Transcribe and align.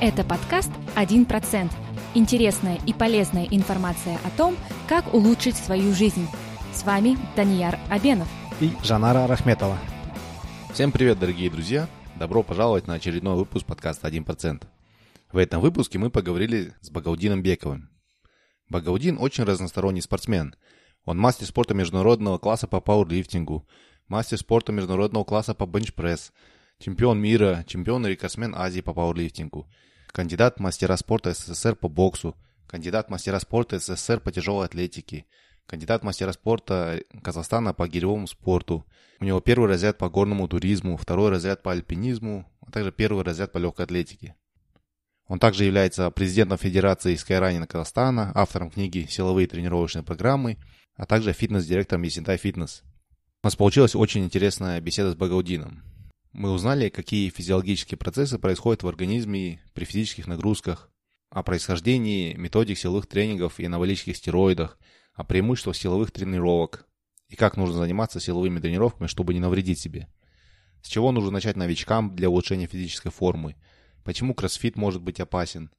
Это 0.00 0.22
подкаст 0.22 0.70
«1%». 0.94 1.72
Интересная 2.14 2.78
и 2.86 2.92
полезная 2.92 3.46
информация 3.50 4.16
о 4.24 4.30
том, 4.30 4.56
как 4.86 5.12
улучшить 5.12 5.56
свою 5.56 5.92
жизнь. 5.92 6.28
С 6.72 6.84
вами 6.84 7.18
Данияр 7.34 7.76
Абенов 7.90 8.28
и 8.60 8.70
Жанара 8.84 9.26
Рахметова. 9.26 9.76
Всем 10.72 10.92
привет, 10.92 11.18
дорогие 11.18 11.50
друзья! 11.50 11.88
Добро 12.16 12.44
пожаловать 12.44 12.86
на 12.86 12.94
очередной 12.94 13.34
выпуск 13.34 13.66
подкаста 13.66 14.06
«1%». 14.06 14.64
В 15.32 15.36
этом 15.36 15.60
выпуске 15.60 15.98
мы 15.98 16.10
поговорили 16.10 16.74
с 16.80 16.90
Багаудином 16.90 17.42
Бековым. 17.42 17.90
Багаудин 18.68 19.18
очень 19.18 19.42
разносторонний 19.42 20.00
спортсмен. 20.00 20.54
Он 21.06 21.18
мастер 21.18 21.46
спорта 21.48 21.74
международного 21.74 22.38
класса 22.38 22.68
по 22.68 22.80
пауэрлифтингу, 22.80 23.66
мастер 24.06 24.38
спорта 24.38 24.70
международного 24.70 25.24
класса 25.24 25.54
по 25.54 25.66
бенчпресс, 25.66 26.32
чемпион 26.78 27.18
мира, 27.20 27.64
чемпион 27.66 28.06
и 28.06 28.10
рекордсмен 28.10 28.54
Азии 28.54 28.80
по 28.80 28.94
пауэрлифтингу, 28.94 29.68
кандидат 30.12 30.60
мастера 30.60 30.96
спорта 30.96 31.32
СССР 31.34 31.76
по 31.76 31.88
боксу, 31.88 32.36
кандидат 32.66 33.10
мастера 33.10 33.38
спорта 33.38 33.78
СССР 33.78 34.20
по 34.20 34.32
тяжелой 34.32 34.66
атлетике, 34.66 35.26
кандидат 35.66 36.02
мастера 36.02 36.32
спорта 36.32 37.02
Казахстана 37.22 37.74
по 37.74 37.86
гиревому 37.88 38.26
спорту. 38.26 38.84
У 39.20 39.24
него 39.24 39.40
первый 39.40 39.68
разряд 39.68 39.98
по 39.98 40.08
горному 40.08 40.48
туризму, 40.48 40.96
второй 40.96 41.30
разряд 41.30 41.62
по 41.62 41.72
альпинизму, 41.72 42.50
а 42.60 42.70
также 42.70 42.92
первый 42.92 43.24
разряд 43.24 43.52
по 43.52 43.58
легкой 43.58 43.84
атлетике. 43.84 44.34
Он 45.26 45.38
также 45.38 45.64
является 45.64 46.10
президентом 46.10 46.56
Федерации 46.56 47.14
Skyrunning 47.14 47.66
Казахстана, 47.66 48.32
автором 48.34 48.70
книги 48.70 49.06
«Силовые 49.08 49.46
тренировочные 49.46 50.02
программы», 50.02 50.56
а 50.96 51.04
также 51.04 51.32
фитнес-директором 51.32 52.02
Есентай 52.02 52.38
Фитнес. 52.38 52.82
У 53.42 53.46
нас 53.46 53.54
получилась 53.54 53.94
очень 53.94 54.24
интересная 54.24 54.80
беседа 54.80 55.12
с 55.12 55.14
Багаудином. 55.14 55.82
Мы 56.32 56.50
узнали, 56.50 56.88
какие 56.88 57.30
физиологические 57.30 57.98
процессы 57.98 58.38
происходят 58.38 58.82
в 58.82 58.88
организме 58.88 59.60
при 59.74 59.84
физических 59.84 60.26
нагрузках, 60.26 60.90
о 61.30 61.42
происхождении 61.42 62.34
методик 62.34 62.78
силовых 62.78 63.06
тренингов 63.06 63.60
и 63.60 63.66
анаболических 63.66 64.16
стероидах, 64.16 64.78
о 65.14 65.24
преимуществах 65.24 65.76
силовых 65.76 66.10
тренировок 66.10 66.86
и 67.28 67.36
как 67.36 67.56
нужно 67.56 67.76
заниматься 67.76 68.20
силовыми 68.20 68.60
тренировками, 68.60 69.08
чтобы 69.08 69.34
не 69.34 69.40
навредить 69.40 69.78
себе. 69.78 70.08
С 70.82 70.88
чего 70.88 71.12
нужно 71.12 71.30
начать 71.30 71.56
новичкам 71.56 72.14
для 72.14 72.30
улучшения 72.30 72.66
физической 72.66 73.10
формы– 73.10 73.56
почему 74.08 74.32
кроссфит 74.32 74.76
может 74.76 75.02
быть 75.02 75.20
опасен, 75.20 75.70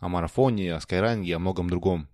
о 0.00 0.10
марафоне, 0.10 0.74
о 0.74 0.80
скайранге, 0.80 1.36
о 1.36 1.38
многом 1.38 1.70
другом. 1.70 2.10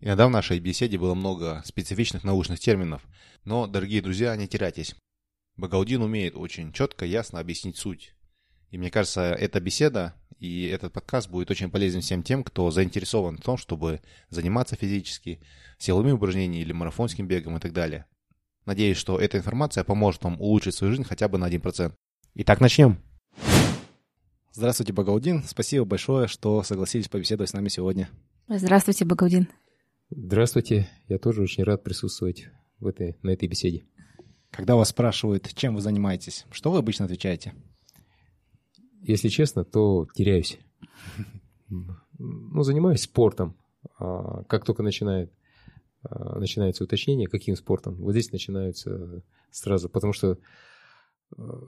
Иногда 0.00 0.26
в 0.26 0.30
нашей 0.30 0.58
беседе 0.58 0.96
было 0.96 1.12
много 1.12 1.62
специфичных 1.66 2.24
научных 2.24 2.60
терминов, 2.60 3.06
но, 3.44 3.66
дорогие 3.66 4.00
друзья, 4.00 4.34
не 4.36 4.48
теряйтесь. 4.48 4.96
Багаудин 5.60 6.00
умеет 6.00 6.36
очень 6.36 6.72
четко, 6.72 7.04
ясно 7.04 7.38
объяснить 7.38 7.76
суть. 7.76 8.14
И 8.70 8.78
мне 8.78 8.90
кажется, 8.90 9.20
эта 9.20 9.60
беседа 9.60 10.14
и 10.38 10.66
этот 10.66 10.94
подкаст 10.94 11.28
будет 11.28 11.50
очень 11.50 11.70
полезен 11.70 12.00
всем 12.00 12.22
тем, 12.22 12.42
кто 12.42 12.70
заинтересован 12.70 13.36
в 13.36 13.42
том, 13.42 13.58
чтобы 13.58 14.00
заниматься 14.30 14.74
физически, 14.74 15.38
силовыми 15.76 16.12
упражнениями 16.12 16.62
или 16.62 16.72
марафонским 16.72 17.28
бегом 17.28 17.58
и 17.58 17.60
так 17.60 17.74
далее. 17.74 18.06
Надеюсь, 18.64 18.96
что 18.96 19.18
эта 19.18 19.36
информация 19.36 19.84
поможет 19.84 20.24
вам 20.24 20.40
улучшить 20.40 20.74
свою 20.74 20.92
жизнь 20.92 21.04
хотя 21.04 21.28
бы 21.28 21.36
на 21.36 21.50
1%. 21.50 21.92
Итак, 22.36 22.60
начнем. 22.60 22.98
Здравствуйте, 24.52 24.94
Багаудин. 24.94 25.42
Спасибо 25.44 25.84
большое, 25.84 26.26
что 26.26 26.62
согласились 26.62 27.08
побеседовать 27.08 27.50
с 27.50 27.52
нами 27.52 27.68
сегодня. 27.68 28.08
Здравствуйте, 28.48 29.04
Багаудин. 29.04 29.48
Здравствуйте. 30.08 30.88
Я 31.06 31.18
тоже 31.18 31.42
очень 31.42 31.64
рад 31.64 31.84
присутствовать 31.84 32.48
в 32.78 32.86
этой, 32.86 33.18
на 33.22 33.30
этой 33.30 33.46
беседе. 33.46 33.84
Когда 34.50 34.74
вас 34.74 34.88
спрашивают, 34.88 35.52
чем 35.54 35.74
вы 35.74 35.80
занимаетесь, 35.80 36.46
что 36.50 36.70
вы 36.70 36.78
обычно 36.78 37.04
отвечаете? 37.04 37.54
Если 39.00 39.28
честно, 39.28 39.64
то 39.64 40.06
теряюсь. 40.14 40.58
Ну, 41.68 42.62
занимаюсь 42.62 43.02
спортом. 43.02 43.56
А, 43.98 44.42
как 44.44 44.64
только 44.64 44.82
начинает, 44.82 45.32
а, 46.02 46.38
начинается 46.38 46.84
уточнение, 46.84 47.28
каким 47.28 47.56
спортом, 47.56 47.94
вот 47.94 48.12
здесь 48.12 48.32
начинаются 48.32 49.22
сразу, 49.50 49.88
потому 49.88 50.12
что 50.12 50.38
а, 51.36 51.60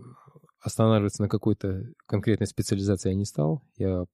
останавливаться 0.61 1.23
на 1.23 1.29
какой-то 1.29 1.87
конкретной 2.07 2.47
специализации 2.47 3.11
я 3.11 3.15
не 3.15 3.25
стал. 3.25 3.63
Я 3.77 4.05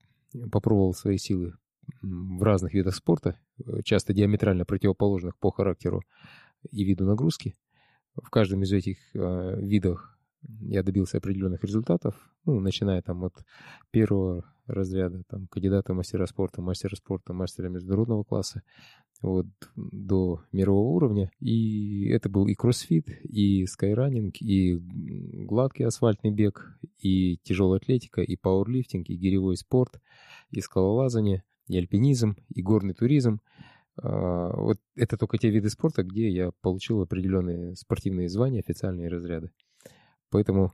попробовал 0.53 0.94
свои 0.94 1.16
силы 1.16 1.54
в 2.03 2.42
разных 2.42 2.75
видах 2.75 2.94
спорта, 2.94 3.37
часто 3.82 4.12
диаметрально 4.12 4.65
противоположных 4.65 5.37
по 5.38 5.50
характеру 5.50 6.03
и 6.71 6.84
виду 6.84 7.06
нагрузки. 7.06 7.56
В 8.22 8.30
каждом 8.30 8.62
из 8.62 8.72
этих 8.72 8.98
э, 9.14 9.60
видов 9.60 10.18
я 10.60 10.82
добился 10.82 11.18
определенных 11.18 11.64
результатов, 11.64 12.14
ну, 12.44 12.60
начиная 12.60 13.02
там 13.02 13.24
от 13.24 13.34
первого 13.90 14.44
разряда, 14.66 15.22
там, 15.28 15.46
кандидата 15.48 15.94
мастера 15.94 16.26
спорта, 16.26 16.62
мастера 16.62 16.94
спорта, 16.96 17.32
мастера 17.32 17.68
международного 17.68 18.22
класса, 18.22 18.62
вот, 19.20 19.46
до 19.74 20.42
мирового 20.52 20.90
уровня. 20.90 21.30
И 21.40 22.08
это 22.08 22.28
был 22.28 22.46
и 22.46 22.54
кроссфит, 22.54 23.08
и 23.24 23.66
скайранинг, 23.66 24.40
и 24.40 24.76
гладкий 24.76 25.84
асфальтный 25.84 26.30
бег, 26.30 26.78
и 26.98 27.38
тяжелая 27.42 27.80
атлетика, 27.80 28.22
и 28.22 28.36
пауэрлифтинг, 28.36 29.08
и 29.08 29.16
гиревой 29.16 29.56
спорт, 29.56 30.00
и 30.50 30.60
скалолазание, 30.60 31.42
и 31.66 31.76
альпинизм, 31.76 32.36
и 32.48 32.62
горный 32.62 32.94
туризм. 32.94 33.40
А, 34.00 34.50
вот 34.56 34.78
это 34.94 35.16
только 35.16 35.38
те 35.38 35.50
виды 35.50 35.70
спорта, 35.70 36.03
где 36.03 36.28
я 36.28 36.50
получил 36.60 37.03
определенные 37.03 37.75
спортивные 37.76 38.28
звания, 38.28 38.60
официальные 38.60 39.09
разряды. 39.09 39.50
Поэтому 40.31 40.72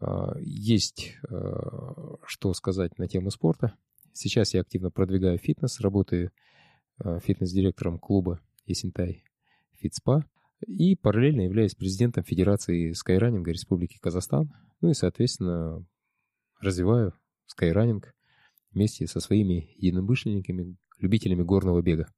а, 0.00 0.34
есть 0.40 1.14
а, 1.28 2.16
что 2.26 2.52
сказать 2.54 2.98
на 2.98 3.08
тему 3.08 3.30
спорта. 3.30 3.74
Сейчас 4.12 4.54
я 4.54 4.60
активно 4.60 4.90
продвигаю 4.90 5.38
фитнес, 5.38 5.80
работаю 5.80 6.30
фитнес-директором 6.98 7.98
клуба 7.98 8.40
Есентай 8.66 9.24
Фитспа 9.78 10.24
и 10.66 10.94
параллельно 10.94 11.40
являюсь 11.40 11.74
президентом 11.74 12.22
Федерации 12.22 12.92
скайранинга 12.92 13.50
Республики 13.50 13.98
Казахстан. 13.98 14.52
Ну 14.82 14.90
и, 14.90 14.94
соответственно, 14.94 15.84
развиваю 16.60 17.14
скайранинг 17.46 18.14
вместе 18.70 19.06
со 19.06 19.20
своими 19.20 19.74
единомышленниками, 19.78 20.76
любителями 20.98 21.42
горного 21.42 21.80
бега. 21.80 22.12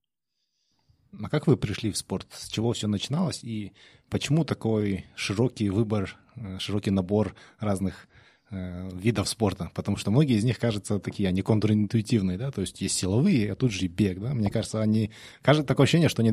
А 1.23 1.29
как 1.29 1.47
вы 1.47 1.57
пришли 1.57 1.91
в 1.91 1.97
спорт? 1.97 2.27
С 2.33 2.49
чего 2.49 2.73
все 2.73 2.89
начиналось? 2.89 3.43
И 3.43 3.73
почему 4.11 4.45
такой 4.45 5.07
широкий 5.15 5.71
выбор, 5.71 6.17
э, 6.37 6.59
широкий 6.59 6.91
набор 6.91 7.35
разных 7.59 8.09
э, 8.51 8.89
видов 8.93 9.29
спорта? 9.29 9.71
Потому 9.75 9.97
что 9.97 10.11
многие 10.11 10.37
из 10.37 10.45
них, 10.45 10.59
кажется, 10.59 10.99
такие, 10.99 11.29
они 11.29 11.43
контринтуитивные, 11.43 12.39
да? 12.39 12.51
То 12.51 12.63
есть 12.63 12.81
есть 12.81 12.97
силовые, 12.97 13.53
а 13.53 13.55
тут 13.55 13.73
же 13.73 13.85
и 13.85 13.89
бег, 13.89 14.21
да? 14.21 14.35
Мне 14.35 14.51
кажется, 14.51 14.81
они... 14.81 15.11
Кажется, 15.43 15.67
такое 15.67 15.85
ощущение, 15.85 16.09
что 16.09 16.23
они, 16.23 16.33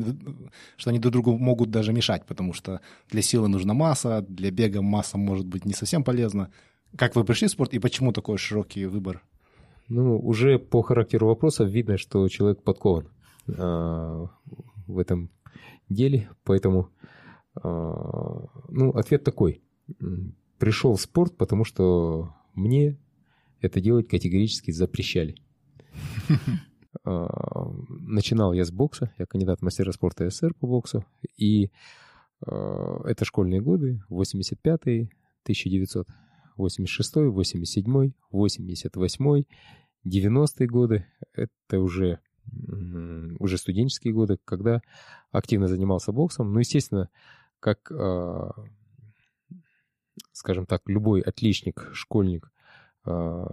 что 0.76 0.90
они 0.90 0.98
друг 0.98 1.12
другу 1.12 1.38
могут 1.38 1.70
даже 1.70 1.92
мешать, 1.92 2.24
потому 2.26 2.52
что 2.52 2.80
для 3.10 3.22
силы 3.22 3.48
нужна 3.48 3.74
масса, 3.74 4.24
для 4.28 4.50
бега 4.50 4.82
масса 4.82 5.18
может 5.18 5.46
быть 5.46 5.64
не 5.64 5.74
совсем 5.74 6.04
полезна. 6.04 6.50
Как 6.96 7.16
вы 7.16 7.24
пришли 7.24 7.48
в 7.48 7.50
спорт 7.50 7.72
и 7.74 7.78
почему 7.78 8.12
такой 8.12 8.38
широкий 8.38 8.86
выбор? 8.86 9.22
Ну, 9.88 10.18
уже 10.18 10.58
по 10.58 10.82
характеру 10.82 11.26
вопроса 11.26 11.64
видно, 11.64 11.98
что 11.98 12.28
человек 12.28 12.62
подкован 12.62 13.08
а, 13.48 14.28
в 14.86 14.98
этом 14.98 15.30
деле, 15.88 16.30
поэтому, 16.44 16.90
а, 17.54 18.46
ну, 18.68 18.90
ответ 18.90 19.24
такой. 19.24 19.62
Пришел 20.58 20.94
в 20.94 21.00
спорт, 21.00 21.36
потому 21.36 21.64
что 21.64 22.34
мне 22.54 22.98
это 23.60 23.80
делать 23.80 24.08
категорически 24.08 24.70
запрещали. 24.70 25.36
А, 27.04 27.72
начинал 27.88 28.52
я 28.52 28.66
с 28.66 28.70
бокса, 28.70 29.14
я 29.18 29.24
кандидат 29.24 29.62
мастера 29.62 29.92
спорта 29.92 30.28
СССР 30.28 30.52
по 30.52 30.66
боксу, 30.66 31.06
и 31.38 31.70
это 32.42 33.24
школьные 33.24 33.62
годы, 33.62 34.02
85-й, 34.10 35.10
1986 35.44 37.16
87 37.16 38.12
88 38.30 39.44
90-е 40.04 40.66
годы, 40.66 41.06
это 41.32 41.80
уже 41.80 42.20
уже 43.38 43.58
студенческие 43.58 44.12
годы, 44.12 44.38
когда 44.44 44.82
активно 45.30 45.68
занимался 45.68 46.12
боксом. 46.12 46.52
Ну, 46.52 46.58
естественно, 46.60 47.08
как, 47.60 47.90
а, 47.92 48.52
скажем 50.32 50.66
так, 50.66 50.82
любой 50.86 51.20
отличник, 51.20 51.90
школьник, 51.92 52.50
а, 53.04 53.46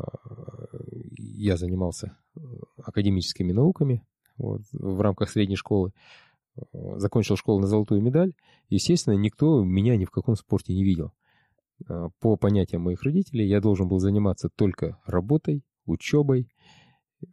я 1.17 1.57
занимался 1.57 2.17
э, 2.35 2.39
академическими 2.83 3.51
науками 3.51 4.05
вот, 4.37 4.61
в 4.71 5.01
рамках 5.01 5.29
средней 5.29 5.55
школы. 5.55 5.91
Закончил 6.73 7.37
школу 7.37 7.59
на 7.59 7.67
золотую 7.67 8.01
медаль. 8.01 8.33
Естественно, 8.69 9.13
никто 9.13 9.63
меня 9.63 9.95
ни 9.95 10.05
в 10.05 10.11
каком 10.11 10.35
спорте 10.35 10.73
не 10.73 10.83
видел. 10.83 11.13
А, 11.87 12.09
по 12.19 12.35
понятиям 12.35 12.83
моих 12.83 13.03
родителей, 13.03 13.47
я 13.47 13.61
должен 13.61 13.87
был 13.87 13.99
заниматься 13.99 14.49
только 14.49 14.99
работой, 15.05 15.63
учебой 15.85 16.49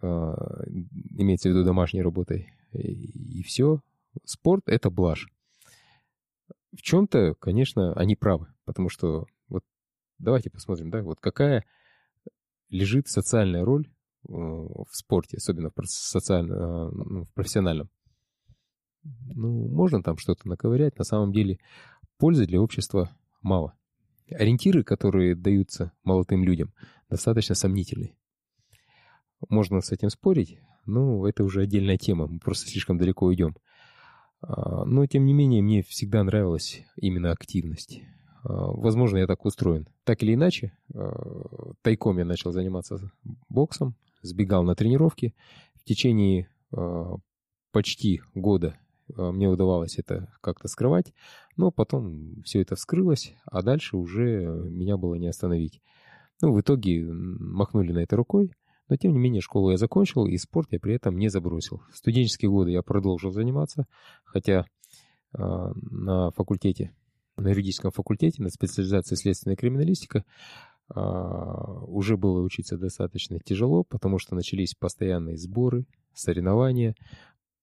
имеется 0.00 1.49
в 1.49 1.53
виду 1.53 1.65
домашней 1.65 2.03
работой, 2.03 2.53
и, 2.73 3.43
все. 3.43 3.81
Спорт— 4.25 4.65
это 4.67 4.91
блажь. 4.91 5.29
В 6.73 6.83
чем-то, 6.83 7.35
конечно, 7.35 7.93
они 7.94 8.17
правы, 8.17 8.49
потому 8.65 8.88
что 8.88 9.27
вот 9.49 9.65
давайте 10.19 10.50
посмотрим, 10.50 10.91
да, 10.91 11.03
вот 11.03 11.21
какая 11.21 11.65
лежит 12.69 13.09
социальная 13.09 13.65
роль 13.65 13.88
в 14.25 14.88
спорте, 14.91 15.37
особенно 15.37 15.71
в, 15.71 15.87
социально, 15.87 16.91
ну, 16.91 17.25
в 17.25 17.32
профессиональном. 17.32 17.89
Ну, 19.05 19.69
можно 19.69 20.03
там 20.03 20.17
что-то 20.17 20.49
наковырять, 20.49 20.99
на 20.99 21.05
самом 21.05 21.32
деле 21.32 21.61
пользы 22.19 22.47
для 22.47 22.61
общества 22.61 23.11
мало. 23.41 23.75
Ориентиры, 24.29 24.82
которые 24.82 25.37
даются 25.37 25.93
молодым 26.03 26.43
людям, 26.43 26.75
достаточно 27.09 27.55
сомнительны. 27.55 28.17
Можно 29.48 29.81
с 29.81 29.93
этим 29.93 30.10
спорить, 30.10 30.58
но 30.87 31.26
это 31.28 31.44
уже 31.44 31.62
отдельная 31.62 31.98
тема, 31.98 32.26
мы 32.26 32.38
просто 32.38 32.69
слишком 32.69 32.98
далеко 32.98 33.32
идем. 33.34 33.56
А, 34.40 34.84
но, 34.84 35.06
тем 35.06 35.25
не 35.25 35.32
менее, 35.32 35.62
мне 35.62 35.82
всегда 35.82 36.22
нравилась 36.22 36.82
именно 36.96 37.31
активность. 37.32 38.02
А, 38.43 38.70
возможно, 38.72 39.19
я 39.19 39.26
так 39.26 39.44
устроен. 39.44 39.88
Так 40.04 40.22
или 40.22 40.34
иначе, 40.34 40.76
а, 40.94 41.72
тайком 41.82 42.19
я 42.19 42.25
начал 42.25 42.52
заниматься 42.52 42.98
боксом, 43.48 43.94
сбегал 44.22 44.62
на 44.62 44.75
тренировки. 44.75 45.34
В 45.75 45.84
течение 45.84 46.48
почти 47.70 48.20
года 48.34 48.76
мне 49.08 49.48
удавалось 49.48 49.98
это 49.98 50.32
как-то 50.40 50.66
скрывать, 50.66 51.14
но 51.56 51.70
потом 51.70 52.43
все 52.43 52.60
это 52.60 52.75
вскрылось, 52.75 53.34
а 53.44 53.62
дальше 53.62 53.96
уже 53.96 54.25
меня 54.69 54.96
было 54.96 55.14
не 55.14 55.28
остановить. 55.28 55.81
Ну, 56.43 56.52
в 56.52 56.60
итоге 56.60 57.06
махнули 57.06 57.93
на 57.93 58.00
это 58.00 58.16
рукой, 58.16 58.52
но 58.88 58.97
тем 58.97 59.12
не 59.12 59.19
менее 59.19 59.41
школу 59.41 59.71
я 59.71 59.77
закончил, 59.77 60.27
и 60.27 60.37
спорт 60.37 60.69
я 60.71 60.81
при 60.81 60.94
этом 60.94 61.17
не 61.19 61.29
забросил. 61.29 61.83
В 61.93 61.97
студенческие 61.97 62.50
годы 62.50 62.71
я 62.71 62.83
продолжил 62.83 63.31
заниматься, 63.33 63.87
хотя 64.25 64.67
э, 65.37 65.38
на 65.43 66.31
факультете, 66.31 66.93
на 67.37 67.49
юридическом 67.49 67.91
факультете, 67.91 68.43
на 68.43 68.50
специализации 68.50 69.17
следственная 69.17 69.56
криминалистика, 69.56 70.25
э, 70.94 71.00
уже 71.00 72.17
было 72.17 72.41
учиться 72.43 72.79
достаточно 72.79 73.38
тяжело, 73.41 73.83
потому 73.85 74.19
что 74.19 74.35
начались 74.35 74.75
постоянные 74.75 75.37
сборы, 75.37 75.87
соревнования, 76.15 76.94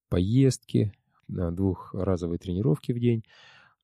поездки, 0.08 0.92
двухразовые 1.28 2.38
тренировки 2.38 2.92
в 2.92 3.00
день. 3.00 3.24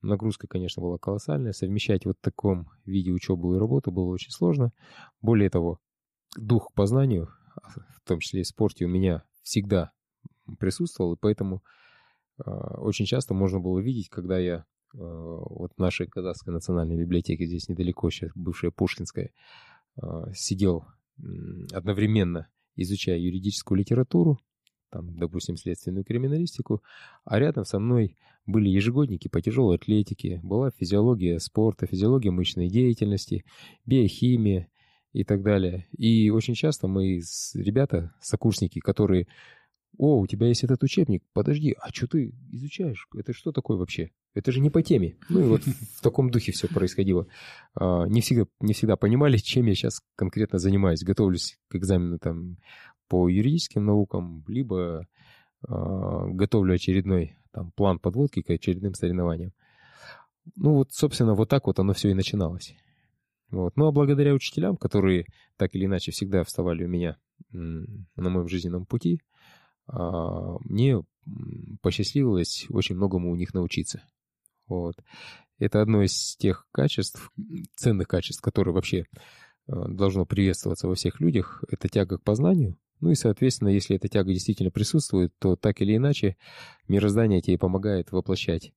Нагрузка, 0.02 0.46
конечно, 0.46 0.82
была 0.82 0.98
колоссальная. 0.98 1.52
Совмещать 1.52 2.06
вот 2.06 2.16
в 2.18 2.24
таком 2.24 2.70
виде 2.86 3.12
учебу 3.12 3.54
и 3.54 3.58
работу 3.58 3.90
было 3.90 4.06
очень 4.06 4.30
сложно. 4.30 4.72
Более 5.20 5.50
того, 5.50 5.78
дух 6.36 6.68
к 6.68 6.74
познанию, 6.74 7.28
в 7.94 8.00
том 8.04 8.20
числе 8.20 8.40
и 8.40 8.44
в 8.44 8.48
спорте, 8.48 8.84
у 8.84 8.88
меня 8.88 9.24
всегда 9.42 9.92
присутствовал, 10.58 11.14
и 11.14 11.18
поэтому 11.20 11.62
э, 12.38 12.50
очень 12.50 13.06
часто 13.06 13.34
можно 13.34 13.60
было 13.60 13.78
видеть, 13.78 14.08
когда 14.08 14.38
я 14.38 14.56
э, 14.56 14.62
вот 14.94 15.72
в 15.76 15.78
нашей 15.78 16.06
Казахской 16.06 16.52
национальной 16.52 16.96
библиотеке, 16.96 17.46
здесь 17.46 17.68
недалеко 17.68 18.10
сейчас, 18.10 18.30
бывшая 18.34 18.70
Пушкинская, 18.70 19.30
э, 20.00 20.06
сидел 20.34 20.84
одновременно, 21.72 22.48
изучая 22.76 23.18
юридическую 23.18 23.78
литературу, 23.78 24.38
там, 24.90 25.16
допустим, 25.16 25.56
следственную 25.56 26.04
криминалистику, 26.04 26.82
а 27.24 27.38
рядом 27.38 27.64
со 27.64 27.78
мной 27.78 28.16
были 28.46 28.68
ежегодники 28.68 29.28
по 29.28 29.40
тяжелой 29.40 29.76
атлетике, 29.76 30.40
была 30.42 30.70
физиология 30.70 31.38
спорта, 31.38 31.86
физиология 31.86 32.30
мышечной 32.30 32.68
деятельности, 32.68 33.44
биохимия, 33.86 34.68
и 35.12 35.24
так 35.24 35.42
далее. 35.42 35.88
И 35.96 36.30
очень 36.30 36.54
часто 36.54 36.88
мы 36.88 37.20
с 37.20 37.54
ребята, 37.54 38.14
сокурсники, 38.20 38.78
которые 38.78 39.26
«О, 39.98 40.20
у 40.20 40.26
тебя 40.26 40.46
есть 40.46 40.64
этот 40.64 40.82
учебник, 40.82 41.22
подожди, 41.32 41.76
а 41.78 41.90
что 41.90 42.06
ты 42.06 42.32
изучаешь? 42.52 43.06
Это 43.14 43.32
что 43.32 43.52
такое 43.52 43.76
вообще? 43.76 44.12
Это 44.34 44.52
же 44.52 44.60
не 44.60 44.70
по 44.70 44.82
теме». 44.82 45.16
Ну 45.28 45.40
и 45.40 45.44
вот 45.44 45.62
в 45.96 46.00
таком 46.00 46.30
духе 46.30 46.52
все 46.52 46.68
происходило. 46.68 47.26
А, 47.74 48.06
не 48.06 48.20
всегда, 48.20 48.46
не 48.60 48.72
всегда 48.72 48.96
понимали, 48.96 49.36
чем 49.36 49.66
я 49.66 49.74
сейчас 49.74 50.00
конкретно 50.16 50.58
занимаюсь. 50.58 51.02
Готовлюсь 51.02 51.58
к 51.68 51.76
экзамену 51.76 52.18
там 52.18 52.56
по 53.08 53.28
юридическим 53.28 53.84
наукам, 53.84 54.44
либо 54.46 55.06
а, 55.68 56.26
готовлю 56.28 56.74
очередной 56.74 57.36
там, 57.52 57.72
план 57.72 57.98
подводки 57.98 58.42
к 58.42 58.50
очередным 58.50 58.94
соревнованиям. 58.94 59.52
Ну 60.56 60.74
вот, 60.74 60.92
собственно, 60.92 61.34
вот 61.34 61.48
так 61.48 61.66
вот 61.66 61.78
оно 61.78 61.92
все 61.92 62.10
и 62.10 62.14
начиналось. 62.14 62.74
Вот. 63.50 63.76
Ну 63.76 63.86
а 63.86 63.92
благодаря 63.92 64.32
учителям, 64.34 64.76
которые 64.76 65.26
так 65.56 65.74
или 65.74 65.86
иначе 65.86 66.12
всегда 66.12 66.44
вставали 66.44 66.84
у 66.84 66.88
меня 66.88 67.16
на 67.52 68.30
моем 68.30 68.48
жизненном 68.48 68.86
пути, 68.86 69.20
а, 69.86 70.56
мне 70.60 71.02
посчастливилось 71.82 72.66
очень 72.70 72.96
многому 72.96 73.30
у 73.30 73.36
них 73.36 73.54
научиться. 73.54 74.02
Вот. 74.66 74.96
Это 75.58 75.82
одно 75.82 76.02
из 76.02 76.36
тех 76.36 76.66
качеств, 76.72 77.30
ценных 77.74 78.08
качеств, 78.08 78.40
которые 78.40 78.72
вообще 78.74 79.06
а, 79.66 79.88
должно 79.88 80.24
приветствоваться 80.26 80.86
во 80.86 80.94
всех 80.94 81.20
людях. 81.20 81.64
Это 81.68 81.88
тяга 81.88 82.18
к 82.18 82.22
познанию. 82.22 82.76
Ну 83.00 83.10
и, 83.10 83.14
соответственно, 83.14 83.68
если 83.68 83.96
эта 83.96 84.08
тяга 84.08 84.32
действительно 84.32 84.70
присутствует, 84.70 85.32
то 85.38 85.56
так 85.56 85.80
или 85.80 85.96
иначе 85.96 86.36
мироздание 86.86 87.40
тебе 87.40 87.58
помогает 87.58 88.12
воплощать 88.12 88.72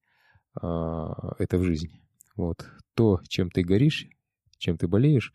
а, 0.59 1.35
это 1.37 1.57
в 1.57 1.63
жизнь. 1.63 2.01
Вот. 2.35 2.65
То, 2.95 3.19
чем 3.27 3.51
ты 3.51 3.63
горишь, 3.63 4.07
чем 4.63 4.77
ты 4.77 4.87
болеешь, 4.87 5.33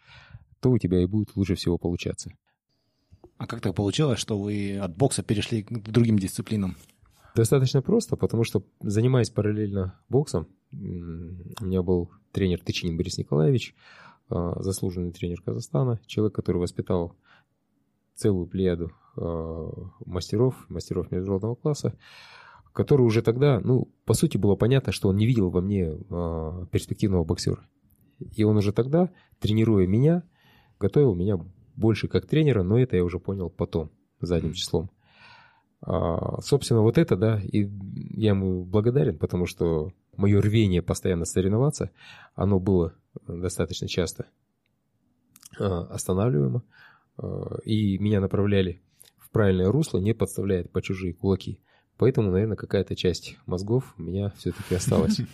то 0.61 0.71
у 0.71 0.79
тебя 0.79 1.03
и 1.03 1.07
будет 1.07 1.37
лучше 1.37 1.55
всего 1.55 1.79
получаться. 1.79 2.31
А 3.37 3.47
как 3.47 3.61
так 3.61 3.75
получилось, 3.75 4.19
что 4.19 4.39
вы 4.39 4.79
от 4.79 4.97
бокса 4.97 5.23
перешли 5.23 5.63
к 5.63 5.91
другим 5.91 6.19
дисциплинам? 6.19 6.77
Достаточно 7.37 7.83
просто, 7.83 8.17
потому 8.17 8.43
что 8.43 8.65
занимаясь 8.81 9.31
параллельно 9.31 10.01
боксом, 10.09 10.49
у 10.73 10.77
меня 10.77 11.83
был 11.83 12.11
тренер 12.33 12.61
Тычинин 12.61 12.97
Борис 12.97 13.19
Николаевич, 13.19 13.75
а, 14.29 14.61
заслуженный 14.63 15.13
тренер 15.13 15.41
Казахстана, 15.43 16.01
человек, 16.07 16.35
который 16.35 16.59
воспитал 16.59 17.15
целую 18.15 18.47
плеяду 18.47 18.93
а, 19.17 19.71
мастеров, 20.05 20.67
мастеров 20.69 21.11
международного 21.11 21.55
класса, 21.55 21.97
который 22.73 23.03
уже 23.03 23.23
тогда, 23.23 23.61
ну, 23.61 23.89
по 24.05 24.15
сути, 24.15 24.37
было 24.37 24.57
понятно, 24.57 24.93
что 24.93 25.09
он 25.09 25.17
не 25.17 25.27
видел 25.27 25.51
во 25.51 25.61
мне 25.61 25.97
а, 26.11 26.67
перспективного 26.73 27.25
боксера. 27.25 27.69
И 28.19 28.45
он 28.45 28.57
уже 28.57 28.73
тогда, 28.73 29.11
тренируя 29.41 29.87
меня, 29.87 30.23
готовил 30.79 31.15
меня 31.15 31.39
больше 31.77 32.09
как 32.09 32.27
тренера, 32.27 32.63
но 32.63 32.79
это 32.79 32.97
я 32.97 33.05
уже 33.05 33.19
понял 33.19 33.51
потом, 33.51 33.91
задним 34.21 34.53
числом. 34.53 34.91
А, 35.81 36.41
собственно, 36.43 36.83
вот 36.83 36.99
это, 36.99 37.17
да, 37.17 37.41
и 37.41 37.69
я 38.17 38.31
ему 38.31 38.65
благодарен, 38.65 39.17
потому 39.19 39.47
что 39.47 39.93
мое 40.17 40.41
рвение 40.41 40.83
постоянно 40.83 41.25
соревноваться, 41.25 41.91
оно 42.35 42.59
было 42.59 42.95
достаточно 43.27 43.87
часто 43.87 44.27
а, 45.59 45.83
останавливаемо, 45.83 46.65
а, 47.17 47.59
и 47.65 47.99
меня 47.99 48.21
направляли 48.21 48.83
в 49.19 49.31
правильное 49.31 49.71
русло, 49.71 49.99
не 49.99 50.15
подставляя 50.15 50.65
по 50.65 50.83
чужие 50.83 51.15
кулаки. 51.15 51.61
Поэтому, 51.97 52.31
наверное, 52.31 52.57
какая-то 52.57 52.97
часть 52.97 53.37
мозгов 53.47 53.95
у 53.99 54.03
меня 54.03 54.31
все-таки 54.37 54.75
осталась. 54.75 55.21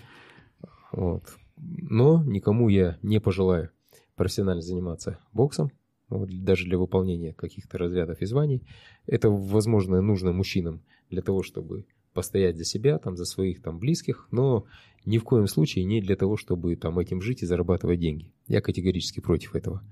Вот. 0.92 1.24
Но 1.56 2.22
никому 2.24 2.68
я 2.68 2.98
не 3.02 3.20
пожелаю 3.20 3.70
профессионально 4.16 4.62
заниматься 4.62 5.18
боксом, 5.32 5.70
вот, 6.08 6.30
даже 6.44 6.64
для 6.64 6.78
выполнения 6.78 7.32
каких-то 7.32 7.78
разрядов 7.78 8.20
и 8.20 8.26
званий. 8.26 8.62
Это, 9.06 9.30
возможно, 9.30 10.00
нужно 10.00 10.32
мужчинам 10.32 10.82
для 11.10 11.22
того, 11.22 11.42
чтобы 11.42 11.86
постоять 12.12 12.56
за 12.56 12.64
себя, 12.64 12.98
там, 12.98 13.16
за 13.16 13.24
своих 13.24 13.60
там, 13.60 13.78
близких, 13.78 14.28
но 14.30 14.64
ни 15.04 15.18
в 15.18 15.24
коем 15.24 15.46
случае 15.48 15.84
не 15.84 16.00
для 16.00 16.16
того, 16.16 16.36
чтобы 16.36 16.76
там, 16.76 16.98
этим 16.98 17.20
жить 17.20 17.42
и 17.42 17.46
зарабатывать 17.46 18.00
деньги. 18.00 18.32
Я 18.46 18.60
категорически 18.60 19.20
против 19.20 19.54
этого. 19.54 19.82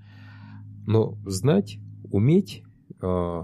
Но 0.87 1.17
знать, 1.25 1.77
уметь 2.11 2.63
э, 3.01 3.41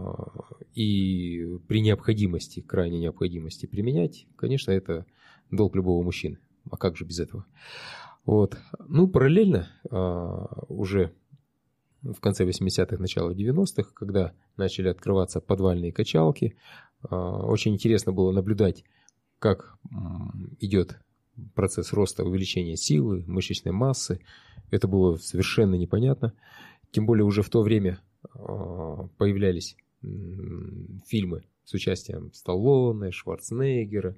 и 0.74 1.58
при 1.68 1.82
необходимости, 1.82 2.62
крайней 2.62 3.00
необходимости 3.00 3.66
применять, 3.66 4.26
конечно, 4.36 4.72
это 4.72 5.06
долг 5.52 5.76
любого 5.76 6.04
мужчины. 6.04 6.40
А 6.72 6.78
как 6.78 6.98
же 6.98 7.06
без 7.06 7.20
этого? 7.20 7.46
Вот. 8.26 8.58
Ну, 8.88 9.08
параллельно 9.08 9.68
а, 9.90 10.64
уже 10.68 11.14
в 12.02 12.20
конце 12.20 12.46
80-х, 12.46 12.98
начало 12.98 13.32
90-х, 13.32 13.92
когда 13.94 14.34
начали 14.56 14.90
открываться 14.90 15.42
подвальные 15.42 15.92
качалки, 15.92 16.56
а, 17.02 17.46
очень 17.46 17.74
интересно 17.74 18.12
было 18.12 18.32
наблюдать, 18.32 18.84
как 19.40 19.78
идет 20.60 21.00
процесс 21.56 21.94
роста 21.94 22.24
увеличения 22.24 22.76
силы, 22.76 23.24
мышечной 23.26 23.72
массы. 23.72 24.20
Это 24.72 24.88
было 24.88 25.16
совершенно 25.16 25.76
непонятно. 25.76 26.34
Тем 26.92 27.06
более 27.06 27.24
уже 27.24 27.42
в 27.42 27.50
то 27.50 27.62
время 27.62 28.00
а, 28.34 29.08
появлялись 29.18 29.76
фильмы 31.08 31.44
с 31.66 31.74
участием 31.74 32.32
Сталлоне, 32.34 33.12
Шварценеггера, 33.12 34.16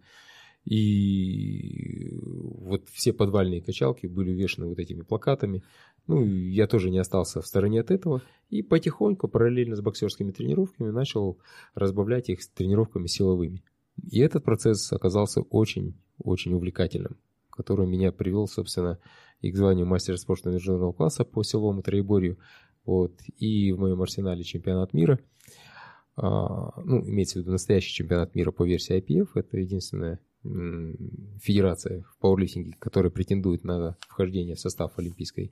и 0.65 2.20
вот 2.22 2.88
все 2.89 3.13
подвальные 3.13 3.62
качалки 3.62 4.06
были 4.06 4.32
увешаны 4.32 4.68
вот 4.68 4.80
этими 4.80 5.01
плакатами. 5.01 5.63
Ну, 6.08 6.24
я 6.25 6.68
тоже 6.68 6.89
не 6.89 7.00
остался 7.00 7.41
в 7.41 7.48
стороне 7.48 7.82
от 7.82 7.91
этого. 7.91 8.22
И 8.50 8.62
потихоньку, 8.62 9.27
параллельно 9.27 9.75
с 9.75 9.82
боксерскими 9.82 10.32
тренировками, 10.32 10.89
начал 10.91 11.39
разбавлять 11.74 12.30
их 12.30 12.44
с 12.44 12.48
тренировками 12.50 13.08
силовыми. 13.08 13.63
И 14.12 14.20
этот 14.20 14.44
процесс 14.44 14.91
оказался 14.94 15.41
очень-очень 15.41 16.53
увлекательным, 16.53 17.18
который 17.50 17.88
меня 17.88 18.12
привел, 18.12 18.48
собственно, 18.48 19.00
и 19.41 19.51
к 19.51 19.58
званию 19.58 19.86
мастера 19.86 20.18
спорта 20.18 20.51
международного 20.51 20.94
класса 20.94 21.25
по 21.25 21.44
силовому 21.44 21.82
троеборью, 21.82 22.38
Вот. 22.86 23.20
И 23.38 23.72
в 23.72 23.80
моем 23.80 24.01
арсенале 24.01 24.44
чемпионат 24.44 24.94
мира. 24.94 25.20
А, 26.15 26.80
ну, 26.84 27.01
имеется 27.08 27.39
в 27.39 27.41
виду 27.41 27.51
настоящий 27.51 27.94
чемпионат 27.94 28.36
мира 28.36 28.51
по 28.51 28.63
версии 28.63 28.98
IPF. 28.98 29.30
Это 29.36 29.58
единственная 29.58 30.20
федерация 30.43 32.03
в 32.03 32.17
пауэрлифтинге, 32.17 32.75
которая 32.79 33.12
претендует 33.12 33.63
на 33.63 33.95
вхождение 34.07 34.55
в 34.55 34.60
состав 34.60 34.98
олимпийской 34.98 35.51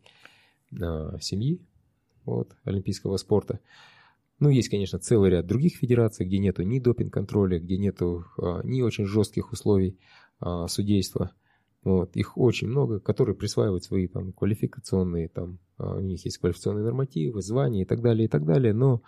а, 0.82 1.20
семьи, 1.20 1.62
вот, 2.26 2.56
олимпийского 2.64 3.18
спорта. 3.18 3.60
Ну, 4.40 4.50
есть, 4.50 4.70
конечно, 4.70 5.00
целый 5.00 5.32
ряд 5.32 5.46
других 5.46 5.76
федераций, 5.76 6.26
где 6.26 6.40
нету 6.40 6.64
ни 6.64 6.80
допинг-контроля, 6.80 7.60
где 7.60 7.78
нету 7.78 8.26
а, 8.38 8.62
ни 8.64 8.82
очень 8.82 9.06
жестких 9.06 9.52
условий 9.52 9.98
а, 10.40 10.68
судейства. 10.68 11.34
Вот, 11.84 12.16
их 12.16 12.38
очень 12.38 12.68
много, 12.68 13.00
которые 13.00 13.36
присваивают 13.36 13.84
свои 13.84 14.08
там 14.08 14.34
квалификационные, 14.34 15.30
там, 15.30 15.60
у 15.78 16.00
них 16.02 16.26
есть 16.26 16.38
квалификационные 16.40 16.84
нормативы, 16.84 17.42
звания 17.42 17.84
и 17.84 17.86
так 17.86 18.02
далее, 18.02 18.26
и 18.26 18.28
так 18.28 18.44
далее, 18.44 18.74
но, 18.74 19.02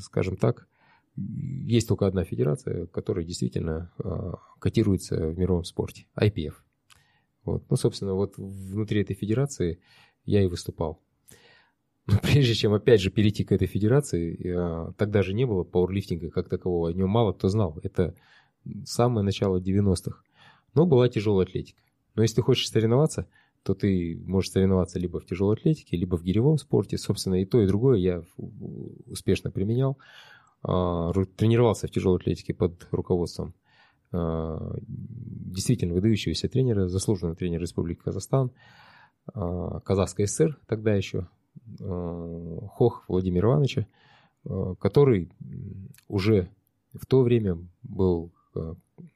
скажем 0.00 0.36
так, 0.36 0.66
есть 1.16 1.88
только 1.88 2.06
одна 2.06 2.24
федерация, 2.24 2.86
которая 2.86 3.24
действительно 3.24 3.90
котируется 4.58 5.28
в 5.28 5.38
мировом 5.38 5.64
спорте, 5.64 6.06
IPF. 6.16 6.54
Вот. 7.44 7.64
Ну, 7.70 7.76
собственно, 7.76 8.14
вот 8.14 8.36
внутри 8.36 9.02
этой 9.02 9.14
федерации 9.14 9.80
я 10.24 10.42
и 10.42 10.46
выступал. 10.46 11.00
Но 12.06 12.18
прежде 12.22 12.54
чем, 12.54 12.72
опять 12.74 13.00
же, 13.00 13.10
перейти 13.10 13.44
к 13.44 13.52
этой 13.52 13.66
федерации, 13.66 14.92
тогда 14.98 15.22
же 15.22 15.34
не 15.34 15.46
было 15.46 15.64
пауэрлифтинга 15.64 16.30
как 16.30 16.48
такового, 16.48 16.88
о 16.88 16.92
нем 16.92 17.08
мало 17.08 17.32
кто 17.32 17.48
знал. 17.48 17.78
Это 17.82 18.14
самое 18.84 19.24
начало 19.24 19.60
90-х 19.60 20.22
но 20.74 20.86
была 20.86 21.08
тяжелая 21.08 21.46
атлетика. 21.46 21.80
Но 22.14 22.22
если 22.22 22.36
ты 22.36 22.42
хочешь 22.42 22.68
соревноваться, 22.68 23.28
то 23.62 23.74
ты 23.74 24.20
можешь 24.26 24.50
соревноваться 24.50 24.98
либо 24.98 25.20
в 25.20 25.26
тяжелой 25.26 25.56
атлетике, 25.56 25.96
либо 25.96 26.16
в 26.16 26.22
гиревом 26.22 26.58
спорте. 26.58 26.98
Собственно, 26.98 27.40
и 27.40 27.44
то, 27.44 27.62
и 27.62 27.66
другое 27.66 27.98
я 27.98 28.22
успешно 29.06 29.50
применял. 29.50 29.98
А, 30.66 31.12
тренировался 31.36 31.86
в 31.86 31.90
тяжелой 31.90 32.16
атлетике 32.16 32.54
под 32.54 32.88
руководством 32.90 33.54
а, 34.12 34.76
действительно 34.82 35.92
выдающегося 35.92 36.48
тренера, 36.48 36.88
заслуженного 36.88 37.36
тренера 37.36 37.60
Республики 37.60 38.00
Казахстан, 38.00 38.50
а, 39.26 39.80
Казахской 39.80 40.26
ССР 40.26 40.58
тогда 40.66 40.94
еще, 40.94 41.28
Хох 41.78 43.04
Владимира 43.06 43.48
Ивановича, 43.48 43.86
который 44.80 45.30
уже 46.08 46.50
в 46.92 47.06
то 47.06 47.22
время 47.22 47.58
был 47.84 48.32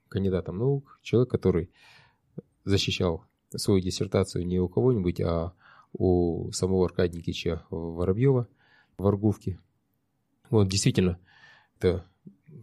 кандидатом 0.09 0.59
наук, 0.59 1.01
человек, 1.03 1.29
который 1.29 1.69
защищал 2.65 3.25
свою 3.51 3.81
диссертацию 3.81 4.47
не 4.47 4.61
у 4.61 4.69
кого-нибудь, 4.69 5.21
а 5.21 5.53
у 5.93 6.53
самого 6.53 6.85
Аркадия 6.85 7.19
Никитича 7.19 7.65
Воробьева 7.71 8.47
в 8.99 9.07
Аргувке. 9.07 9.59
Вот 10.49 10.69
действительно, 10.69 11.19
это, 11.79 12.05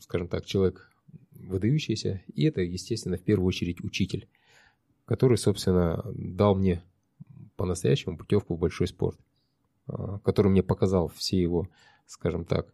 скажем 0.01 0.27
так, 0.27 0.45
человек 0.45 0.91
выдающийся, 1.31 2.21
и 2.33 2.43
это, 2.45 2.61
естественно, 2.61 3.17
в 3.17 3.21
первую 3.21 3.47
очередь 3.47 3.83
учитель, 3.83 4.27
который, 5.05 5.37
собственно, 5.37 6.03
дал 6.13 6.55
мне 6.55 6.83
по-настоящему 7.55 8.17
путевку 8.17 8.55
в 8.55 8.59
большой 8.59 8.87
спорт, 8.87 9.19
а, 9.87 10.19
который 10.19 10.49
мне 10.49 10.63
показал 10.63 11.09
все 11.09 11.41
его, 11.41 11.69
скажем 12.05 12.45
так, 12.45 12.73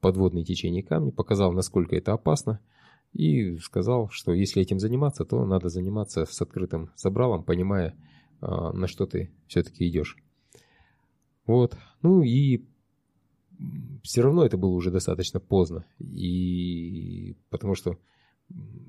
подводные 0.00 0.44
течения 0.44 0.82
камни, 0.82 1.10
показал, 1.10 1.52
насколько 1.52 1.96
это 1.96 2.12
опасно– 2.12 2.60
и 3.16 3.56
сказал, 3.58 4.10
что 4.10 4.32
если 4.32 4.62
этим 4.62 4.78
заниматься, 4.78 5.24
то 5.24 5.44
надо 5.44 5.68
заниматься 5.68 6.26
с 6.26 6.40
открытым 6.42 6.90
забралом, 6.96 7.44
понимая, 7.44 7.94
а, 8.40 8.72
на 8.72 8.86
что 8.86 9.06
ты 9.06 9.30
все-таки 9.46 9.88
идешь. 9.88 10.16
Вот. 11.46 11.76
Ну 12.02 12.22
и 12.22 12.66
все 14.02 14.22
равно 14.22 14.44
это 14.44 14.56
было 14.56 14.70
уже 14.70 14.90
достаточно 14.90 15.40
поздно. 15.40 15.86
И 15.98 17.36
потому 17.50 17.74
что 17.74 17.98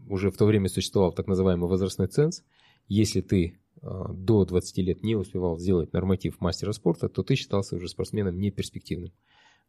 уже 0.08 0.30
в 0.30 0.38
то 0.38 0.46
время 0.46 0.70
существовал 0.70 1.12
так 1.12 1.28
называемый 1.28 1.70
возрастной 1.70 2.08
ценз. 2.08 2.44
Если 2.88 3.22
ты 3.22 3.60
а, 3.82 4.14
до 4.14 4.46
20 4.46 4.78
лет 4.80 5.04
не 5.04 5.16
успевал 5.16 5.58
сделать 5.60 5.94
норматив 5.94 6.40
мастера 6.40 6.72
спорта, 6.72 7.10
то 7.10 7.24
ты 7.24 7.36
считался 7.36 7.76
уже 7.76 7.88
спортсменом 7.88 8.40
неперспективным. 8.40 9.12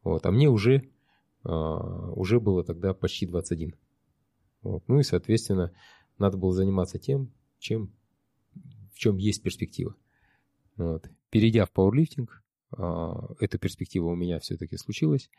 Вот. 0.03 0.27
А 0.27 0.31
мне 0.31 0.49
уже, 0.49 0.89
а, 1.45 2.13
уже 2.13 2.41
было 2.41 2.65
тогда 2.65 2.95
почти 2.95 3.27
21. 3.27 3.75
Вот. 4.63 4.85
Ну 4.89 5.01
и, 5.01 5.03
соответственно, 5.03 5.73
надо 6.19 6.37
было 6.37 6.53
заниматься 6.53 6.99
тем, 6.99 7.33
чем, 7.59 7.93
в 8.93 8.99
чем 8.99 9.17
есть 9.17 9.43
перспектива. 9.43 9.95
Вот. 10.77 11.09
Перейдя 11.31 11.67
в 11.67 11.73
пауэрлифтинг, 11.73 12.43
эта 12.73 13.59
перспектива 13.59 14.09
у 14.09 14.15
меня 14.15 14.39
все-таки 14.41 14.77
случилась. 14.77 15.31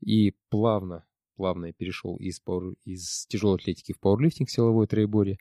И 0.00 0.34
плавно, 0.48 1.04
плавно 1.36 1.66
я 1.66 1.72
перешел 1.72 2.16
из, 2.16 2.40
пауэр, 2.40 2.74
из 2.84 3.26
тяжелой 3.26 3.56
атлетики 3.56 3.92
в 3.92 4.00
пауэрлифтинг 4.00 4.50
силовой 4.50 4.86
троеборье. 4.86 5.38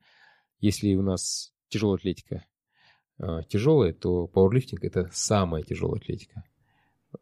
Если 0.59 0.95
у 0.95 1.01
нас 1.01 1.53
тяжелая 1.69 1.97
атлетика 1.97 2.45
а, 3.19 3.43
тяжелая, 3.43 3.93
то 3.93 4.27
пауэрлифтинг 4.27 4.83
это 4.83 5.09
самая 5.13 5.63
тяжелая 5.63 5.99
атлетика. 5.99 6.43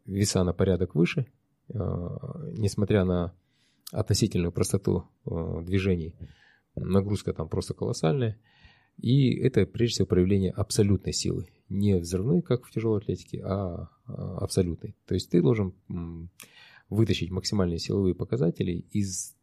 Веса 0.04 0.44
на 0.44 0.52
порядок 0.52 0.94
выше, 0.94 1.26
а, 1.72 2.40
несмотря 2.52 3.04
на 3.04 3.34
относительную 3.92 4.52
простоту 4.52 5.06
движений. 5.24 6.14
Нагрузка 6.74 7.32
там 7.32 7.48
просто 7.48 7.72
колоссальная. 7.72 8.38
И 8.98 9.34
это 9.36 9.66
прежде 9.66 9.94
всего 9.94 10.06
проявление 10.06 10.50
абсолютной 10.50 11.12
силы. 11.12 11.48
Не 11.68 11.96
взрывной, 11.96 12.42
как 12.42 12.64
в 12.64 12.70
тяжелой 12.70 12.98
атлетике, 12.98 13.42
а, 13.44 13.88
а 14.06 14.38
абсолютной. 14.38 14.96
То 15.06 15.14
есть 15.14 15.30
ты 15.30 15.42
должен 15.42 15.74
вытащить 16.88 17.30
максимальные 17.30 17.78
силовые 17.78 18.14
показатели 18.14 18.84
из 18.92 19.34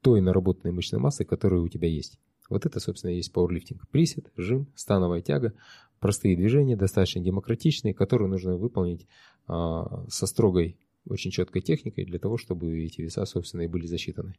той 0.00 0.20
наработанной 0.20 0.72
мышечной 0.72 1.00
массы, 1.00 1.24
которая 1.24 1.60
у 1.60 1.68
тебя 1.68 1.88
есть. 1.88 2.18
Вот 2.48 2.66
это, 2.66 2.80
собственно, 2.80 3.12
и 3.12 3.16
есть 3.16 3.32
пауэрлифтинг. 3.32 3.88
Присед, 3.90 4.32
жим, 4.36 4.66
становая 4.74 5.20
тяга, 5.20 5.54
простые 6.00 6.36
движения, 6.36 6.76
достаточно 6.76 7.20
демократичные, 7.20 7.94
которые 7.94 8.28
нужно 8.28 8.56
выполнить 8.56 9.06
а, 9.46 10.04
со 10.08 10.26
строгой 10.26 10.76
очень 11.06 11.30
четкой 11.30 11.62
техникой 11.62 12.04
для 12.04 12.18
того, 12.18 12.36
чтобы 12.38 12.82
эти 12.82 13.02
веса, 13.02 13.24
собственно, 13.24 13.62
и 13.62 13.68
были 13.68 13.86
засчитаны. 13.86 14.34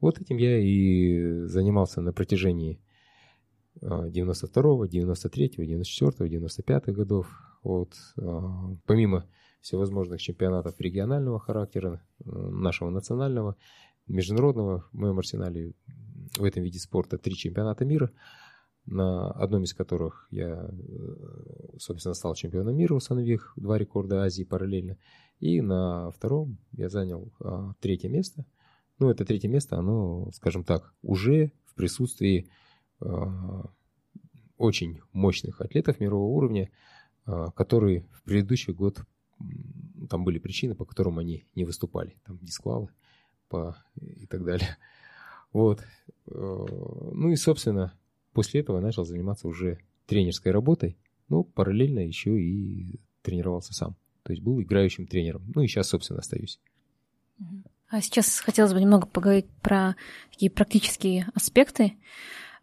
Вот 0.00 0.20
этим 0.20 0.38
я 0.38 0.58
и 0.58 1.46
занимался 1.46 2.00
на 2.00 2.12
протяжении 2.12 2.80
92, 3.80 4.88
93, 4.88 5.48
94, 5.56 6.30
95 6.30 6.86
годов. 6.88 7.28
Вот. 7.62 7.94
А, 8.18 8.74
помимо 8.86 9.26
всевозможных 9.60 10.20
чемпионатов 10.20 10.80
регионального 10.80 11.38
характера, 11.38 12.02
нашего 12.24 12.90
национального, 12.90 13.56
международного, 14.06 14.86
в 14.92 14.94
моем 14.94 15.18
арсенале 15.18 15.74
в 16.36 16.44
этом 16.44 16.62
виде 16.62 16.78
спорта 16.78 17.18
три 17.18 17.34
чемпионата 17.34 17.84
мира, 17.84 18.10
на 18.86 19.30
одном 19.30 19.64
из 19.64 19.74
которых 19.74 20.26
я, 20.30 20.68
э, 20.70 21.76
собственно, 21.78 22.14
стал 22.14 22.34
чемпионом 22.34 22.76
мира, 22.76 22.94
установив 22.94 23.52
два 23.56 23.78
рекорда 23.78 24.24
Азии 24.24 24.42
параллельно, 24.42 24.96
и 25.38 25.60
на 25.60 26.10
втором 26.10 26.58
я 26.72 26.88
занял 26.88 27.32
а, 27.40 27.72
третье 27.80 28.08
место. 28.08 28.44
Ну, 28.98 29.10
это 29.10 29.24
третье 29.24 29.48
место, 29.48 29.76
оно, 29.76 30.30
скажем 30.32 30.64
так, 30.64 30.92
уже 31.02 31.52
в 31.64 31.74
присутствии 31.74 32.48
очень 34.56 35.00
мощных 35.12 35.60
атлетов 35.60 36.00
мирового 36.00 36.30
уровня, 36.36 36.70
а, 37.24 37.50
которые 37.52 38.06
в 38.12 38.22
предыдущий 38.22 38.74
год, 38.74 39.00
там 40.08 40.24
были 40.24 40.38
причины, 40.38 40.74
по 40.74 40.84
которым 40.84 41.18
они 41.18 41.46
не 41.54 41.64
выступали. 41.64 42.16
Там 42.26 42.38
дисквалы 42.42 42.90
по, 43.48 43.76
и 44.00 44.26
так 44.26 44.44
далее. 44.44 44.76
Вот. 45.52 45.82
Ну 46.26 47.30
и, 47.30 47.36
собственно, 47.36 47.92
после 48.32 48.60
этого 48.60 48.78
начал 48.80 49.04
заниматься 49.04 49.48
уже 49.48 49.80
тренерской 50.06 50.52
работой, 50.52 50.96
ну, 51.28 51.42
параллельно 51.42 52.00
еще 52.00 52.40
и 52.40 53.00
тренировался 53.22 53.74
сам. 53.74 53.96
То 54.22 54.32
есть 54.32 54.42
был 54.42 54.60
играющим 54.60 55.06
тренером. 55.06 55.50
Ну 55.54 55.62
и 55.62 55.66
сейчас, 55.66 55.88
собственно, 55.88 56.20
остаюсь. 56.20 56.60
А 57.88 58.00
сейчас 58.00 58.38
хотелось 58.38 58.72
бы 58.72 58.80
немного 58.80 59.06
поговорить 59.06 59.48
про 59.62 59.96
такие 60.30 60.50
практические 60.50 61.26
аспекты 61.34 61.94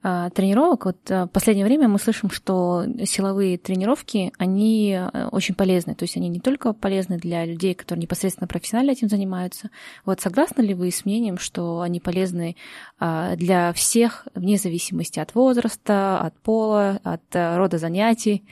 тренировок. 0.01 0.85
Вот 0.85 1.11
а, 1.11 1.25
в 1.25 1.29
последнее 1.29 1.65
время 1.65 1.87
мы 1.87 1.99
слышим, 1.99 2.29
что 2.29 2.85
силовые 3.03 3.57
тренировки, 3.57 4.31
они 4.37 4.93
а, 4.93 5.29
очень 5.31 5.55
полезны. 5.55 5.95
То 5.95 6.03
есть 6.03 6.15
они 6.17 6.29
не 6.29 6.39
только 6.39 6.73
полезны 6.73 7.17
для 7.17 7.45
людей, 7.45 7.73
которые 7.73 8.03
непосредственно 8.03 8.47
профессионально 8.47 8.91
этим 8.91 9.09
занимаются. 9.09 9.69
Вот 10.05 10.21
согласны 10.21 10.61
ли 10.61 10.73
вы 10.73 10.91
с 10.91 11.03
мнением, 11.05 11.37
что 11.37 11.81
они 11.81 11.99
полезны 11.99 12.55
для 12.99 13.73
всех, 13.73 14.27
вне 14.33 14.57
зависимости 14.57 15.19
от 15.19 15.35
возраста, 15.35 16.19
от 16.19 16.39
пола, 16.41 16.99
от 17.03 17.23
рода 17.33 17.77
занятий? 17.77 18.45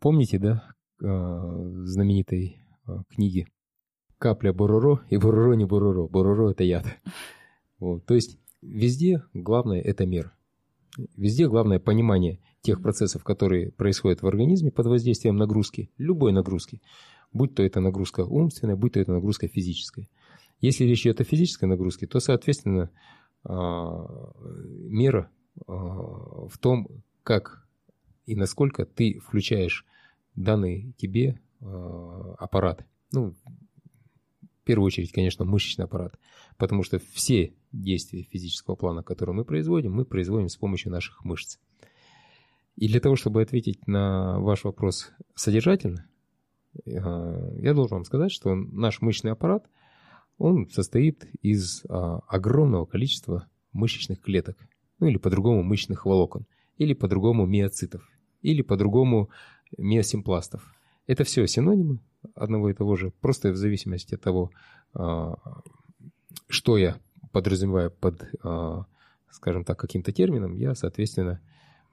Помните, 0.00 0.38
да, 0.38 0.62
Э, 0.98 1.84
знаменитой 1.84 2.56
э, 2.86 2.92
книги 3.10 3.46
«Капля 4.16 4.54
Бороро» 4.54 5.02
и 5.10 5.18
«Бороро 5.18 5.52
не 5.52 5.66
Бороро». 5.66 6.08
Бороро– 6.08 6.50
это 6.52 6.64
яд. 6.64 6.86
Вот. 7.78 8.06
То 8.06 8.14
есть 8.14 8.38
везде 8.62 9.22
главное– 9.34 9.80
это 9.82 10.06
мера. 10.06 10.32
Везде 11.16 11.48
главное 11.48 11.78
понимание 11.78 12.40
тех 12.62 12.80
процессов, 12.82 13.22
которые 13.22 13.70
происходят 13.70 14.22
в 14.22 14.26
организме 14.26 14.70
под 14.70 14.86
воздействием 14.86 15.36
нагрузки, 15.36 15.90
любой 15.98 16.32
нагрузки, 16.32 16.80
будь 17.32 17.54
то 17.54 17.62
это 17.62 17.80
нагрузка 17.80 18.24
умственная, 18.24 18.76
будь 18.76 18.94
то 18.94 19.00
это 19.00 19.12
нагрузка 19.12 19.46
физическая. 19.46 20.08
Если 20.60 20.84
речь 20.84 21.02
идет 21.02 21.20
о 21.20 21.24
физической 21.24 21.66
нагрузке, 21.66 22.06
то, 22.06 22.18
соответственно, 22.18 22.90
а, 23.44 24.32
мера 24.36 25.30
а, 25.66 25.72
в 26.48 26.58
том, 26.58 26.88
как 27.22 27.68
и 28.24 28.34
насколько 28.34 28.86
ты 28.86 29.20
включаешь 29.20 29.84
данный 30.34 30.94
тебе 30.96 31.40
а, 31.60 32.34
аппарат. 32.38 32.86
Ну, 33.12 33.34
в 34.66 34.68
первую 34.68 34.86
очередь, 34.86 35.12
конечно, 35.12 35.44
мышечный 35.44 35.84
аппарат, 35.84 36.18
потому 36.56 36.82
что 36.82 36.98
все 36.98 37.54
действия 37.70 38.24
физического 38.24 38.74
плана, 38.74 39.04
которые 39.04 39.36
мы 39.36 39.44
производим, 39.44 39.92
мы 39.92 40.04
производим 40.04 40.48
с 40.48 40.56
помощью 40.56 40.90
наших 40.90 41.24
мышц. 41.24 41.58
И 42.74 42.88
для 42.88 42.98
того, 42.98 43.14
чтобы 43.14 43.42
ответить 43.42 43.86
на 43.86 44.40
ваш 44.40 44.64
вопрос 44.64 45.12
содержательно, 45.36 46.08
я 46.84 47.74
должен 47.74 47.98
вам 47.98 48.04
сказать, 48.04 48.32
что 48.32 48.56
наш 48.56 49.00
мышечный 49.02 49.30
аппарат, 49.30 49.70
он 50.36 50.68
состоит 50.68 51.28
из 51.42 51.84
огромного 51.88 52.86
количества 52.86 53.48
мышечных 53.72 54.20
клеток, 54.20 54.58
ну 54.98 55.06
или 55.06 55.16
по-другому 55.16 55.62
мышечных 55.62 56.06
волокон, 56.06 56.44
или 56.76 56.92
по-другому 56.92 57.46
миоцитов, 57.46 58.02
или 58.42 58.62
по-другому 58.62 59.30
миосимпластов. 59.78 60.75
Это 61.06 61.24
все 61.24 61.46
синонимы 61.46 62.00
одного 62.34 62.70
и 62.70 62.74
того 62.74 62.96
же, 62.96 63.12
просто 63.20 63.52
в 63.52 63.56
зависимости 63.56 64.14
от 64.14 64.20
того, 64.20 64.50
что 66.48 66.76
я 66.76 66.98
подразумеваю 67.32 67.90
под, 67.90 68.28
скажем 69.30 69.64
так, 69.64 69.78
каким-то 69.78 70.12
термином, 70.12 70.56
я, 70.56 70.74
соответственно, 70.74 71.40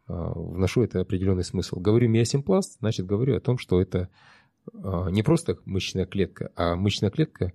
вношу 0.07 0.83
это 0.83 1.01
определенный 1.01 1.43
смысл. 1.43 1.79
Говорю 1.79 2.09
миосимпласт, 2.09 2.79
значит, 2.79 3.05
говорю 3.05 3.35
о 3.35 3.39
том, 3.39 3.57
что 3.57 3.79
это 3.81 4.09
не 4.73 5.23
просто 5.23 5.57
мышечная 5.65 6.05
клетка, 6.05 6.51
а 6.55 6.75
мышечная 6.75 7.11
клетка, 7.11 7.53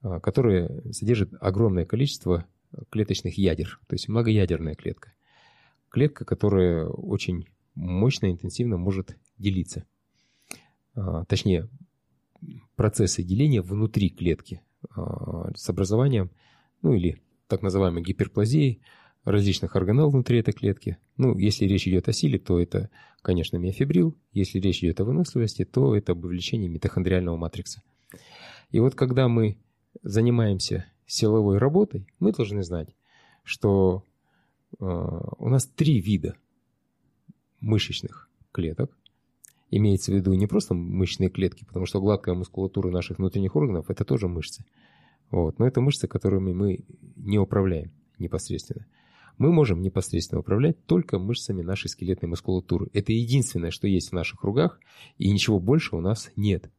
которая 0.00 0.82
содержит 0.92 1.32
огромное 1.40 1.84
количество 1.84 2.46
клеточных 2.90 3.38
ядер, 3.38 3.80
то 3.86 3.94
есть 3.94 4.08
многоядерная 4.08 4.74
клетка. 4.74 5.12
Клетка, 5.88 6.24
которая 6.24 6.86
очень 6.86 7.48
мощно, 7.74 8.30
интенсивно 8.30 8.76
может 8.78 9.16
делиться. 9.36 9.84
Точнее, 11.28 11.68
процессы 12.76 13.22
деления 13.22 13.62
внутри 13.62 14.10
клетки 14.10 14.62
с 14.94 15.68
образованием, 15.68 16.30
ну 16.82 16.92
или 16.94 17.22
так 17.46 17.62
называемой 17.62 18.02
гиперплазией, 18.02 18.82
различных 19.24 19.76
органелл 19.76 20.10
внутри 20.10 20.40
этой 20.40 20.52
клетки. 20.52 20.98
Ну, 21.16 21.38
если 21.38 21.66
речь 21.66 21.86
идет 21.86 22.08
о 22.08 22.12
силе, 22.12 22.38
то 22.38 22.60
это, 22.60 22.90
конечно, 23.22 23.56
миофибрил. 23.56 24.16
Если 24.32 24.58
речь 24.58 24.82
идет 24.82 25.00
о 25.00 25.04
выносливости, 25.04 25.64
то 25.64 25.94
это 25.94 26.12
об 26.12 26.24
увеличении 26.24 26.68
митохондриального 26.68 27.36
матрикса. 27.36 27.82
И 28.70 28.80
вот 28.80 28.94
когда 28.94 29.28
мы 29.28 29.58
занимаемся 30.02 30.86
силовой 31.06 31.58
работой, 31.58 32.06
мы 32.18 32.32
должны 32.32 32.62
знать, 32.62 32.96
что 33.44 34.02
э, 34.80 34.84
у 34.84 35.48
нас 35.48 35.66
три 35.66 36.00
вида 36.00 36.34
мышечных 37.60 38.28
клеток. 38.50 38.96
Имеется 39.72 40.12
в 40.12 40.14
виду 40.14 40.32
не 40.34 40.46
просто 40.46 40.74
мышечные 40.74 41.30
клетки, 41.30 41.64
потому 41.64 41.86
что 41.86 42.00
гладкая 42.00 42.36
мускулатура 42.36 42.90
наших 42.90 43.18
внутренних 43.18 43.56
органов– 43.56 43.86
это 43.88 44.04
тоже 44.04 44.28
мышцы. 44.28 44.64
Вот. 45.32 45.58
Но 45.58 45.66
это 45.66 45.80
мышцы, 45.80 46.06
которыми 46.06 46.52
мы 46.52 46.84
не 47.16 47.40
управляем 47.40 47.90
непосредственно 48.18 48.86
мы 49.38 49.52
можем 49.52 49.82
непосредственно 49.82 50.40
управлять 50.40 50.84
только 50.86 51.18
мышцами 51.18 51.62
нашей 51.62 51.88
скелетной 51.88 52.28
мускулатуры. 52.28 52.88
Это 52.92 53.12
единственное, 53.12 53.70
что 53.70 53.88
есть 53.88 54.10
в 54.10 54.14
наших 54.14 54.42
ругах, 54.44 54.78
и 55.18 55.30
ничего 55.30 55.58
больше 55.58 55.96
у 55.96 56.00
нас 56.00 56.30
нет. 56.36 56.70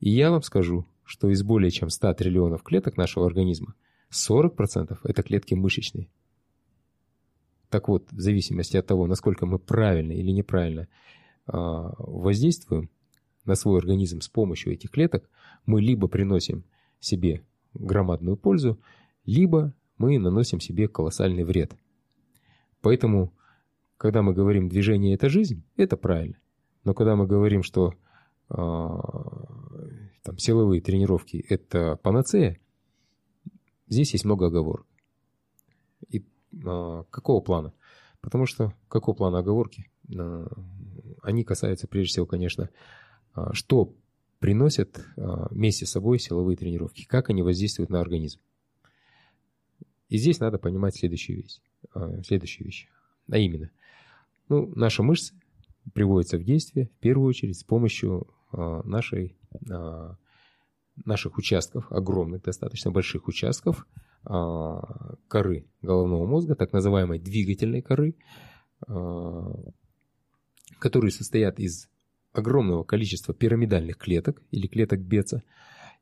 И 0.00 0.10
я 0.10 0.30
вам 0.30 0.42
скажу, 0.42 0.86
что 1.04 1.28
из 1.28 1.42
более 1.42 1.70
чем 1.70 1.90
100 1.90 2.14
триллионов 2.14 2.62
клеток 2.62 2.96
нашего 2.96 3.26
организма 3.26 3.74
40% 4.10 4.98
это 5.04 5.22
клетки 5.22 5.54
мышечные. 5.54 6.08
Так 7.68 7.88
вот, 7.88 8.10
в 8.10 8.20
зависимости 8.20 8.76
от 8.76 8.86
того, 8.86 9.06
насколько 9.06 9.46
мы 9.46 9.58
правильно 9.58 10.12
или 10.12 10.32
неправильно 10.32 10.88
воздействуем 11.52 12.90
на 13.44 13.54
свой 13.54 13.78
организм 13.78 14.20
с 14.20 14.28
помощью 14.28 14.72
этих 14.72 14.90
клеток, 14.90 15.28
мы 15.66 15.80
либо 15.80 16.08
приносим 16.08 16.64
себе 17.00 17.44
громадную 17.74 18.36
пользу, 18.36 18.78
либо 19.24 19.74
мы 19.98 20.18
наносим 20.18 20.60
себе 20.60 20.88
колоссальный 20.88 21.44
вред. 21.44 21.76
Поэтому, 22.80 23.34
когда 23.96 24.22
мы 24.22 24.32
говорим 24.32 24.68
«движение– 24.68 25.14
это 25.16 25.28
жизнь», 25.28 25.62
это 25.76 25.96
правильно. 25.96 26.38
Но 26.84 26.94
когда 26.94 27.16
мы 27.16 27.26
говорим, 27.26 27.62
что 27.62 27.94
э, 28.48 28.54
там, 28.54 30.38
силовые 30.38 30.80
тренировки– 30.80 31.44
это 31.48 31.96
панацея, 32.02 32.58
здесь 33.88 34.12
есть 34.12 34.24
много 34.24 34.46
оговорок. 34.46 34.86
И 36.08 36.20
э, 36.20 37.04
какого 37.10 37.40
плана? 37.40 37.74
Потому 38.22 38.46
что 38.46 38.72
какого 38.88 39.14
плана 39.14 39.38
оговорки? 39.38 39.90
Они 41.22 41.44
касаются 41.44 41.86
прежде 41.86 42.10
всего, 42.10 42.26
конечно, 42.26 42.70
э, 43.36 43.40
что 43.52 43.94
приносят 44.38 44.98
э, 44.98 45.22
вместе 45.50 45.86
с 45.86 45.90
собой 45.90 46.18
силовые 46.18 46.56
тренировки, 46.56 47.04
как 47.04 47.30
они 47.30 47.42
воздействуют 47.42 47.90
на 47.90 48.00
организм. 48.00 48.40
И 50.08 50.18
здесь 50.18 50.40
надо 50.40 50.58
понимать 50.58 50.96
следующую 50.96 51.38
вещь. 51.42 51.60
А, 51.94 52.22
следующую 52.22 52.66
вещь. 52.66 52.88
А 53.30 53.38
именно, 53.38 53.70
ну, 54.48 54.72
наша 54.74 55.02
мышца 55.02 55.34
приводится 55.94 56.36
в 56.36 56.44
действие 56.44 56.88
в 56.88 57.00
первую 57.00 57.28
очередь 57.28 57.58
с 57.58 57.64
помощью 57.64 58.26
а, 58.52 58.82
нашей, 58.82 59.36
а, 59.70 60.16
наших 61.04 61.38
участков, 61.38 61.90
огромных, 61.90 62.42
достаточно 62.42 62.90
больших 62.90 63.28
участков 63.28 63.86
коры 64.22 65.64
головного 65.80 66.26
мозга, 66.26 66.54
так 66.54 66.74
называемой 66.74 67.18
двигательной 67.18 67.80
коры, 67.80 68.16
которые 70.80 71.12
состоят 71.12 71.60
из 71.60 71.88
огромного 72.32 72.84
количества 72.84 73.34
пирамидальных 73.34 73.96
клеток 73.96 74.42
или 74.50 74.66
клеток 74.66 75.00
Беца. 75.00 75.42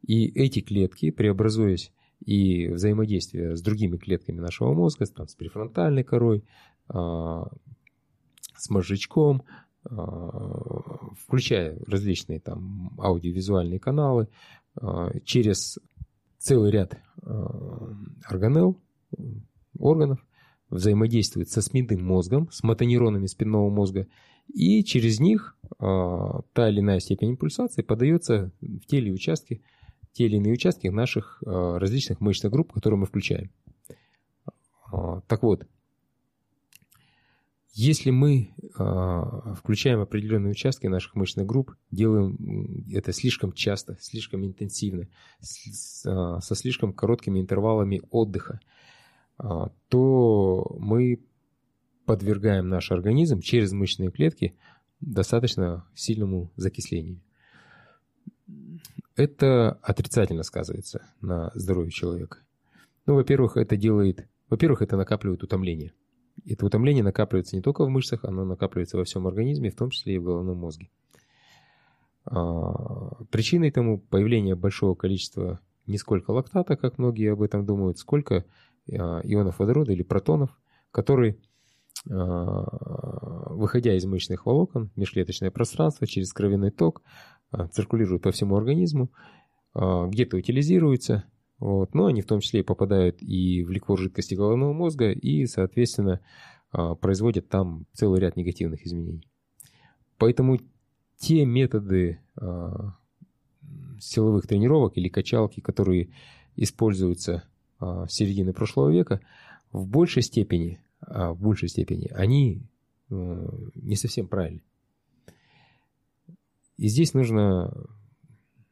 И 0.06 0.26
эти 0.28 0.60
клетки, 0.60 1.10
преобразуясь 1.10 1.92
и 2.24 2.68
взаимодействие 2.68 3.56
с 3.56 3.62
другими 3.62 3.96
клетками 3.96 4.40
нашего 4.40 4.72
мозга, 4.72 5.06
там, 5.06 5.28
с 5.28 5.34
префронтальной 5.34 6.04
корой, 6.04 6.44
а, 6.88 7.48
с 8.56 8.70
мозжечком, 8.70 9.42
а, 9.84 11.12
включая 11.24 11.78
различные 11.86 12.40
там 12.40 12.92
аудиовизуальные 12.98 13.78
каналы, 13.78 14.28
а, 14.76 15.12
через 15.24 15.78
целый 16.38 16.70
ряд 16.70 16.98
органелл, 18.26 18.80
органов, 19.76 20.24
взаимодействует 20.70 21.50
со 21.50 21.62
спинным 21.62 22.04
мозгом, 22.04 22.48
с 22.50 22.62
мотонейронами 22.62 23.26
спинного 23.26 23.70
мозга, 23.70 24.06
и 24.52 24.84
через 24.84 25.20
них 25.20 25.56
та 25.78 26.68
или 26.68 26.80
иная 26.80 27.00
степень 27.00 27.30
импульсации 27.30 27.82
подается 27.82 28.50
в 28.60 28.86
теле 28.86 29.08
и 29.08 29.12
участки 29.12 29.62
те 30.12 30.24
или 30.24 30.36
иные 30.36 30.54
участки 30.54 30.88
наших 30.88 31.42
э, 31.46 31.48
различных 31.78 32.20
мышечных 32.20 32.52
групп, 32.52 32.72
которые 32.72 32.98
мы 32.98 33.06
включаем. 33.06 33.50
А, 34.90 35.20
так 35.28 35.42
вот, 35.42 35.66
если 37.72 38.10
мы 38.10 38.50
включаем 38.74 40.00
определенные 40.00 40.50
участки 40.50 40.88
наших 40.88 41.14
мышечных 41.14 41.46
групп, 41.46 41.76
делаем 41.92 42.36
это 42.92 43.12
слишком 43.12 43.52
часто, 43.52 43.96
слишком 44.00 44.44
интенсивно, 44.44 45.06
со 45.40 46.54
слишком 46.54 46.92
короткими 46.92 47.38
интервалами 47.38 48.02
отдыха, 48.10 48.58
а, 49.36 49.70
то 49.88 50.76
мы 50.80 51.20
подвергаем 52.08 52.68
наш 52.68 52.90
организм 52.90 53.40
через 53.40 53.70
мышечные 53.70 54.10
клетки 54.10 54.56
достаточно 55.00 55.86
сильному 55.94 56.50
закислению 56.56 57.20
это 59.18 59.72
отрицательно 59.82 60.44
сказывается 60.44 61.02
на 61.20 61.50
здоровье 61.54 61.90
человека. 61.90 62.38
Ну, 63.04 63.16
во-первых, 63.16 63.56
это 63.56 63.76
делает... 63.76 64.28
Во-первых, 64.48 64.80
это 64.80 64.96
накапливает 64.96 65.42
утомление. 65.42 65.92
Это 66.46 66.64
утомление 66.64 67.02
накапливается 67.02 67.56
не 67.56 67.62
только 67.62 67.84
в 67.84 67.88
мышцах, 67.88 68.24
оно 68.24 68.44
накапливается 68.44 68.96
во 68.96 69.04
всем 69.04 69.26
организме, 69.26 69.70
в 69.70 69.76
том 69.76 69.90
числе 69.90 70.14
и 70.14 70.18
в 70.18 70.24
головном 70.24 70.58
мозге. 70.58 70.88
А, 72.24 73.24
причиной 73.30 73.72
тому 73.72 73.98
появление 73.98 74.54
большого 74.54 74.94
количества 74.94 75.58
не 75.86 75.98
сколько 75.98 76.30
лактата, 76.30 76.76
как 76.76 76.98
многие 76.98 77.32
об 77.32 77.42
этом 77.42 77.66
думают, 77.66 77.98
сколько 77.98 78.44
а, 78.90 79.20
ионов 79.24 79.58
водорода 79.58 79.92
или 79.92 80.04
протонов, 80.04 80.50
которые, 80.92 81.38
выходя 82.04 83.94
из 83.94 84.04
мышечных 84.04 84.46
волокон, 84.46 84.90
межклеточное 84.96 85.50
пространство, 85.50 86.06
через 86.06 86.32
кровяной 86.32 86.70
ток, 86.70 87.02
а, 87.50 87.66
циркулируют 87.68 88.22
по 88.22 88.30
всему 88.30 88.56
организму, 88.56 89.10
а, 89.74 90.06
где-то 90.06 90.36
утилизируются, 90.36 91.24
вот, 91.58 91.94
но 91.94 92.06
они 92.06 92.22
в 92.22 92.26
том 92.26 92.40
числе 92.40 92.60
и 92.60 92.64
попадают 92.64 93.20
и 93.20 93.64
в 93.64 93.70
ликвор 93.70 93.98
жидкости 93.98 94.34
головного 94.34 94.72
мозга, 94.72 95.10
и, 95.10 95.46
соответственно, 95.46 96.20
а, 96.70 96.94
производят 96.94 97.48
там 97.48 97.86
целый 97.92 98.20
ряд 98.20 98.36
негативных 98.36 98.86
изменений. 98.86 99.26
Поэтому 100.18 100.58
те 101.16 101.44
методы 101.44 102.20
а, 102.36 102.94
силовых 103.98 104.46
тренировок 104.46 104.96
или 104.96 105.08
качалки, 105.08 105.60
которые 105.60 106.10
используются 106.54 107.44
а, 107.78 108.06
с 108.06 108.12
середины 108.12 108.52
прошлого 108.52 108.90
века, 108.90 109.20
в 109.72 109.86
большей 109.86 110.22
степени, 110.22 110.80
в 111.08 111.36
большей 111.40 111.68
степени 111.68 112.08
они 112.08 112.62
не 113.08 113.96
совсем 113.96 114.28
правильны. 114.28 114.62
И 116.76 116.88
здесь 116.88 117.14
нужно 117.14 117.72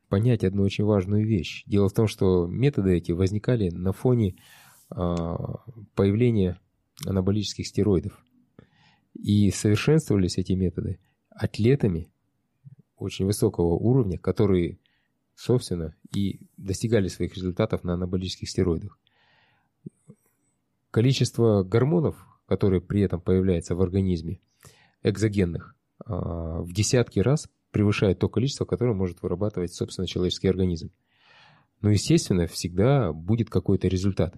понять 0.08 0.44
одну 0.44 0.62
очень 0.62 0.84
важную 0.84 1.26
вещь. 1.26 1.64
Дело 1.66 1.88
в 1.88 1.92
том, 1.92 2.06
что 2.06 2.46
методы 2.46 2.96
эти 2.96 3.12
возникали 3.12 3.70
на 3.70 3.92
фоне 3.92 4.36
появления 4.88 6.60
анаболических 7.04 7.66
стероидов. 7.66 8.22
И 9.14 9.50
совершенствовались 9.50 10.38
эти 10.38 10.52
методы 10.52 11.00
атлетами 11.30 12.10
очень 12.96 13.24
высокого 13.26 13.74
уровня, 13.74 14.18
которые, 14.18 14.78
собственно, 15.34 15.94
и 16.14 16.40
достигали 16.56 17.08
своих 17.08 17.34
результатов 17.34 17.82
на 17.82 17.94
анаболических 17.94 18.48
стероидах. 18.48 18.98
Количество 20.90 21.62
гормонов, 21.62 22.25
которые 22.46 22.80
при 22.80 23.02
этом 23.02 23.20
появляются 23.20 23.74
в 23.74 23.82
организме, 23.82 24.40
экзогенных, 25.02 25.76
а, 26.04 26.60
в 26.62 26.72
десятки 26.72 27.20
раз 27.20 27.48
превышает 27.70 28.18
то 28.18 28.28
количество, 28.28 28.64
которое 28.64 28.94
может 28.94 29.22
вырабатывать, 29.22 29.74
собственно, 29.74 30.06
человеческий 30.06 30.48
организм. 30.48 30.90
Но, 31.80 31.90
естественно, 31.90 32.46
всегда 32.46 33.12
будет 33.12 33.50
какой-то 33.50 33.88
результат. 33.88 34.34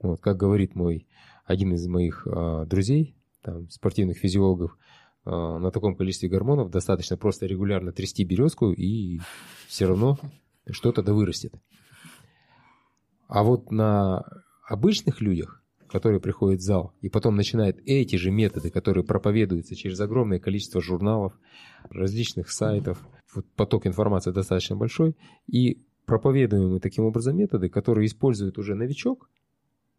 Вот, 0.00 0.20
как 0.20 0.36
говорит 0.36 0.74
мой 0.74 1.06
один 1.44 1.72
из 1.72 1.86
моих 1.86 2.26
э, 2.26 2.66
друзей, 2.66 3.16
там, 3.40 3.68
спортивных 3.70 4.18
физиологов, 4.18 4.76
э, 5.24 5.30
на 5.30 5.70
таком 5.70 5.96
количестве 5.96 6.28
гормонов 6.28 6.70
достаточно 6.70 7.16
просто 7.16 7.46
регулярно 7.46 7.92
трясти 7.92 8.24
березку, 8.24 8.72
и 8.72 9.20
все 9.66 9.86
равно 9.86 10.18
что-то 10.70 11.02
да 11.02 11.14
вырастет. 11.14 11.54
А 13.28 13.42
вот 13.42 13.70
на 13.70 14.24
обычных 14.68 15.20
людях, 15.20 15.61
которые 15.92 16.20
приходят 16.20 16.60
в 16.60 16.64
зал, 16.64 16.94
и 17.02 17.10
потом 17.10 17.36
начинают 17.36 17.78
эти 17.84 18.16
же 18.16 18.30
методы, 18.30 18.70
которые 18.70 19.04
проповедуются 19.04 19.76
через 19.76 20.00
огромное 20.00 20.38
количество 20.38 20.80
журналов, 20.80 21.38
различных 21.90 22.50
сайтов, 22.50 23.06
вот 23.34 23.46
поток 23.56 23.86
информации 23.86 24.30
достаточно 24.30 24.74
большой, 24.74 25.14
и 25.46 25.78
проповедуемые 26.06 26.80
таким 26.80 27.04
образом 27.04 27.36
методы, 27.36 27.68
которые 27.68 28.06
использует 28.06 28.56
уже 28.58 28.74
новичок 28.74 29.28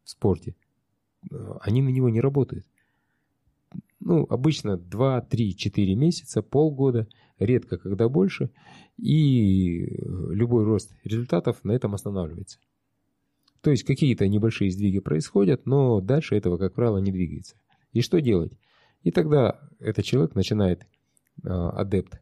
в 0.03 0.09
спорте, 0.09 0.55
они 1.61 1.83
на 1.83 1.89
него 1.89 2.09
не 2.09 2.21
работают. 2.21 2.65
Ну, 3.99 4.25
обычно 4.29 4.77
2, 4.77 5.21
3, 5.21 5.55
4 5.55 5.95
месяца, 5.95 6.41
полгода, 6.41 7.07
редко 7.37 7.77
когда 7.77 8.09
больше, 8.09 8.49
и 8.97 9.85
любой 10.31 10.65
рост 10.65 10.91
результатов 11.03 11.63
на 11.63 11.71
этом 11.71 11.93
останавливается. 11.93 12.57
То 13.63 13.71
есть 13.71 13.83
какие-то 13.83 14.27
небольшие 14.27 14.71
сдвиги 14.71 14.99
происходят, 14.99 15.65
но 15.65 16.01
дальше 16.01 16.35
этого, 16.35 16.57
как 16.57 16.73
правило, 16.73 16.97
не 16.97 17.13
двигается. 17.13 17.55
И 17.93 18.01
что 18.01 18.19
делать? 18.19 18.51
И 19.03 19.11
тогда 19.11 19.61
этот 19.79 20.03
человек 20.03 20.35
начинает, 20.35 20.85
а, 21.45 21.69
адепт, 21.69 22.21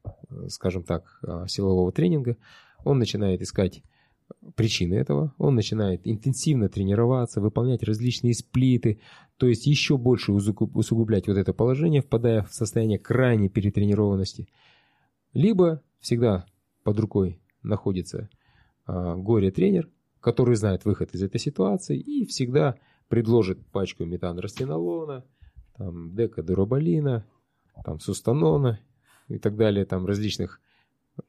скажем 0.50 0.84
так, 0.84 1.20
а, 1.24 1.48
силового 1.48 1.92
тренинга, 1.92 2.38
он 2.86 3.00
начинает 3.00 3.42
искать 3.42 3.82
причины 4.56 4.94
этого. 4.94 5.34
Он 5.40 5.56
начинает 5.56 6.02
интенсивно 6.04 6.70
тренироваться, 6.70 7.42
выполнять 7.42 7.82
различные 7.82 8.36
сплиты, 8.36 9.00
то 9.38 9.48
есть 9.48 9.66
еще 9.66 9.98
больше 9.98 10.32
усугублять 10.32 11.28
вот 11.28 11.38
это 11.38 11.54
положение, 11.54 12.02
впадая 12.02 12.44
в 12.44 12.54
состояние 12.54 13.00
крайней 13.00 13.50
перетренированности. 13.50 14.48
Либо 15.34 15.82
всегда 16.00 16.46
под 16.84 17.00
рукой 17.00 17.42
находится 17.64 18.30
а, 18.86 19.16
горе-тренер, 19.16 19.90
который 20.22 20.56
знает 20.56 20.86
выход 20.86 21.14
из 21.14 21.24
этой 21.24 21.40
ситуации 21.40 22.00
и 22.00 22.26
всегда 22.26 22.76
предложит 23.10 23.66
пачку 23.68 24.06
метанростенолона, 24.06 25.26
там, 25.78 26.16
декадуроболина, 26.16 27.26
там, 27.84 28.00
сустанона 28.00 28.80
и 29.28 29.38
так 29.38 29.58
далее, 29.58 29.86
там 29.86 30.06
различных 30.06 30.62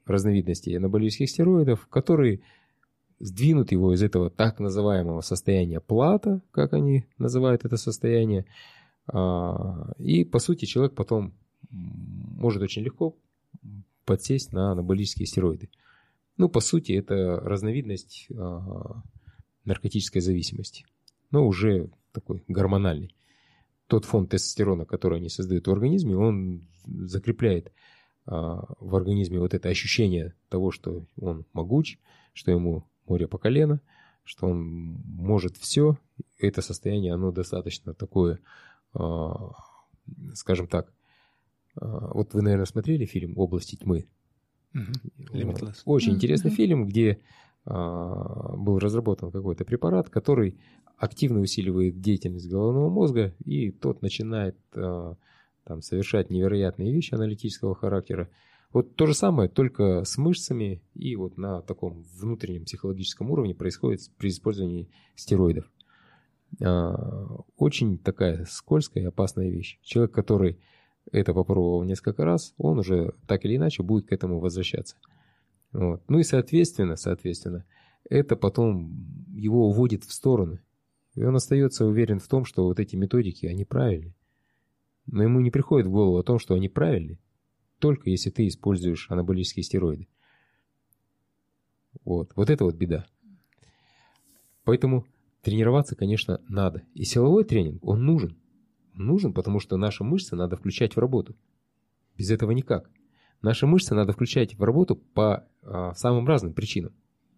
разновидностей 0.06 0.76
анаболических 0.76 1.28
стероидов, 1.28 1.86
которые 1.88 2.42
сдвинут 3.18 3.72
его 3.72 3.94
из 3.94 4.02
этого 4.02 4.30
так 4.30 4.60
называемого 4.60 5.20
состояния 5.20 5.80
плата, 5.80 6.40
как 6.50 6.72
они 6.72 7.06
называют 7.18 7.64
это 7.64 7.76
состояние, 7.76 8.46
а, 9.06 9.92
и, 9.98 10.24
по 10.24 10.38
сути, 10.38 10.64
человек 10.64 10.94
потом 10.94 11.32
может 11.70 12.62
очень 12.62 12.82
легко 12.82 13.16
подсесть 14.04 14.52
на 14.52 14.72
анаболические 14.72 15.26
стероиды. 15.26 15.70
Ну, 16.42 16.48
по 16.48 16.58
сути, 16.58 16.90
это 16.90 17.36
разновидность 17.36 18.26
а, 18.36 19.00
наркотической 19.64 20.20
зависимости, 20.20 20.84
но 21.30 21.46
уже 21.46 21.88
такой 22.10 22.42
гормональный. 22.48 23.14
Тот 23.86 24.06
фонд 24.06 24.30
тестостерона, 24.30 24.84
который 24.84 25.20
они 25.20 25.28
создают 25.28 25.68
в 25.68 25.70
организме, 25.70 26.16
он 26.16 26.66
закрепляет 26.84 27.72
а, 28.26 28.64
в 28.80 28.96
организме 28.96 29.38
вот 29.38 29.54
это 29.54 29.68
ощущение 29.68 30.34
того, 30.48 30.72
что 30.72 31.06
он 31.16 31.46
могуч, 31.52 31.98
что 32.32 32.50
ему 32.50 32.88
море 33.06 33.28
по 33.28 33.38
колено, 33.38 33.80
что 34.24 34.48
он 34.48 34.62
может 35.04 35.56
все. 35.56 35.96
Это 36.38 36.60
состояние, 36.60 37.14
оно 37.14 37.30
достаточно 37.30 37.94
такое, 37.94 38.40
а, 38.94 39.52
скажем 40.34 40.66
так, 40.66 40.92
вот 41.76 42.34
вы, 42.34 42.42
наверное, 42.42 42.66
смотрели 42.66 43.04
фильм 43.04 43.38
«Области 43.38 43.76
тьмы». 43.76 44.08
Mm-hmm. 44.74 45.74
Очень 45.84 46.12
mm-hmm. 46.12 46.14
интересный 46.14 46.50
фильм, 46.50 46.86
где 46.86 47.20
а, 47.64 48.56
был 48.56 48.78
разработан 48.78 49.30
какой-то 49.30 49.64
препарат, 49.64 50.08
который 50.10 50.58
активно 50.96 51.40
усиливает 51.40 52.00
деятельность 52.00 52.48
головного 52.48 52.88
мозга, 52.88 53.34
и 53.44 53.72
тот 53.72 54.02
начинает 54.02 54.56
там, 55.64 55.82
совершать 55.82 56.30
невероятные 56.30 56.92
вещи 56.92 57.14
аналитического 57.14 57.74
характера. 57.74 58.28
Вот 58.72 58.96
то 58.96 59.06
же 59.06 59.14
самое, 59.14 59.48
только 59.48 60.04
с 60.04 60.16
мышцами 60.16 60.82
и 60.94 61.14
вот 61.16 61.36
на 61.36 61.60
таком 61.60 62.04
внутреннем 62.18 62.64
психологическом 62.64 63.30
уровне 63.30 63.54
происходит 63.54 64.00
при 64.16 64.28
использовании 64.28 64.88
стероидов. 65.14 65.70
А, 66.62 66.94
очень 67.56 67.98
такая 67.98 68.46
скользкая 68.46 69.04
и 69.04 69.06
опасная 69.06 69.50
вещь. 69.50 69.78
Человек, 69.82 70.12
который 70.12 70.58
это 71.10 71.34
попробовал 71.34 71.82
несколько 71.84 72.24
раз, 72.24 72.54
он 72.56 72.78
уже 72.78 73.14
так 73.26 73.44
или 73.44 73.56
иначе 73.56 73.82
будет 73.82 74.06
к 74.06 74.12
этому 74.12 74.38
возвращаться. 74.38 74.96
Вот. 75.72 76.02
Ну 76.08 76.18
и 76.18 76.22
соответственно, 76.22 76.96
соответственно, 76.96 77.64
это 78.08 78.36
потом 78.36 79.26
его 79.34 79.68
уводит 79.68 80.04
в 80.04 80.12
стороны. 80.12 80.60
И 81.14 81.22
он 81.22 81.36
остается 81.36 81.84
уверен 81.84 82.18
в 82.18 82.28
том, 82.28 82.44
что 82.44 82.64
вот 82.64 82.80
эти 82.80 82.96
методики, 82.96 83.46
они 83.46 83.64
правильные. 83.64 84.14
Но 85.06 85.22
ему 85.22 85.40
не 85.40 85.50
приходит 85.50 85.86
в 85.86 85.90
голову 85.90 86.18
о 86.18 86.22
том, 86.22 86.38
что 86.38 86.54
они 86.54 86.68
правильные 86.68 87.18
только 87.82 88.10
если 88.10 88.30
ты 88.30 88.46
используешь 88.46 89.10
анаболические 89.10 89.64
стероиды. 89.64 90.06
Вот, 92.04 92.30
вот 92.36 92.48
это 92.48 92.64
вот 92.64 92.76
беда. 92.76 93.04
Поэтому 94.62 95.04
тренироваться, 95.42 95.96
конечно, 95.96 96.40
надо. 96.48 96.84
И 96.94 97.02
силовой 97.02 97.44
тренинг, 97.44 97.84
он 97.84 98.06
нужен. 98.06 98.38
Нужен, 98.94 99.32
потому 99.32 99.60
что 99.60 99.76
наши 99.76 100.04
мышцы 100.04 100.36
надо 100.36 100.56
включать 100.56 100.96
в 100.96 100.98
работу. 100.98 101.34
Без 102.16 102.30
этого 102.30 102.50
никак. 102.50 102.90
Наши 103.40 103.66
мышцы 103.66 103.94
надо 103.94 104.12
включать 104.12 104.54
в 104.54 104.62
работу 104.62 104.96
по 104.96 105.46
а, 105.62 105.94
самым 105.94 106.26
разным 106.26 106.52
причинам. 106.52 106.92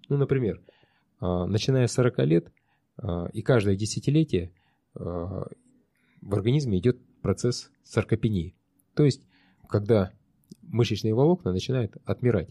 Ну, 0.08 0.16
например, 0.16 0.60
а, 1.20 1.46
начиная 1.46 1.86
с 1.86 1.92
40 1.92 2.18
лет 2.26 2.52
а, 2.98 3.28
и 3.32 3.42
каждое 3.42 3.76
десятилетие 3.76 4.52
а, 4.94 5.46
в 6.20 6.34
организме 6.34 6.78
идет 6.78 6.98
процесс 7.22 7.70
саркопении. 7.84 8.54
То 8.94 9.04
есть, 9.04 9.22
когда 9.68 10.12
мышечные 10.62 11.14
волокна 11.14 11.52
начинают 11.52 11.96
отмирать. 12.04 12.50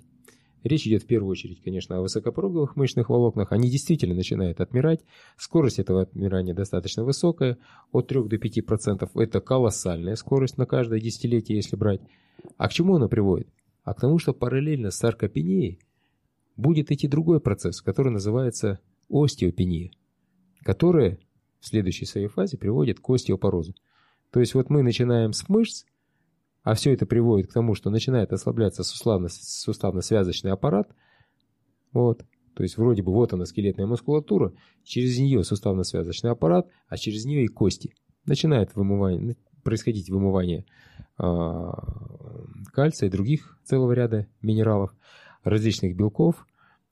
Речь 0.64 0.88
идет 0.88 1.04
в 1.04 1.08
первую 1.08 1.32
очередь, 1.32 1.62
конечно, 1.62 1.98
о 1.98 2.02
высокопороговых 2.02 2.78
мышечных 2.78 3.10
волокнах. 3.10 3.52
Они 3.52 3.70
действительно 3.70 4.16
начинают 4.16 4.62
отмирать. 4.62 5.02
Скорость 5.38 5.80
этого 5.80 6.02
отмирания 6.02 6.54
достаточно 6.54 7.04
высокая, 7.04 7.58
от 7.92 8.08
3 8.08 8.24
до 8.24 8.38
5%. 8.38 9.10
Это 9.16 9.42
колоссальная 9.42 10.16
скорость 10.16 10.58
на 10.58 10.66
каждое 10.66 11.02
десятилетие, 11.02 11.58
если 11.58 11.76
брать. 11.76 12.02
А 12.58 12.70
к 12.70 12.74
чему 12.74 12.96
она 12.96 13.10
приводит? 13.10 13.50
А 13.84 13.94
к 13.94 14.00
тому, 14.00 14.20
что 14.20 14.34
параллельно 14.34 14.92
с 14.92 14.98
саркопенией 14.98 15.80
будет 16.56 16.92
идти 16.92 17.08
другой 17.10 17.42
процесс, 17.42 17.82
который 17.82 18.12
называется 18.12 18.80
остеопения, 19.10 19.92
которая 20.64 21.20
в 21.60 21.68
следующей 21.68 22.06
своей 22.06 22.28
фазе 22.28 22.58
приводит 22.58 23.02
к 23.02 23.10
остеопорозу. 23.10 23.76
То 24.32 24.40
есть 24.40 24.54
вот 24.54 24.70
мы 24.70 24.82
начинаем 24.82 25.34
с 25.34 25.48
мышц, 25.50 25.84
а 26.64 26.76
все 26.76 26.94
это 26.94 27.06
приводит 27.06 27.50
к 27.50 27.54
тому, 27.54 27.76
что 27.76 27.90
начинает 27.90 28.32
ослабляться 28.32 28.84
суставно-связочный 28.84 30.52
аппарат. 30.52 30.90
Вот. 31.92 32.26
То 32.56 32.64
есть 32.64 32.78
вроде 32.78 33.02
бы 33.04 33.12
вот 33.12 33.34
она 33.34 33.46
скелетная 33.46 33.86
мускулатура, 33.86 34.54
через 34.84 35.18
нее 35.18 35.44
суставно-связочный 35.44 36.32
аппарат, 36.32 36.68
а 36.88 36.98
через 36.98 37.26
нее 37.26 37.46
и 37.46 37.48
кости. 37.48 37.94
начинает 38.26 38.76
вымывание, 38.76 39.36
происходить 39.64 40.10
вымывание 40.10 40.66
а, 41.18 41.74
кальция 42.72 43.08
и 43.08 43.12
других 43.12 43.60
целого 43.64 43.92
ряда 43.92 44.28
минералов, 44.42 44.96
различных 45.44 45.96
белков, 45.96 46.48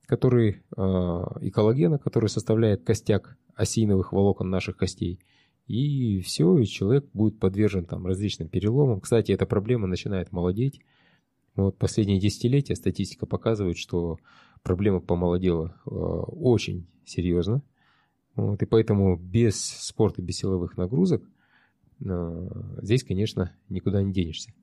которые, 0.07 0.63
а, 0.75 1.37
и 1.39 1.49
коллагена, 1.51 1.99
который 1.99 2.27
составляет 2.29 2.83
костяк 2.83 3.37
осиновых 3.55 4.11
волокон 4.11 4.49
наших 4.49 4.77
костей. 4.77 5.19
И 5.67 6.21
все, 6.21 6.57
и 6.57 6.65
человек 6.65 7.05
будет 7.13 7.39
подвержен 7.39 7.85
там 7.85 8.05
различным 8.05 8.49
переломам. 8.49 8.99
Кстати, 8.99 9.31
эта 9.31 9.45
проблема 9.45 9.87
начинает 9.87 10.31
молодеть. 10.31 10.81
Вот 11.55 11.77
последние 11.77 12.19
десятилетия 12.19 12.75
статистика 12.75 13.25
показывает, 13.25 13.77
что 13.77 14.17
проблема 14.63 14.99
помолодела 14.99 15.75
э, 15.85 15.89
очень 15.89 16.87
серьезно. 17.05 17.61
Вот, 18.35 18.61
и 18.61 18.65
поэтому 18.65 19.17
без 19.17 19.61
спорта, 19.61 20.21
без 20.21 20.37
силовых 20.37 20.77
нагрузок 20.77 21.23
э, 22.03 22.49
здесь, 22.81 23.03
конечно, 23.03 23.55
никуда 23.69 24.01
не 24.01 24.13
денешься. 24.13 24.53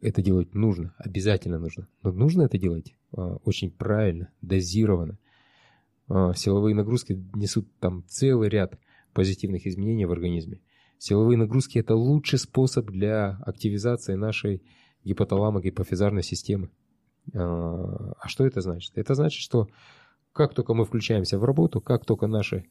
Это 0.00 0.20
делать 0.20 0.54
нужно, 0.54 0.94
обязательно 0.98 1.58
нужно. 1.58 1.88
Но 2.02 2.12
нужно 2.12 2.42
это 2.42 2.58
делать 2.58 2.94
э, 3.16 3.20
очень 3.44 3.70
правильно, 3.70 4.30
дозированно. 4.42 5.18
Э, 6.08 6.32
силовые 6.36 6.74
нагрузки 6.74 7.24
несут 7.34 7.68
там 7.78 8.04
целый 8.08 8.48
ряд 8.48 8.78
позитивных 9.14 9.66
изменений 9.66 10.04
в 10.04 10.12
организме. 10.12 10.60
Силовые 10.98 11.38
нагрузки– 11.38 11.78
это 11.80 11.94
лучший 11.94 12.38
способ 12.38 12.90
для 12.90 13.38
активизации 13.46 14.14
нашей 14.14 14.62
гипоталамо-гипофизарной 15.04 16.22
системы. 16.22 16.70
А, 17.34 18.12
а 18.18 18.28
что 18.28 18.46
это 18.46 18.60
значит? 18.60 18.92
Это 18.96 19.14
значит, 19.14 19.40
что 19.40 19.68
как 20.32 20.54
только 20.54 20.74
мы 20.74 20.84
включаемся 20.84 21.38
в 21.38 21.44
работу, 21.44 21.80
как 21.80 22.04
только 22.04 22.26
наши 22.26 22.64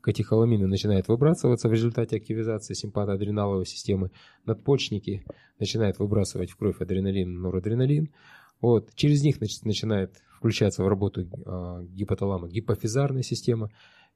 катехоламины 0.00 0.66
начинают 0.66 1.08
выбрасываться 1.08 1.68
в 1.68 1.72
результате 1.72 2.16
активизации 2.16 2.74
симпатоадреналовой 2.74 3.66
системы, 3.66 4.10
надпочечники 4.44 5.24
начинают 5.58 5.98
выбрасывать 5.98 6.50
в 6.50 6.56
кровь 6.56 6.80
адреналин, 6.80 7.40
норадреналин, 7.40 8.12
вот, 8.60 8.94
через 8.94 9.22
них 9.22 9.40
начинает 9.40 10.22
включаться 10.36 10.84
в 10.84 10.88
работу 10.88 11.22
э, 11.22 11.86
гипоталама 11.90 12.48
гипофизарная 12.48 13.22
система, 13.22 13.70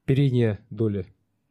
передняя 0.05 0.61
доля 0.71 1.07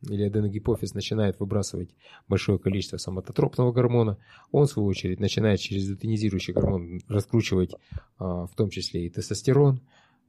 или 0.08 0.24
аденогипофиз 0.24 0.94
начинает 0.94 1.40
выбрасывать 1.40 1.90
большое 2.28 2.58
количество 2.60 2.98
соматотропного 2.98 3.72
гормона, 3.72 4.18
он, 4.52 4.66
в 4.66 4.70
свою 4.70 4.88
очередь, 4.88 5.20
начинает 5.20 5.60
через 5.60 5.90
лютeinизирующий 5.90 6.54
гормон 6.54 7.02
раскручивать 7.08 7.76
а, 8.18 8.46
в 8.46 8.56
том 8.56 8.70
числе 8.70 9.06
и 9.06 9.10
тестостерон, 9.10 9.82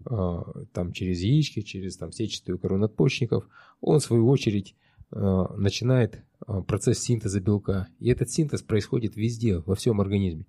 а, 0.05 0.43
там 0.73 0.93
через 0.93 1.21
яички, 1.21 1.61
через 1.63 1.97
там, 1.97 2.13
сетчатую 2.13 2.59
кору 2.59 2.79
надпочечников, 2.79 3.49
он, 3.81 4.01
в 4.01 4.05
свою 4.05 4.29
очередь, 4.29 4.75
а, 5.13 5.55
начинает 5.57 6.23
процесс 6.67 6.99
синтеза 7.01 7.41
белка. 7.41 7.89
И 7.99 8.11
этот 8.11 8.31
синтез 8.31 8.63
происходит 8.63 9.15
везде, 9.15 9.59
во 9.59 9.75
всем 9.75 10.01
организме 10.01 10.47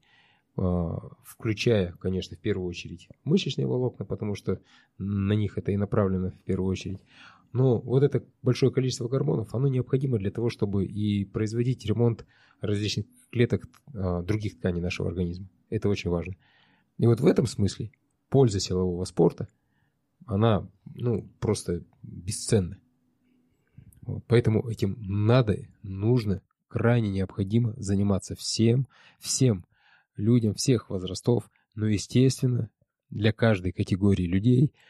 включая, 1.23 1.93
конечно, 1.93 2.35
в 2.35 2.39
первую 2.39 2.67
очередь 2.67 3.07
мышечные 3.23 3.65
волокна, 3.65 4.03
потому 4.03 4.35
что 4.35 4.59
на 4.97 5.31
них 5.31 5.57
это 5.57 5.71
и 5.71 5.77
направлено 5.77 6.31
в 6.31 6.43
первую 6.43 6.69
очередь. 6.69 6.99
Но 7.53 7.79
вот 7.79 8.03
это 8.03 8.23
большое 8.41 8.71
количество 8.71 9.07
гормонов, 9.07 9.53
оно 9.53 9.67
необходимо 9.67 10.17
для 10.17 10.31
того, 10.31 10.49
чтобы 10.49 10.85
и 10.85 11.25
производить 11.25 11.85
ремонт 11.85 12.25
различных 12.61 13.05
клеток 13.29 13.67
а, 13.93 14.21
других 14.21 14.57
тканей 14.57 14.81
нашего 14.81 15.09
организма. 15.09 15.49
Это 15.69 15.89
очень 15.89 16.09
важно. 16.09 16.35
И 16.97 17.05
вот 17.07 17.19
в 17.19 17.25
этом 17.25 17.47
смысле 17.47 17.91
польза 18.29 18.59
силового 18.59 19.03
спорта, 19.03 19.49
она 20.25 20.69
ну, 20.95 21.29
просто 21.39 21.83
бесценна. 22.03 22.79
Вот, 24.03 24.23
поэтому 24.27 24.67
этим 24.69 24.97
надо, 24.99 25.57
нужно, 25.83 26.41
крайне 26.67 27.09
необходимо 27.09 27.73
заниматься 27.77 28.35
всем, 28.35 28.87
всем 29.19 29.65
людям 30.15 30.53
всех 30.53 30.89
возрастов, 30.89 31.49
но, 31.75 31.87
естественно, 31.87 32.69
для 33.09 33.33
каждой 33.33 33.73
категории 33.73 34.23
людей– 34.23 34.73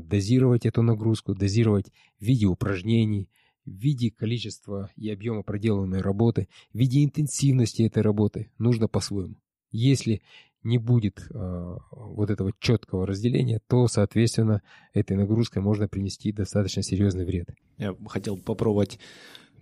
дозировать 0.00 0.66
эту 0.66 0.82
нагрузку, 0.82 1.34
дозировать 1.34 1.86
в 2.18 2.24
виде 2.24 2.46
упражнений, 2.46 3.28
в 3.64 3.70
виде 3.70 4.10
количества 4.10 4.90
и 4.96 5.10
объема 5.10 5.42
проделанной 5.42 6.00
работы, 6.00 6.48
в 6.72 6.78
виде 6.78 7.04
интенсивности 7.04 7.82
этой 7.82 8.02
работы 8.02 8.50
нужно 8.58 8.88
по-своему. 8.88 9.36
Если 9.70 10.22
не 10.62 10.78
будет 10.78 11.26
э, 11.30 11.76
вот 11.90 12.30
этого 12.30 12.52
четкого 12.58 13.06
разделения, 13.06 13.60
то, 13.68 13.86
соответственно, 13.86 14.62
этой 14.92 15.16
нагрузкой 15.16 15.62
можно 15.62 15.88
принести 15.88 16.32
достаточно 16.32 16.82
серьезный 16.82 17.24
вред. 17.24 17.50
Я 17.76 17.94
хотел 18.08 18.36
попробовать, 18.36 18.98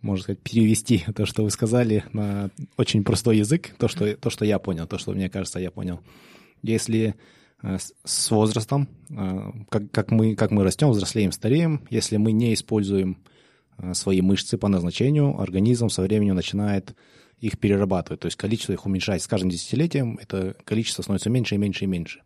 можно 0.01 0.23
сказать, 0.23 0.41
перевести 0.41 1.05
то, 1.15 1.27
что 1.27 1.43
вы 1.43 1.51
сказали, 1.51 2.05
на 2.13 2.51
очень 2.77 3.05
простой 3.05 3.39
язык, 3.39 3.75
то, 3.79 3.89
что, 3.89 4.17
то, 4.17 4.31
что 4.31 4.45
я 4.45 4.59
понял, 4.59 4.87
то, 4.87 4.99
что 4.99 5.13
мне 5.13 5.29
кажется, 5.29 5.59
я 5.59 5.71
понял. 5.71 6.01
Если 6.63 7.15
с 7.63 8.31
возрастом, 8.31 8.89
э, 9.11 9.53
как, 9.71 9.91
как, 9.91 10.11
мы, 10.11 10.35
как 10.35 10.51
мы 10.51 10.63
растем, 10.63 10.91
взрослеем, 10.91 11.33
стареем, 11.33 11.87
если 11.91 12.17
мы 12.17 12.33
не 12.33 12.55
используем 12.55 13.19
э, 13.79 13.95
свои 13.95 14.21
мышцы 14.21 14.59
по 14.59 14.69
назначению, 14.69 15.41
организм 15.41 15.89
со 15.89 16.03
временем 16.03 16.35
начинает 16.35 16.95
их 17.41 17.59
перерабатывать. 17.59 18.21
То 18.21 18.27
есть 18.27 18.37
количество 18.37 18.73
их 18.73 18.87
уменьшается 18.87 19.25
с 19.25 19.29
каждым 19.29 19.51
десятилетием, 19.51 20.19
это 20.21 20.57
количество 20.65 21.03
становится 21.03 21.31
меньше 21.31 21.55
и 21.55 21.59
меньше 21.59 21.85
и 21.85 21.89
меньше. 21.89 22.23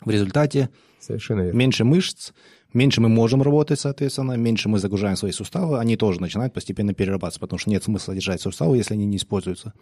В 0.00 0.10
результате 0.10 0.70
Совершенно 1.00 1.42
верно. 1.42 1.58
меньше 1.58 1.84
мышц, 1.84 2.32
меньше 2.72 3.00
мы 3.00 3.08
можем 3.08 3.42
работать, 3.42 3.78
соответственно, 3.78 4.32
меньше 4.32 4.68
мы 4.68 4.78
загружаем 4.78 5.16
свои 5.16 5.32
суставы, 5.32 5.78
они 5.78 5.96
тоже 5.96 6.20
начинают 6.20 6.54
постепенно 6.54 6.92
перерабатываться, 6.92 7.40
потому 7.40 7.58
что 7.58 7.70
нет 7.70 7.84
смысла 7.84 8.14
держать 8.14 8.40
суставы, 8.40 8.76
если 8.76 8.94
они 8.94 9.06
не 9.06 9.16
используются 9.16 9.74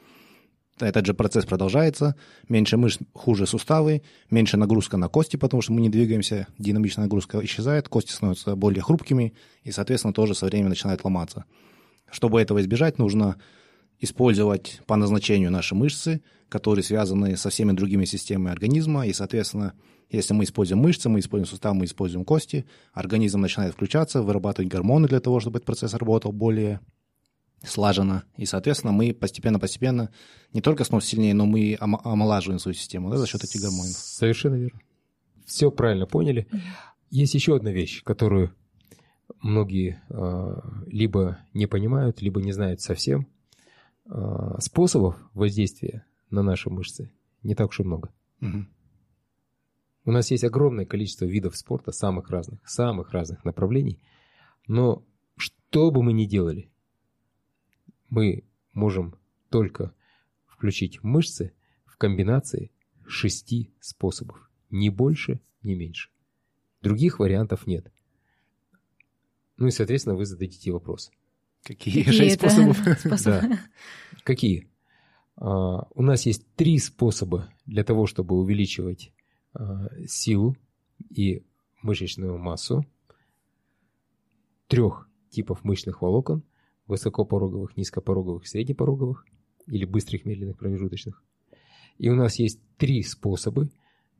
этот 0.86 1.06
же 1.06 1.14
процесс 1.14 1.44
продолжается, 1.44 2.16
меньше 2.48 2.76
мышц, 2.76 2.98
хуже 3.14 3.46
суставы, 3.46 4.02
меньше 4.30 4.56
нагрузка 4.56 4.96
на 4.96 5.08
кости, 5.08 5.36
потому 5.36 5.62
что 5.62 5.72
мы 5.72 5.80
не 5.80 5.88
двигаемся, 5.88 6.46
динамичная 6.58 7.04
нагрузка 7.04 7.44
исчезает, 7.44 7.88
кости 7.88 8.12
становятся 8.12 8.56
более 8.56 8.82
хрупкими 8.82 9.34
и, 9.62 9.70
соответственно, 9.70 10.14
тоже 10.14 10.34
со 10.34 10.46
временем 10.46 10.70
начинают 10.70 11.04
ломаться. 11.04 11.44
Чтобы 12.10 12.40
этого 12.40 12.60
избежать, 12.60 12.98
нужно 12.98 13.36
использовать 14.00 14.80
по 14.86 14.96
назначению 14.96 15.50
наши 15.50 15.74
мышцы, 15.74 16.22
которые 16.48 16.82
связаны 16.82 17.36
со 17.36 17.50
всеми 17.50 17.72
другими 17.72 18.04
системами 18.04 18.50
организма, 18.50 19.06
и, 19.06 19.12
соответственно, 19.12 19.74
если 20.10 20.34
мы 20.34 20.44
используем 20.44 20.80
мышцы, 20.80 21.08
мы 21.08 21.20
используем 21.20 21.48
суставы, 21.48 21.76
мы 21.76 21.84
используем 21.84 22.24
кости, 22.24 22.66
организм 22.92 23.40
начинает 23.40 23.74
включаться, 23.74 24.22
вырабатывать 24.22 24.70
гормоны 24.70 25.06
для 25.06 25.20
того, 25.20 25.38
чтобы 25.38 25.58
этот 25.58 25.66
процесс 25.66 25.94
работал 25.94 26.32
более 26.32 26.80
слаженно. 27.62 28.24
И, 28.36 28.46
соответственно, 28.46 28.92
мы 28.92 29.12
постепенно-постепенно 29.12 30.10
не 30.52 30.60
только 30.60 30.84
становимся 30.84 31.10
сильнее, 31.10 31.34
но 31.34 31.46
мы 31.46 31.76
омолаживаем 31.80 32.58
свою 32.58 32.74
систему 32.74 33.10
да, 33.10 33.18
за 33.18 33.26
счет 33.26 33.44
этих 33.44 33.60
гормонов. 33.60 33.92
Совершенно 33.92 34.54
верно. 34.54 34.80
Все 35.46 35.70
правильно 35.70 36.06
поняли. 36.06 36.46
Есть 37.10 37.34
еще 37.34 37.56
одна 37.56 37.72
вещь, 37.72 38.02
которую 38.04 38.54
многие 39.42 40.00
э, 40.08 40.60
либо 40.86 41.38
не 41.54 41.66
понимают, 41.66 42.22
либо 42.22 42.40
не 42.40 42.52
знают 42.52 42.80
совсем. 42.80 43.26
Э, 44.06 44.56
способов 44.60 45.16
воздействия 45.34 46.04
на 46.30 46.42
наши 46.42 46.70
мышцы 46.70 47.12
не 47.42 47.54
так 47.54 47.70
уж 47.70 47.80
и 47.80 47.82
много. 47.82 48.10
Угу. 48.40 48.66
У 50.06 50.12
нас 50.12 50.30
есть 50.30 50.44
огромное 50.44 50.86
количество 50.86 51.24
видов 51.24 51.56
спорта, 51.56 51.92
самых 51.92 52.30
разных, 52.30 52.66
самых 52.68 53.12
разных 53.12 53.44
направлений. 53.44 54.00
Но 54.66 55.04
что 55.36 55.90
бы 55.90 56.02
мы 56.02 56.12
ни 56.12 56.24
делали, 56.24 56.70
мы 58.10 58.44
можем 58.72 59.14
только 59.48 59.94
включить 60.46 61.02
мышцы 61.02 61.54
в 61.86 61.96
комбинации 61.96 62.70
шести 63.06 63.72
способов. 63.80 64.50
Ни 64.70 64.88
больше, 64.88 65.40
ни 65.62 65.74
меньше. 65.74 66.10
Других 66.82 67.18
вариантов 67.18 67.66
нет. 67.66 67.90
Ну 69.56 69.66
и, 69.66 69.70
соответственно, 69.70 70.16
вы 70.16 70.24
зададите 70.24 70.72
вопрос. 70.72 71.10
Какие, 71.62 72.02
Какие 72.02 72.18
шесть 72.18 72.36
способов? 72.36 72.78
способы? 72.98 73.40
Да. 73.40 73.60
Какие? 74.24 74.70
А, 75.36 75.86
у 75.94 76.02
нас 76.02 76.24
есть 76.26 76.46
три 76.54 76.78
способа 76.78 77.52
для 77.66 77.84
того, 77.84 78.06
чтобы 78.06 78.36
увеличивать 78.36 79.12
а, 79.52 79.88
силу 80.06 80.56
и 81.10 81.44
мышечную 81.82 82.38
массу. 82.38 82.86
Трех 84.68 85.08
типов 85.30 85.64
мышечных 85.64 86.00
волокон 86.00 86.44
высокопороговых, 86.90 87.76
низкопороговых, 87.76 88.46
среднепороговых 88.46 89.24
или 89.66 89.84
быстрых, 89.84 90.24
медленных, 90.24 90.58
промежуточных. 90.58 91.22
И 91.98 92.08
у 92.08 92.14
нас 92.14 92.38
есть 92.38 92.60
три 92.76 93.02
способа, 93.02 93.68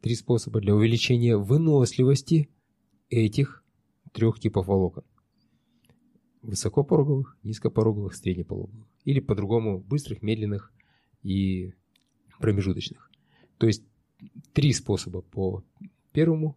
три 0.01 0.15
способа 0.15 0.61
для 0.61 0.75
увеличения 0.75 1.37
выносливости 1.37 2.49
этих 3.09 3.65
трех 4.13 4.39
типов 4.41 4.67
волокон. 4.67 5.05
Высокопороговых, 6.43 7.37
низкопороговых, 7.43 8.15
среднепороговых. 8.15 8.87
Или 9.05 9.21
по-другому 9.21 9.79
быстрых, 9.79 10.23
медленных 10.23 10.73
и 11.23 11.75
промежуточных. 12.39 13.11
То 13.59 13.67
есть 13.67 13.85
три 14.53 14.73
способа 14.73 15.21
по 15.21 15.63
первому, 16.13 16.57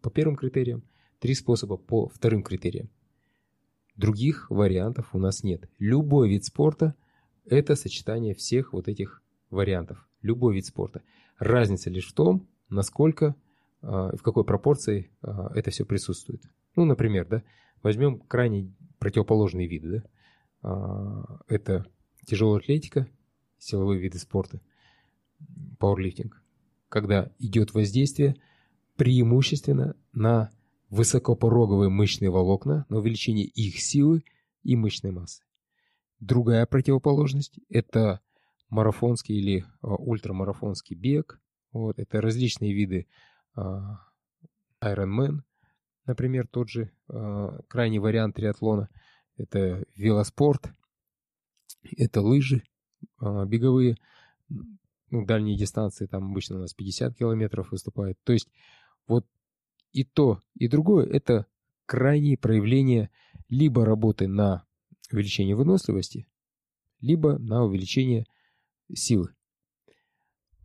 по 0.00 0.10
первым 0.10 0.36
критериям, 0.36 0.82
три 1.20 1.34
способа 1.34 1.76
по 1.76 2.08
вторым 2.08 2.42
критериям. 2.42 2.90
Других 3.96 4.50
вариантов 4.50 5.14
у 5.14 5.18
нас 5.18 5.42
нет. 5.44 5.68
Любой 5.78 6.28
вид 6.28 6.44
спорта 6.44 6.94
Это 7.46 7.76
сочетание 7.76 8.34
всех 8.34 8.72
вот 8.72 8.88
этих 8.88 9.22
вариантов. 9.50 10.08
Любой 10.22 10.54
вид 10.54 10.66
спорта. 10.66 11.02
Разница 11.38 11.90
лишь 11.90 12.08
в 12.08 12.14
том, 12.14 12.48
насколько, 12.70 13.34
в 13.82 14.18
какой 14.22 14.44
пропорции 14.44 15.10
это 15.20 15.70
все 15.70 15.84
присутствует. 15.84 16.42
Ну, 16.74 16.84
например, 16.86 17.26
да, 17.26 17.42
возьмем 17.82 18.20
крайне 18.20 18.72
противоположные 18.98 19.68
виды. 19.68 20.04
Да? 20.62 21.40
Это 21.48 21.86
тяжелая 22.24 22.60
атлетика, 22.60 23.06
силовые 23.58 24.00
виды 24.00 24.18
спорта, 24.18 24.62
пауэрлифтинг, 25.78 26.42
когда 26.88 27.30
идет 27.38 27.74
воздействие 27.74 28.36
преимущественно 28.96 29.96
на 30.14 30.50
высокопороговые 30.94 31.90
мышечные 31.90 32.30
волокна, 32.30 32.86
на 32.88 32.98
увеличение 32.98 33.46
их 33.46 33.80
силы 33.80 34.22
и 34.62 34.76
мышечной 34.76 35.10
массы. 35.10 35.42
Другая 36.20 36.64
противоположность– 36.66 37.58
это 37.68 38.20
марафонский 38.70 39.36
или 39.36 39.64
а, 39.82 39.94
ультрамарафонский 39.96 40.94
бег. 40.94 41.40
Вот, 41.72 41.98
это 41.98 42.20
различные 42.20 42.72
виды 42.72 43.08
а, 43.56 43.98
Ironman, 44.80 45.40
например, 46.06 46.46
тот 46.46 46.68
же 46.68 46.92
а, 47.08 47.60
крайний 47.66 47.98
вариант 47.98 48.36
триатлона. 48.36 48.88
Это 49.36 49.84
велоспорт, 49.96 50.72
это 51.96 52.20
лыжи 52.20 52.62
беговые, 53.20 53.96
ну, 55.10 55.26
дальние 55.26 55.58
дистанции, 55.58 56.06
там 56.06 56.30
обычно 56.30 56.56
у 56.56 56.60
нас 56.60 56.72
50 56.72 57.16
километров 57.16 57.72
выступает. 57.72 58.16
То 58.22 58.32
есть 58.32 58.48
вот 59.08 59.26
и 59.94 60.02
то, 60.04 60.40
и 60.56 60.68
другое– 60.68 61.06
это 61.10 61.46
крайние 61.86 62.36
проявления 62.36 63.10
либо 63.48 63.84
работы 63.86 64.26
на 64.26 64.64
увеличение 65.12 65.54
выносливости, 65.54 66.26
либо 67.00 67.38
на 67.38 67.64
увеличение 67.64 68.26
силы. 68.92 69.34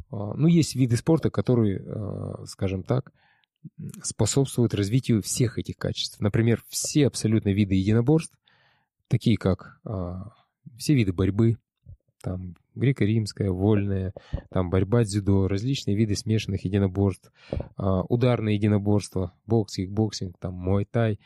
А, 0.10 0.34
ну, 0.34 0.48
есть 0.48 0.76
виды 0.76 0.98
спорта, 0.98 1.30
которые, 1.30 1.80
а, 1.80 2.46
скажем 2.48 2.84
так, 2.84 3.14
способствуют 4.02 4.74
развитию 4.74 5.22
всех 5.22 5.60
этих 5.60 5.78
качеств. 5.78 6.20
Например, 6.20 6.64
все 6.68 7.06
абсолютно 7.06 7.50
виды 7.50 7.76
единоборств, 7.76 8.36
такие 9.08 9.38
как 9.38 9.80
а, 9.84 10.32
все 10.78 10.96
виды 10.96 11.14
борьбы, 11.14 11.58
там 12.22 12.56
греко-римская, 12.76 13.52
вольная, 13.52 14.14
там 14.50 14.70
борьба 14.70 15.04
дзюдо, 15.04 15.48
различные 15.48 15.96
виды 15.96 16.16
смешанных 16.16 16.66
единоборств, 16.66 17.32
ударные 17.78 18.56
единоборства, 18.56 19.34
бокс, 19.46 19.76
кикбоксинг, 19.76 20.38
там 20.40 20.54
муай-тай, 20.54 21.20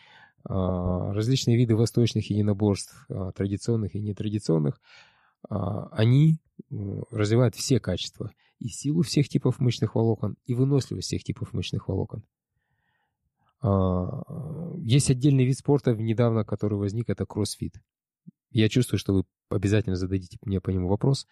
различные 0.43 1.57
виды 1.57 1.75
восточных 1.75 2.29
единоборств, 2.29 3.07
традиционных 3.35 3.95
и 3.95 4.01
нетрадиционных, 4.01 4.79
они 5.49 6.39
развивают 6.69 7.55
все 7.55 7.79
качества. 7.79 8.31
И 8.59 8.67
силу 8.69 9.01
всех 9.01 9.27
типов 9.27 9.59
мышечных 9.59 9.95
волокон, 9.95 10.37
и 10.45 10.53
выносливость 10.53 11.07
всех 11.07 11.23
типов 11.23 11.51
мышечных 11.51 11.89
волокон. 11.89 12.23
Есть 14.77 15.09
отдельный 15.09 15.45
вид 15.45 15.57
спорта, 15.57 15.95
недавно 15.95 16.45
который 16.45 16.77
возник, 16.77 17.09
это 17.09 17.25
кроссфит. 17.25 17.81
Я 18.53 18.69
чувствую, 18.69 18.99
что 18.99 19.13
вы 19.13 19.23
обязательно 19.49 19.95
зададите 19.95 20.37
мне 20.43 20.61
по 20.61 20.69
нему 20.69 20.87
вопрос, 20.87 21.27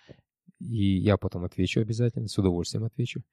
и 0.60 0.98
я 0.98 1.18
потом 1.18 1.46
отвечу 1.46 1.80
обязательно, 1.80 2.28
с 2.28 2.38
удовольствием 2.38 2.84
отвечу, 2.84 3.24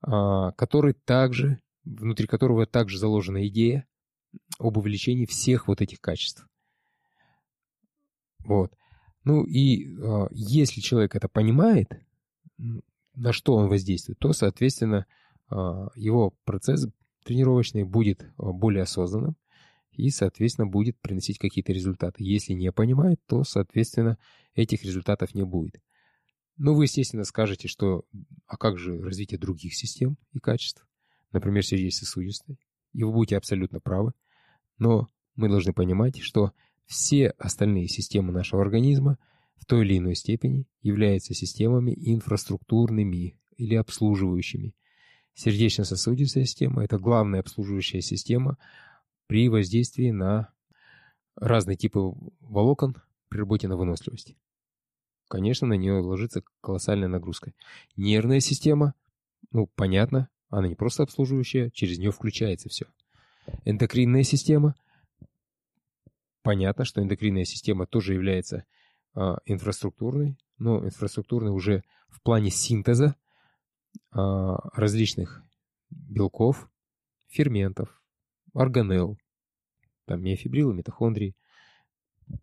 который 0.00 0.94
также, 1.04 1.60
внутри 1.84 2.26
которого 2.26 2.66
также 2.66 2.98
заложена 2.98 3.46
идея 3.46 3.86
об 4.58 4.78
увеличении 4.78 5.26
всех 5.26 5.68
вот 5.68 5.82
этих 5.82 6.00
качеств. 6.00 6.46
Вот. 8.38 8.72
Ну 9.24 9.44
и 9.44 9.96
э, 9.98 10.26
если 10.30 10.80
человек 10.80 11.14
это 11.14 11.28
понимает, 11.28 11.92
на 12.56 13.32
что 13.34 13.54
он 13.56 13.68
воздействует, 13.68 14.18
то, 14.18 14.32
соответственно, 14.32 15.04
э, 15.50 15.54
его 15.94 16.34
процесс 16.44 16.88
тренировочный 17.24 17.84
будет 17.84 18.30
более 18.38 18.84
осознанным 18.84 19.36
и, 20.00 20.10
соответственно, 20.10 20.66
будет 20.66 21.00
приносить 21.00 21.38
какие-то 21.38 21.72
результаты. 21.72 22.24
Если 22.24 22.52
не 22.52 22.72
понимает, 22.72 23.20
то, 23.26 23.44
соответственно, 23.44 24.18
этих 24.54 24.84
результатов 24.84 25.34
не 25.34 25.44
будет. 25.44 25.80
Ну, 26.56 26.74
вы, 26.74 26.84
естественно, 26.84 27.24
скажете, 27.24 27.68
что 27.68 28.04
а 28.46 28.56
как 28.56 28.78
же 28.78 29.00
развитие 29.00 29.38
других 29.38 29.74
систем 29.74 30.18
и 30.32 30.38
качеств, 30.38 30.86
например, 31.32 31.64
сердечно-сосудистой, 31.64 32.58
и 32.92 33.02
вы 33.02 33.12
будете 33.12 33.36
абсолютно 33.36 33.80
правы. 33.80 34.12
Но 34.78 35.08
мы 35.36 35.48
должны 35.48 35.72
понимать, 35.72 36.18
что 36.18 36.52
все 36.86 37.28
остальные 37.38 37.88
системы 37.88 38.32
нашего 38.32 38.62
организма 38.62 39.18
в 39.56 39.64
той 39.64 39.84
или 39.86 39.98
иной 39.98 40.16
степени 40.16 40.66
являются 40.82 41.34
системами 41.34 41.94
инфраструктурными 41.96 43.38
или 43.56 43.74
обслуживающими. 43.74 44.74
Сердечно-сосудистая 45.34 46.44
система– 46.44 46.84
это 46.84 46.98
главная 46.98 47.40
обслуживающая 47.40 48.00
система 48.00 48.58
при 49.30 49.48
воздействии 49.48 50.10
на 50.10 50.52
разные 51.36 51.76
типы 51.76 52.00
волокон 52.40 52.96
при 53.28 53.38
работе 53.38 53.68
на 53.68 53.76
выносливости. 53.76 54.36
Конечно, 55.28 55.68
на 55.68 55.74
нее 55.74 56.00
ложится 56.00 56.42
колоссальная 56.60 57.06
нагрузка. 57.06 57.52
Нервная 57.94 58.40
система, 58.40 58.94
ну, 59.52 59.68
понятно, 59.76 60.28
она 60.48 60.66
не 60.66 60.74
просто 60.74 61.04
обслуживающая, 61.04 61.70
через 61.70 62.00
нее 62.00 62.10
включается 62.10 62.68
все. 62.68 62.86
Эндокринная 63.64 64.24
система– 64.24 64.74
Понятно, 66.42 66.84
что 66.84 67.00
эндокринная 67.00 67.44
система 67.44 67.86
тоже 67.86 68.14
является 68.14 68.64
а, 69.14 69.36
инфраструктурной, 69.44 70.38
но 70.58 70.84
инфраструктурной 70.84 71.52
уже 71.52 71.84
в 72.08 72.22
плане 72.22 72.50
синтеза 72.50 73.14
а, 74.10 74.56
различных 74.74 75.44
белков, 75.90 76.70
ферментов, 77.28 77.99
органелл, 78.54 79.18
там 80.06 80.22
миофибрилы, 80.22 80.74
митохондрии, 80.74 81.34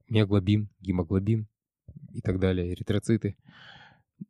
миоглобин, 0.10 0.70
гемоглобин 0.80 1.48
и 2.13 2.22
так 2.22 2.39
далее, 2.39 2.74
эритроциты. 2.74 3.38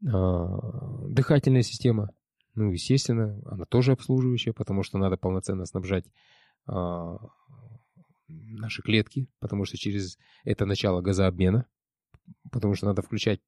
А, 0.06 1.08
дыхательная 1.08 1.62
система, 1.62 2.10
ну, 2.56 2.72
естественно, 2.72 3.40
она 3.46 3.66
тоже 3.66 3.92
обслуживающая, 3.92 4.54
потому 4.54 4.84
что 4.84 4.98
надо 4.98 5.18
полноценно 5.18 5.66
снабжать 5.66 6.06
а, 6.66 7.18
наши 8.28 8.82
клетки, 8.82 9.30
потому 9.40 9.66
что 9.66 9.78
через 9.78 10.18
это 10.44 10.66
начало 10.66 11.02
газообмена, 11.02 11.68
потому 12.52 12.76
что 12.76 12.88
надо 12.88 13.02
включать 13.02 13.40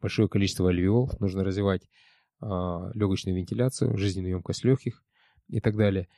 большое 0.00 0.28
количество 0.28 0.68
альвеол, 0.68 1.10
нужно 1.20 1.44
развивать 1.44 1.88
а, 2.40 2.90
легочную 2.94 3.36
вентиляцию, 3.36 3.96
жизненную 3.96 4.32
емкость 4.32 4.64
легких 4.64 5.02
и 5.48 5.60
так 5.60 5.76
далее. 5.76 6.08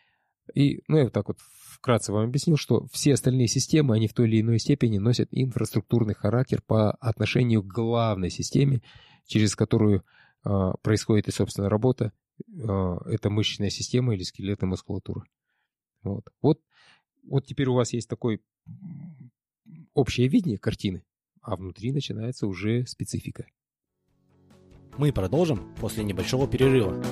И, 0.55 0.83
ну, 0.89 0.99
я 0.99 1.05
вот 1.05 1.13
так 1.13 1.29
вот 1.29 1.39
вкратце 1.41 2.13
вам 2.13 2.25
объяснил, 2.25 2.57
что 2.57 2.87
все 2.93 3.15
остальные 3.15 3.49
системы, 3.49 3.95
они 3.97 4.09
в 4.09 4.15
той 4.15 4.29
или 4.29 4.41
иной 4.41 4.59
степени 4.59 4.99
носят 4.99 5.29
инфраструктурный 5.33 6.15
характер 6.15 6.63
по 6.67 6.93
отношению 6.93 7.63
к 7.63 7.73
главной 7.73 8.31
системе, 8.31 8.83
через 9.27 9.55
которую 9.57 10.05
а, 10.45 10.75
происходит 10.83 11.29
и, 11.29 11.33
собственно, 11.33 11.69
работа. 11.69 12.13
А, 12.69 12.99
это 13.07 13.31
мышечная 13.31 13.71
система 13.71 14.15
или 14.15 14.23
скелетная 14.23 14.69
мускулатура. 14.69 15.25
Вот. 16.03 16.29
вот 16.41 16.61
вот 17.29 17.45
теперь 17.45 17.69
у 17.69 17.75
вас 17.75 17.93
есть 17.93 18.09
такое 18.09 18.41
общее 19.95 20.29
видение 20.29 20.59
картины, 20.59 21.05
а 21.43 21.57
внутри 21.57 21.93
начинается 21.93 22.47
уже 22.47 22.87
специфика. 22.87 23.47
Мы 24.97 25.13
продолжим 25.13 25.75
после 25.81 26.05
небольшого 26.05 26.49
перерыва. 26.49 27.03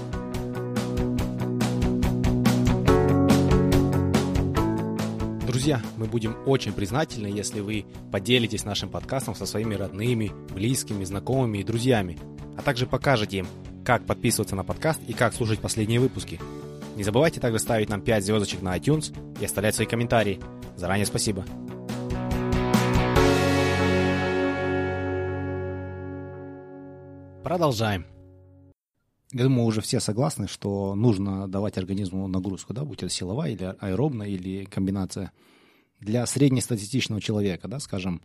Друзья, 5.54 5.80
мы 5.96 6.06
будем 6.06 6.36
очень 6.46 6.72
признательны, 6.72 7.28
если 7.28 7.60
вы 7.60 7.86
поделитесь 8.10 8.64
нашим 8.64 8.88
подкастом 8.88 9.36
со 9.36 9.46
своими 9.46 9.76
родными, 9.76 10.32
близкими, 10.52 11.04
знакомыми 11.04 11.58
и 11.58 11.62
друзьями, 11.62 12.18
а 12.58 12.62
также 12.62 12.88
покажете 12.88 13.38
им, 13.38 13.46
как 13.84 14.04
подписываться 14.04 14.56
на 14.56 14.64
подкаст 14.64 15.00
и 15.06 15.12
как 15.12 15.32
слушать 15.32 15.60
последние 15.60 16.00
выпуски– 16.00 16.40
не 16.96 17.04
забывайте 17.04 17.40
также 17.40 17.60
ставить 17.60 17.88
нам 17.88 18.00
5 18.00 18.24
звездочек 18.24 18.62
на 18.62 18.76
iTunes 18.76 19.16
и 19.40 19.44
оставлять 19.44 19.76
свои 19.76 19.86
комментарии. 19.86 20.40
Заранее 20.76 21.06
спасибо. 21.06 21.44
Продолжаем. 27.44 28.06
Я 29.34 29.42
думаю, 29.42 29.66
уже 29.66 29.80
все 29.80 29.98
согласны, 29.98 30.46
что 30.46 30.94
нужно 30.94 31.48
давать 31.48 31.76
организму 31.76 32.28
нагрузку, 32.28 32.72
да, 32.72 32.84
будь 32.84 33.02
это 33.02 33.12
силовая 33.12 33.50
или 33.50 33.74
аэробная, 33.80 34.28
или 34.28 34.64
комбинация. 34.64 35.32
Для 35.98 36.24
среднестатистичного 36.24 37.20
человека, 37.20 37.66
да, 37.66 37.80
скажем, 37.80 38.22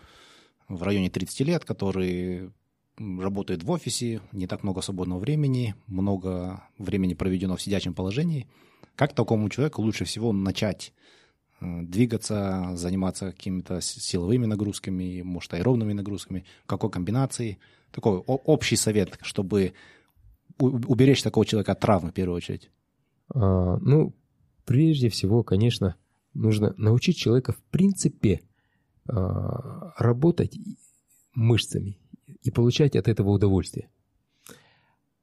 в 0.68 0.84
районе 0.84 1.10
30 1.10 1.40
лет, 1.48 1.66
который 1.66 2.52
работает 3.00 3.64
в 3.64 3.72
офисе, 3.72 4.22
не 4.34 4.46
так 4.46 4.62
много 4.62 4.82
свободного 4.82 5.18
времени, 5.18 5.74
много 5.88 6.62
времени 6.78 7.16
проведено 7.16 7.56
в 7.56 7.62
сидячем 7.64 7.96
положении. 7.96 8.48
Как 8.96 9.16
такому 9.16 9.50
человеку 9.50 9.82
лучше 9.82 10.06
всего 10.06 10.32
начать 10.32 10.94
э, 11.60 11.82
двигаться, 11.82 12.74
заниматься 12.76 13.32
какими-то 13.32 13.82
силовыми 13.82 14.46
нагрузками, 14.46 15.24
может, 15.24 15.56
аэробными 15.56 15.94
нагрузками, 15.94 16.46
какой 16.68 16.92
комбинации. 16.92 17.58
Такой 17.92 18.20
общий 18.20 18.76
совет, 18.76 19.18
чтобы 19.24 19.74
уберечь 20.60 21.24
такого 21.24 21.46
человека 21.46 21.72
от 21.72 21.80
травмы 21.80 22.10
в 22.10 22.14
первую 22.14 22.38
очередь. 22.38 22.70
А, 23.34 23.78
ну, 23.78 24.16
прежде 24.66 25.10
всего, 25.10 25.44
конечно, 25.44 25.96
нужно 26.34 26.74
научить 26.78 27.18
человека 27.18 27.54
в 27.54 27.62
принципе 27.72 28.42
а, 29.08 29.94
работать 29.98 30.58
мышцами 31.34 32.00
и 32.42 32.52
получать 32.52 32.96
от 32.96 33.08
этого 33.08 33.30
удовольствие. 33.30 33.90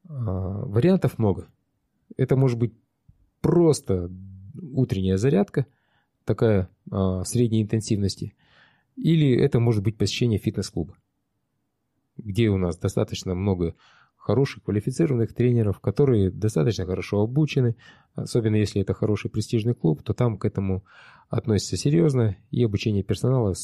А, 0.09 0.65
вариантов 0.65 1.19
много. 1.19 1.49
Это 2.17 2.37
может 2.37 2.59
быть 2.59 2.73
просто 3.41 4.11
утренняя 4.73 5.17
зарядка, 5.17 5.67
такая 6.25 6.69
а, 6.91 7.25
средней 7.25 7.63
интенсивности, 7.63 8.35
или 8.97 9.35
это 9.37 9.61
может 9.61 9.83
быть 9.83 9.97
посещение 9.97 10.39
фитнес-клуба, 10.39 10.97
где 12.17 12.49
у 12.49 12.57
нас 12.57 12.79
достаточно 12.79 13.35
много 13.35 13.75
хороших 14.27 14.65
квалифицированных 14.65 15.33
тренеров, 15.33 15.79
которые 15.79 16.31
достаточно 16.31 16.85
хорошо 16.85 17.21
обучены, 17.21 17.77
особенно 18.17 18.57
если 18.57 18.83
это 18.83 18.93
хороший 18.93 19.31
престижный 19.31 19.75
клуб, 19.75 20.03
то 20.03 20.15
там 20.15 20.37
к 20.37 20.45
этому 20.45 20.85
относятся 21.29 21.77
серьезно, 21.77 22.37
и 22.51 22.65
обучение 22.65 23.05
персонала 23.05 23.55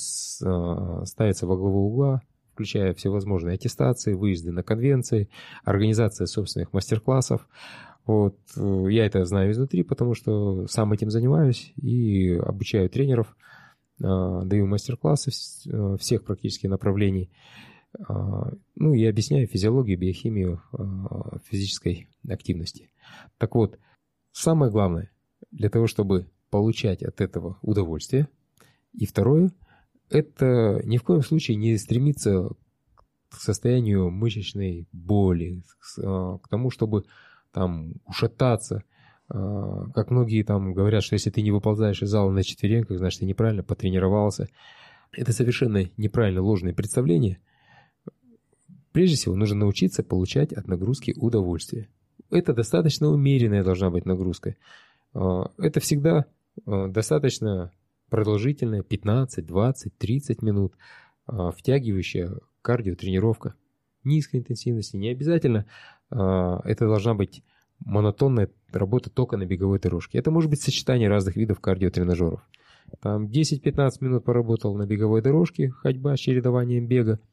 а, 0.45 1.05
ставится 1.05 1.49
во 1.49 1.57
главу 1.57 1.89
угла, 1.89 2.23
включая 2.53 2.95
всевозможные 2.95 3.55
аттестации, 3.55 4.15
выезды 4.15 4.53
на 4.53 4.63
конвенции, 4.63 5.29
организация 5.65 6.27
собственных 6.27 6.73
мастер-классов. 6.73 7.49
Вот, 8.07 8.37
э, 8.57 8.87
я 8.91 9.07
это 9.07 9.25
знаю 9.25 9.51
изнутри, 9.51 9.83
потому 9.83 10.15
что 10.15 10.67
сам 10.69 10.93
этим 10.93 11.11
занимаюсь 11.11 11.73
и 11.77 12.35
обучаю 12.35 12.89
тренеров, 12.89 13.37
а, 14.01 14.45
даю 14.45 14.67
мастер-классы 14.67 15.31
э, 15.67 15.97
всех 15.99 16.25
практически 16.25 16.69
направлений. 16.69 17.31
А, 17.99 18.51
ну 18.75 18.95
и 18.95 19.05
объясняю 19.05 19.47
физиологию, 19.47 19.99
биохимию 19.99 20.63
а, 20.73 21.39
физической 21.45 22.09
активности. 22.29 22.91
Так 23.39 23.55
вот, 23.55 23.79
самое 24.33 24.73
главное 24.73 25.11
для 25.51 25.69
того, 25.69 25.87
чтобы 25.87 26.31
получать 26.51 27.03
от 27.03 27.21
этого 27.21 27.59
удовольствие, 27.63 28.29
и 28.93 29.07
второе, 29.07 29.53
это 30.11 30.81
ни 30.85 30.99
в 30.99 31.03
коем 31.03 31.23
случае 31.23 31.57
не 31.57 31.77
стремиться 31.79 32.51
к 33.31 33.37
состоянию 33.37 34.11
мышечной 34.11 34.87
боли, 34.93 35.63
к 35.97 36.49
тому, 36.51 36.71
чтобы 36.71 37.05
там 37.51 37.95
ушататься. 38.05 38.85
Как 39.29 40.11
многие 40.11 40.43
там 40.43 40.75
говорят, 40.75 41.03
что 41.03 41.15
если 41.15 41.31
ты 41.31 41.41
не 41.41 41.51
выползаешь 41.51 42.03
из 42.03 42.11
зала 42.11 42.31
на 42.31 42.43
четвереньках, 42.43 42.99
значит, 42.99 43.21
ты 43.21 43.27
неправильно 43.27 43.63
потренировался. 43.63 44.49
Это 45.13 45.33
совершенно 45.33 45.89
неправильно 45.97 46.43
ложное 46.43 46.75
представление– 46.75 47.39
Прежде 48.93 49.17
всего, 49.17 49.35
нужно 49.35 49.57
научиться 49.61 50.03
получать 50.03 50.53
от 50.53 50.69
нагрузки 50.69 51.15
удовольствие. 51.17 51.89
Это 52.31 52.53
достаточно 52.53 53.09
умеренная 53.09 53.65
должна 53.65 53.91
быть 53.91 54.05
нагрузка. 54.05 54.57
А, 55.15 55.51
это 55.59 55.81
всегда 55.81 56.27
а, 56.67 56.89
достаточно 56.89 57.73
продолжительная, 58.11 58.83
15, 58.83 59.45
20, 59.45 59.97
30 59.97 60.43
минут, 60.43 60.75
а, 61.27 61.51
втягивающая 61.51 62.33
кардиотренировка 62.61 63.55
низкой 64.05 64.37
интенсивности. 64.37 64.97
Не 64.97 65.11
обязательно 65.11 65.67
это 66.11 66.87
должна 66.87 67.15
быть 67.15 67.43
монотонная 67.79 68.51
работа 68.71 69.09
только 69.09 69.39
на 69.39 69.47
беговой 69.47 69.79
дорожке. 69.79 70.19
Это 70.19 70.31
может 70.31 70.51
быть 70.51 70.61
сочетание 70.61 71.09
разных 71.09 71.37
видов 71.37 71.61
кардиотренажеров. 71.61 72.47
Там 73.01 73.29
10-15 73.29 73.91
минут 74.01 74.25
поработал 74.25 74.75
на 74.77 74.85
беговой 74.85 75.23
дорожке, 75.23 75.71
ходьба 75.71 76.15
с 76.17 76.21
чередованием 76.21 76.87
бега– 76.87 77.19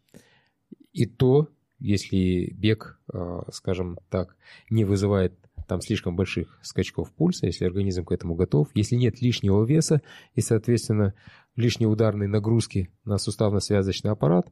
и 1.00 1.06
то, 1.06 1.48
если 1.80 2.52
бег, 2.52 3.00
а, 3.14 3.50
скажем 3.54 4.00
так, 4.10 4.36
не 4.70 4.84
вызывает 4.84 5.34
там 5.66 5.80
слишком 5.80 6.18
больших 6.18 6.60
скачков 6.62 7.10
пульса, 7.14 7.46
если 7.46 7.64
организм 7.64 8.04
к 8.04 8.12
этому 8.12 8.36
готов, 8.36 8.68
если 8.74 8.98
нет 8.98 9.22
лишнего 9.22 9.64
веса 9.64 10.02
и, 10.34 10.42
соответственно, 10.42 11.14
лишней 11.56 11.88
ударной 11.88 12.28
нагрузки 12.28 12.92
на 13.06 13.18
суставно-связочный 13.18 14.12
аппарат, 14.12 14.52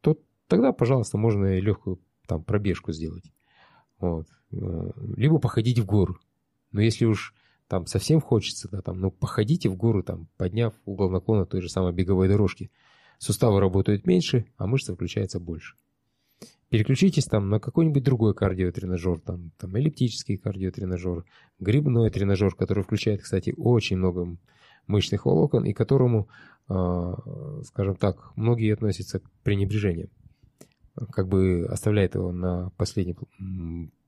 то 0.00 0.18
тогда, 0.48 0.72
пожалуйста, 0.72 1.16
можно 1.16 1.60
легкую 1.60 2.00
там 2.26 2.42
пробежку 2.42 2.90
сделать. 2.90 3.32
Вот. 4.00 4.26
Э, 4.50 4.90
либо 5.16 5.38
походить 5.38 5.78
в 5.78 5.86
гору. 5.86 6.18
Но 6.72 6.80
если 6.80 7.04
уж 7.04 7.34
там 7.68 7.86
совсем 7.86 8.20
хочется, 8.20 8.68
да, 8.68 8.82
там, 8.82 8.98
ну, 8.98 9.12
походите 9.12 9.68
в 9.68 9.76
гору, 9.76 10.02
там, 10.02 10.26
подняв 10.38 10.74
угол 10.86 11.08
наклона 11.08 11.46
той 11.46 11.60
же 11.60 11.68
самой 11.68 11.92
беговой 11.92 12.26
дорожки– 12.26 12.72
Суставы 13.18 13.60
работают 13.60 14.06
меньше, 14.06 14.46
а 14.56 14.66
мышцы 14.66 14.94
включаются 14.94 15.40
больше. 15.40 15.76
Переключитесь 16.74 17.26
там 17.26 17.50
на 17.50 17.60
какой-нибудь 17.60 18.02
другой 18.02 18.34
кардиотренажер, 18.34 19.20
там, 19.20 19.52
там 19.58 19.76
эллиптический 19.76 20.36
кардиотренажер, 20.36 21.24
грибной 21.60 22.10
тренажер, 22.10 22.56
который 22.56 22.82
включает, 22.82 23.22
кстати, 23.22 23.54
очень 23.56 23.96
много 23.96 24.36
мышечных 24.88 25.24
волокон 25.24 25.66
и 25.66 25.72
к 25.72 25.76
которому, 25.76 26.28
э, 26.68 27.14
скажем 27.66 27.94
так, 27.94 28.32
многие 28.34 28.74
относятся 28.74 29.20
к 29.20 29.30
пренебрежению. 29.44 30.10
Как 31.12 31.28
бы 31.28 31.64
оставляет 31.70 32.16
его 32.16 32.32
на 32.32 32.70
последний 32.70 33.14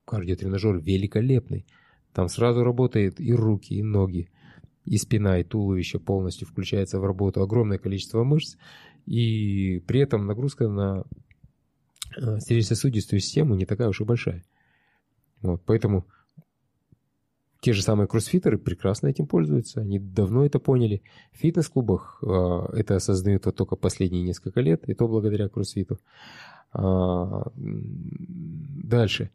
кардиотренажер 0.03 0.79
великолепный. 0.79 1.65
Там 2.11 2.27
сразу 2.27 2.65
работает 2.65 3.21
и 3.21 3.33
руки, 3.33 3.75
и 3.75 3.81
ноги, 3.81 4.29
и 4.83 4.97
спина, 4.97 5.39
и 5.39 5.45
туловище 5.45 5.99
полностью 5.99 6.45
включается 6.45 6.99
в 6.99 7.05
работу. 7.05 7.41
Огромное 7.41 7.77
количество 7.77 8.25
мышц, 8.25 8.57
и 9.05 9.81
при 9.87 10.01
этом 10.01 10.27
нагрузка 10.27 10.67
на 10.67 11.05
сердечно-сосудистую 12.17 13.19
систему 13.19 13.55
не 13.55 13.65
такая 13.65 13.89
уж 13.89 14.01
и 14.01 14.03
большая. 14.03 14.43
Вот, 15.41 15.61
поэтому 15.65 16.07
те 17.59 17.73
же 17.73 17.81
самые 17.81 18.07
кроссфитеры 18.07 18.57
прекрасно 18.57 19.07
этим 19.07 19.27
пользуются, 19.27 19.81
они 19.81 19.99
давно 19.99 20.45
это 20.45 20.59
поняли. 20.59 21.01
В 21.31 21.37
фитнес-клубах 21.37 22.19
э, 22.21 22.65
это 22.73 22.95
осознают 22.95 23.45
вот 23.45 23.55
только 23.55 23.75
последние 23.75 24.23
несколько 24.23 24.61
лет, 24.61 24.87
и 24.87 24.93
то 24.93 25.07
благодаря 25.07 25.49
кроссфиту. 25.49 25.99
А, 26.71 27.51
дальше. 27.55 29.31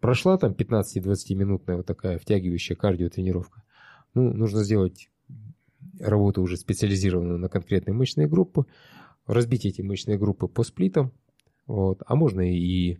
Прошла 0.00 0.36
там 0.36 0.52
15-20 0.52 1.34
минутная 1.34 1.76
вот 1.76 1.86
такая 1.86 2.18
втягивающая 2.18 2.76
кардиотренировка. 2.76 3.62
Ну, 4.14 4.32
нужно 4.32 4.62
сделать 4.64 5.08
работу 6.00 6.42
уже 6.42 6.56
специализированную 6.56 7.38
на 7.38 7.48
конкретные 7.48 7.94
мышечные 7.94 8.28
группы, 8.28 8.66
разбить 9.26 9.64
эти 9.64 9.82
мышечные 9.82 10.18
группы 10.18 10.48
по 10.48 10.64
сплитам, 10.64 11.12
вот, 11.66 12.02
а 12.06 12.16
можно 12.16 12.40
и 12.40 12.98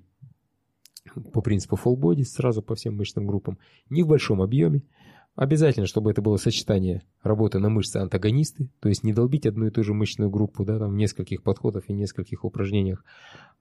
по 1.32 1.40
принципу 1.40 1.76
full 1.82 1.96
body 1.96 2.24
сразу 2.24 2.62
по 2.62 2.74
всем 2.74 2.96
мышечным 2.96 3.26
группам, 3.26 3.58
не 3.90 4.02
в 4.02 4.06
большом 4.06 4.40
объеме. 4.40 4.82
Обязательно, 5.34 5.86
чтобы 5.86 6.10
это 6.10 6.20
было 6.20 6.36
сочетание 6.36 7.02
работы 7.22 7.58
на 7.58 7.70
мышцы-антагонисты, 7.70 8.68
то 8.80 8.90
есть 8.90 9.02
не 9.02 9.14
долбить 9.14 9.46
одну 9.46 9.66
и 9.66 9.70
ту 9.70 9.82
же 9.82 9.94
мышечную 9.94 10.30
группу 10.30 10.62
да, 10.62 10.78
там, 10.78 10.90
в 10.90 10.94
нескольких 10.94 11.42
подходах 11.42 11.88
и 11.88 11.94
нескольких 11.94 12.44
упражнениях, 12.44 13.02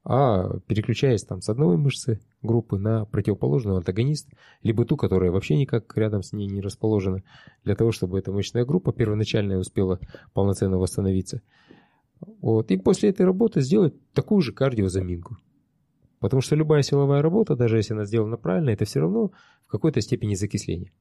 а 0.04 0.58
переключаясь 0.68 1.24
там 1.24 1.42
с 1.42 1.48
одной 1.48 1.78
мышцы 1.78 2.20
группы 2.42 2.78
на 2.78 3.06
противоположную 3.06 3.78
антагонист, 3.78 4.28
либо 4.64 4.84
ту, 4.84 4.98
которая 4.98 5.32
вообще 5.32 5.56
никак 5.56 5.96
рядом 5.96 6.24
с 6.24 6.34
ней 6.34 6.48
не 6.48 6.60
расположена, 6.60 7.24
для 7.64 7.76
того, 7.76 7.94
чтобы 7.94 8.20
эта 8.20 8.34
мышечная 8.34 8.66
группа 8.66 8.92
первоначальная 8.92 9.58
успела 9.58 9.98
полноценно 10.34 10.78
восстановиться. 10.78 11.42
Вот. 12.42 12.72
И 12.72 12.78
после 12.78 13.10
этой 13.10 13.26
работы 13.26 13.62
сделать 13.62 13.94
такую 14.14 14.42
же 14.42 14.54
кардиозаминку. 14.54 15.38
Потому 16.20 16.42
что 16.42 16.56
любая 16.56 16.84
силовая 16.84 17.22
работа, 17.22 17.56
даже 17.56 17.78
если 17.78 17.94
она 17.94 18.06
сделана 18.06 18.38
правильно, 18.38 18.70
это 18.70 18.86
все 18.86 19.00
равно 19.00 19.32
в 19.66 19.68
какой-то 19.68 20.02
степени 20.02 20.36
закисление. 20.36 20.92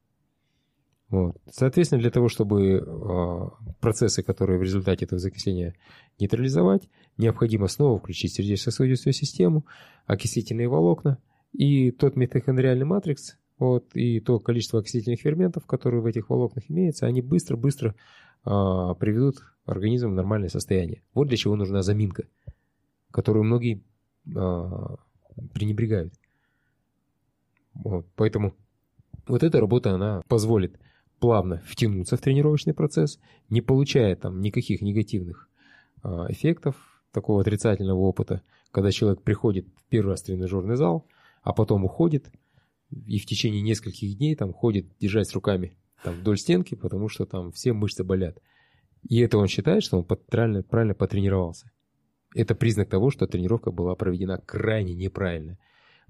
Вот. 1.11 1.37
Соответственно, 1.51 2.01
для 2.01 2.11
того, 2.11 2.29
чтобы 2.29 2.79
э, 2.79 3.71
процессы, 3.81 4.23
которые 4.23 4.59
в 4.59 4.63
результате 4.63 5.05
этого 5.05 5.19
закисления 5.19 5.75
нейтрализовать, 6.21 6.89
необходимо 7.19 7.67
снова 7.67 7.99
включить 7.99 8.33
сердечно-сосудистую 8.33 9.13
систему, 9.13 9.67
окислительные 10.07 10.69
волокна 10.69 11.19
и 11.53 11.91
тот 11.91 12.15
митохондриальный 12.15 12.87
матрикс, 12.87 13.37
вот, 13.59 13.95
и 13.95 14.21
то 14.21 14.39
количество 14.39 14.81
окислительных 14.81 15.21
ферментов, 15.21 15.67
которые 15.67 16.01
в 16.01 16.07
этих 16.07 16.31
волокнах 16.31 16.65
имеются, 16.71 17.07
они 17.07 17.21
быстро-быстро 17.23 17.91
э, 17.91 18.49
приведут 18.49 19.43
организм 19.71 20.11
в 20.11 20.15
нормальное 20.15 20.49
состояние. 20.49 21.03
Вот 21.15 21.29
для 21.29 21.37
чего 21.37 21.57
нужна 21.57 21.83
заминка, 21.83 22.25
которую 23.11 23.45
многие 23.45 23.83
э, 24.27 24.97
пренебрегают. 25.55 26.13
Вот, 27.75 28.07
поэтому 28.17 28.55
вот 29.27 29.43
эта 29.43 29.61
работа, 29.61 29.93
она 29.93 30.23
позволит 30.29 30.79
плавно 31.21 31.63
втянуться 31.67 32.17
в 32.17 32.21
тренировочный 32.21 32.75
процесс, 32.75 33.21
не 33.49 33.61
получая 33.61 34.17
там 34.17 34.41
никаких 34.41 34.81
негативных 34.81 35.49
а, 36.03 36.27
эффектов, 36.31 36.77
такого 37.13 37.43
отрицательного 37.43 37.99
опыта, 37.99 38.43
когда 38.73 38.91
человек 38.91 39.23
приходит 39.23 39.67
первый 39.89 40.11
раз 40.11 40.23
в 40.23 40.27
тренажерный 40.27 40.77
зал, 40.77 41.07
а 41.43 41.53
потом 41.53 41.85
уходит 41.85 42.31
и 42.91 43.19
в 43.19 43.27
течение 43.27 43.63
нескольких 43.63 44.17
дней 44.17 44.35
там 44.35 44.53
ходит, 44.53 44.87
держась 44.99 45.33
руками 45.33 45.77
там, 46.03 46.15
вдоль 46.15 46.39
стенки, 46.39 46.75
потому 46.75 47.09
что 47.09 47.27
там 47.27 47.53
все 47.53 47.73
мышцы 47.73 48.03
болят. 48.03 48.41
И 49.09 49.21
это 49.21 49.39
он 49.39 49.47
считает, 49.47 49.83
что 49.83 49.99
он 49.99 50.05
правильно, 50.05 50.63
правильно 50.63 50.95
потренировался. 50.95 51.71
Это 52.35 52.55
признак 52.55 52.89
того, 52.89 53.11
что 53.11 53.27
тренировка 53.27 53.71
была 53.71 53.95
проведена 53.95 54.39
крайне 54.39 54.95
неправильно. 54.95 55.59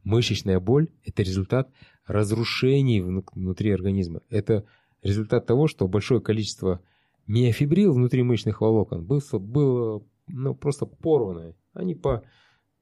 Мышечная 0.02 0.60
боль– 0.60 0.88
это 1.04 1.22
результат 1.22 1.70
разрушений 2.06 3.00
внутри 3.00 3.70
организма. 3.70 4.22
Это 4.28 4.64
результат 5.02 5.46
того, 5.46 5.66
что 5.66 5.88
большое 5.88 6.20
количество 6.20 6.80
миофибрил 7.26 7.92
внутри 7.92 8.22
мышечных 8.22 8.60
волокон 8.60 9.04
было, 9.04 9.20
было 9.38 10.02
ну, 10.26 10.54
просто 10.54 10.86
порвано. 10.86 11.54
Они 11.72 11.94
по 11.94 12.22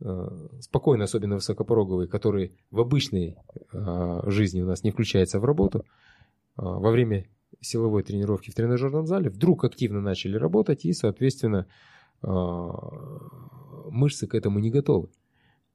э, 0.00 0.28
спокойно, 0.60 1.04
особенно 1.04 1.36
высокопороговые, 1.36 2.08
которые 2.08 2.52
в 2.70 2.80
обычной 2.80 3.36
э, 3.72 4.20
жизни 4.26 4.62
у 4.62 4.66
нас 4.66 4.82
не 4.82 4.90
включаются 4.90 5.38
в 5.38 5.44
работу, 5.44 5.80
э, 5.80 5.82
во 6.56 6.90
время 6.90 7.26
силовой 7.60 8.02
тренировки 8.02 8.50
в 8.50 8.54
тренажерном 8.54 9.06
зале 9.06 9.30
вдруг 9.30 9.64
активно 9.64 10.00
начали 10.00 10.36
работать 10.36 10.84
и, 10.84 10.92
соответственно, 10.92 11.66
мышцы 13.90 14.26
к 14.26 14.34
этому 14.34 14.58
не 14.58 14.70
готовы. 14.70 15.08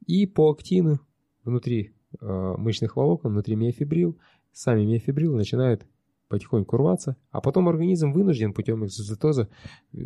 И 0.06 0.26
по 0.26 0.52
актину 0.52 1.00
внутри 1.44 1.94
мышечных 2.22 2.96
волокон, 2.96 3.32
внутри 3.32 3.56
миофибрил, 3.56 4.18
сами 4.52 4.86
миофибрилы 4.86 5.36
начинают 5.38 5.86
потихоньку 6.28 6.78
рваться, 6.78 7.16
а 7.32 7.42
потом 7.42 7.68
организм 7.70 8.12
вынужден 8.12 8.54
путем 8.54 8.86
экзоцитоза 8.86 9.50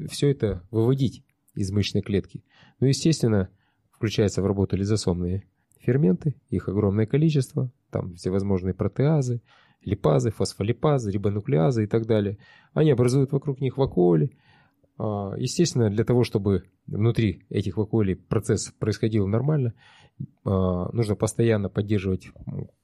все 0.10 0.30
это 0.30 0.64
выводить 0.72 1.24
из 1.56 1.72
мышечной 1.72 2.02
клетки. 2.02 2.44
Ну, 2.80 2.88
естественно, 2.88 3.50
включаются 3.92 4.42
в 4.42 4.46
работу 4.46 4.76
лизосомные 4.76 5.48
ферменты, 5.80 6.36
их 6.50 6.70
огромное 6.70 7.06
количество, 7.06 7.72
там 7.90 8.16
всевозможные 8.16 8.74
протеазы, 8.74 9.42
липазы, 9.88 10.32
фосфолипазы, 10.32 11.12
рибонуклеазы 11.12 11.86
и 11.86 11.88
так 11.88 12.06
далее. 12.06 12.38
Они 12.74 12.92
образуют 12.92 13.32
вокруг 13.32 13.62
них 13.62 13.78
вакуоли. 13.78 14.38
А, 14.98 15.34
естественно, 15.38 15.90
для 15.90 16.04
того, 16.04 16.24
чтобы 16.24 16.64
внутри 16.88 17.46
этих 17.50 17.78
вакуолей 17.78 18.18
процесс 18.18 18.74
происходил 18.78 19.28
нормально, 19.28 19.74
а, 20.44 20.90
нужно 20.92 21.16
постоянно 21.16 21.70
поддерживать 21.70 22.30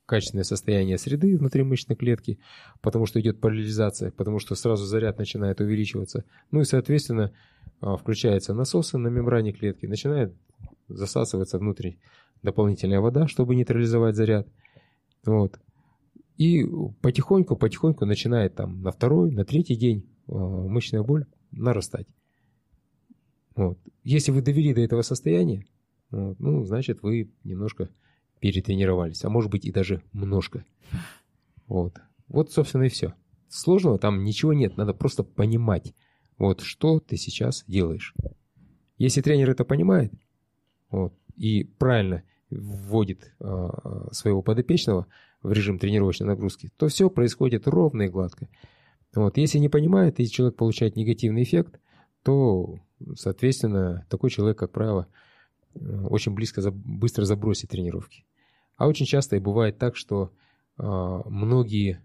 качественное 0.05 0.45
состояние 0.45 0.97
среды 0.97 1.37
внутри 1.37 1.63
мышечной 1.63 1.97
клетки, 1.97 2.39
потому 2.81 3.05
что 3.05 3.19
идет 3.19 3.41
параллелизация, 3.41 4.11
потому 4.11 4.39
что 4.39 4.55
сразу 4.55 4.85
заряд 4.85 5.17
начинает 5.17 5.59
увеличиваться. 5.59 6.23
Ну 6.51 6.61
и, 6.61 6.65
соответственно, 6.65 7.33
а, 7.81 7.97
включаются 7.97 8.53
насосы 8.53 8.97
на 8.97 9.09
мембране 9.09 9.51
клетки, 9.51 9.87
начинает 9.87 10.33
засасываться 10.87 11.57
внутрь 11.57 11.93
дополнительная 12.43 13.01
вода, 13.01 13.27
чтобы 13.27 13.55
нейтрализовать 13.55 14.15
заряд. 14.15 14.47
Вот. 15.25 15.59
И 16.37 16.65
потихоньку-потихоньку 17.01 18.05
начинает 18.05 18.55
там 18.55 18.81
на 18.81 18.91
второй, 18.91 19.31
на 19.31 19.45
третий 19.45 19.75
день 19.75 20.09
а, 20.27 20.33
мышечная 20.33 21.03
боль 21.03 21.25
нарастать. 21.51 22.07
Вот. 23.55 23.77
Если 24.03 24.31
вы 24.31 24.41
довели 24.41 24.73
до 24.73 24.81
этого 24.81 25.03
состояния, 25.03 25.65
вот, 26.09 26.39
ну, 26.39 26.63
значит, 26.65 27.03
вы 27.03 27.31
немножко 27.43 27.89
перетренировались, 28.39 29.23
а 29.23 29.29
может 29.29 29.51
быть 29.51 29.65
и 29.65 29.71
даже 29.71 30.01
немножко. 30.11 30.65
Вот. 31.67 31.99
Вот, 32.27 32.51
собственно, 32.51 32.83
и 32.83 32.89
все. 32.89 33.13
Сложного 33.47 33.99
там 33.99 34.23
ничего 34.23 34.53
нет, 34.53 34.75
надо 34.77 34.93
просто 34.93 35.23
понимать, 35.23 35.93
вот 36.37 36.61
что 36.61 36.99
ты 36.99 37.17
сейчас 37.17 37.63
делаешь. 37.67 38.15
Если 38.97 39.21
тренер 39.21 39.51
это 39.51 39.63
понимает, 39.63 40.11
вот, 40.89 41.13
и 41.35 41.63
правильно 41.63 42.23
вводит 42.49 43.33
э, 43.39 43.69
своего 44.11 44.41
подопечного 44.41 45.07
в 45.43 45.51
режим 45.51 45.77
тренировочной 45.77 46.27
нагрузки, 46.27 46.71
то 46.77 46.87
все 46.87 47.09
происходит 47.09 47.67
ровно 47.67 48.03
и 48.03 48.09
гладко. 48.09 48.47
Вот. 49.13 49.37
Если 49.37 49.59
не 49.59 49.69
понимает, 49.69 50.19
и 50.19 50.29
человек 50.29 50.55
получает 50.55 50.95
негативный 50.95 51.43
эффект, 51.43 51.79
то, 52.23 52.79
соответственно, 53.15 54.05
такой 54.09 54.29
человек, 54.29 54.57
как 54.57 54.71
правило, 54.71 55.07
очень 55.75 56.33
близко, 56.33 56.71
быстро 56.71 57.25
забросить 57.25 57.69
тренировки. 57.69 58.25
А 58.77 58.87
очень 58.87 59.05
часто 59.05 59.35
и 59.35 59.39
бывает 59.39 59.77
так, 59.77 59.95
что 59.95 60.31
а, 60.77 61.21
многие 61.29 62.01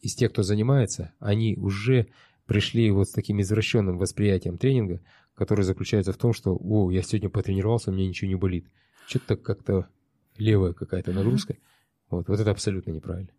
из 0.00 0.14
тех, 0.14 0.32
кто 0.32 0.42
занимается, 0.42 1.12
они 1.18 1.56
уже 1.56 2.06
пришли 2.46 2.90
вот 2.90 3.08
с 3.08 3.12
таким 3.12 3.40
извращенным 3.40 3.98
восприятием 3.98 4.58
тренинга, 4.58 5.00
которое 5.34 5.62
заключается 5.62 6.12
в 6.12 6.16
том, 6.16 6.32
что 6.32 6.56
«О, 6.60 6.90
я 6.90 7.02
сегодня 7.02 7.30
потренировался, 7.30 7.90
у 7.90 7.94
меня 7.94 8.08
ничего 8.08 8.28
не 8.28 8.34
болит». 8.34 8.66
Что-то 9.06 9.36
как-то 9.36 9.88
левая 10.36 10.72
какая-то 10.72 11.12
нагрузка. 11.12 11.56
Вот, 12.10 12.28
вот 12.28 12.40
это 12.40 12.50
абсолютно 12.50 12.90
неправильно. 12.90 13.30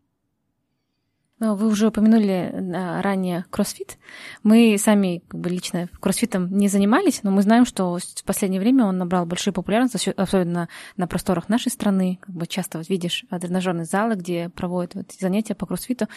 Вы 1.42 1.70
уже 1.70 1.88
упомянули 1.88 2.54
ранее 3.02 3.46
кроссфит. 3.50 3.98
Мы 4.44 4.78
сами 4.78 5.24
как 5.28 5.40
бы, 5.40 5.50
лично 5.50 5.90
кроссфитом 6.00 6.56
не 6.56 6.68
занимались, 6.68 7.24
но 7.24 7.32
мы 7.32 7.42
знаем, 7.42 7.66
что 7.66 7.98
в 7.98 8.24
последнее 8.24 8.62
время 8.62 8.86
он 8.86 9.00
набрал 9.00 9.26
большую 9.26 9.52
популярность, 9.56 10.08
особенно 10.08 10.70
на 10.98 11.08
просторах 11.08 11.50
нашей 11.50 11.72
страны. 11.72 12.20
Как 12.22 12.36
бы 12.36 12.46
часто 12.46 12.78
вот 12.78 12.90
видишь 12.90 13.26
тренажерные 13.32 13.86
залы, 13.86 14.14
где 14.14 14.50
проводят 14.50 14.94
вот 14.94 15.14
занятия 15.20 15.56
по 15.56 15.66
кроссфиту. 15.66 16.08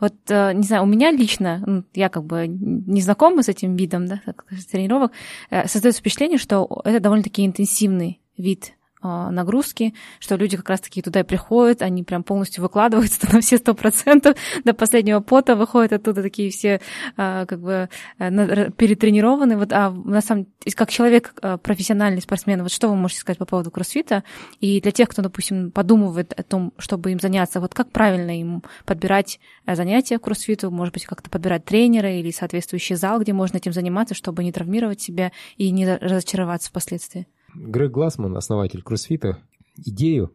Вот, 0.00 0.14
э, 0.28 0.52
не 0.52 0.64
знаю, 0.64 0.82
у 0.82 0.86
меня 0.86 1.12
лично, 1.12 1.62
ну, 1.64 1.84
я 1.94 2.08
как 2.08 2.24
бы 2.24 2.48
не 2.48 3.02
знакома 3.02 3.44
с 3.44 3.48
этим 3.48 3.76
видом 3.76 4.06
да, 4.06 4.20
тренировок, 4.68 5.12
э, 5.50 5.68
создается 5.68 6.00
впечатление, 6.00 6.38
что 6.38 6.82
это 6.84 6.98
довольно-таки 6.98 7.46
интенсивный 7.46 8.20
вид 8.36 8.72
нагрузки, 9.02 9.94
что 10.20 10.36
люди 10.36 10.56
как 10.56 10.68
раз-таки 10.68 11.02
туда 11.02 11.20
и 11.20 11.24
приходят, 11.24 11.82
они 11.82 12.04
прям 12.04 12.22
полностью 12.22 12.62
выкладываются 12.62 13.32
на 13.32 13.40
все 13.40 13.58
сто 13.58 13.74
процентов, 13.74 14.36
до 14.64 14.74
последнего 14.74 15.20
пота 15.20 15.56
выходят 15.56 15.92
оттуда 15.92 16.22
такие 16.22 16.50
все 16.50 16.80
а, 17.16 17.46
как 17.46 17.60
бы 17.60 17.88
э, 18.18 18.70
перетренированные. 18.70 19.56
Вот, 19.58 19.72
а 19.72 19.90
на 19.90 20.20
самом 20.20 20.46
как 20.74 20.90
человек, 20.90 21.34
э, 21.42 21.58
профессиональный 21.58 22.22
спортсмен, 22.22 22.62
вот 22.62 22.72
что 22.72 22.88
вы 22.88 22.96
можете 22.96 23.20
сказать 23.20 23.38
по 23.38 23.46
поводу 23.46 23.70
кроссфита? 23.70 24.22
И 24.60 24.80
для 24.80 24.92
тех, 24.92 25.08
кто, 25.08 25.22
допустим, 25.22 25.70
подумывает 25.70 26.32
о 26.32 26.42
том, 26.42 26.72
чтобы 26.78 27.12
им 27.12 27.20
заняться, 27.20 27.60
вот 27.60 27.74
как 27.74 27.90
правильно 27.90 28.38
им 28.38 28.62
подбирать 28.84 29.40
э, 29.66 29.74
занятия 29.74 30.18
кроссфиту, 30.18 30.70
может 30.70 30.94
быть, 30.94 31.06
как-то 31.06 31.30
подбирать 31.30 31.64
тренера 31.64 32.12
или 32.12 32.30
соответствующий 32.30 32.96
зал, 32.96 33.20
где 33.20 33.32
можно 33.32 33.56
этим 33.56 33.72
заниматься, 33.72 34.14
чтобы 34.14 34.44
не 34.44 34.52
травмировать 34.52 35.00
себя 35.00 35.32
и 35.56 35.70
не 35.70 35.96
разочароваться 35.96 36.68
впоследствии? 36.68 37.26
Грег 37.54 37.92
Глассман, 37.92 38.36
основатель 38.36 38.82
кроссфита, 38.82 39.38
идею 39.76 40.34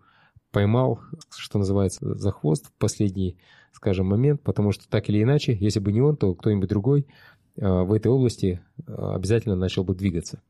поймал, 0.52 1.00
что 1.36 1.60
называется, 1.60 2.16
за 2.18 2.32
хвост 2.32 2.68
в 2.68 2.74
последний, 2.74 3.38
скажем, 3.72 4.08
момент, 4.08 4.42
потому 4.42 4.72
что 4.72 4.88
так 4.90 5.10
или 5.10 5.22
иначе, 5.22 5.56
если 5.60 5.80
бы 5.80 5.92
не 5.92 6.02
он, 6.02 6.18
то 6.18 6.34
кто-нибудь 6.34 6.70
другой 6.70 7.08
а, 7.60 7.84
в 7.84 7.94
этой 7.94 8.08
области 8.08 8.62
а, 8.88 9.16
обязательно 9.16 9.56
начал 9.56 9.84
бы 9.84 9.96
двигаться. 9.96 10.42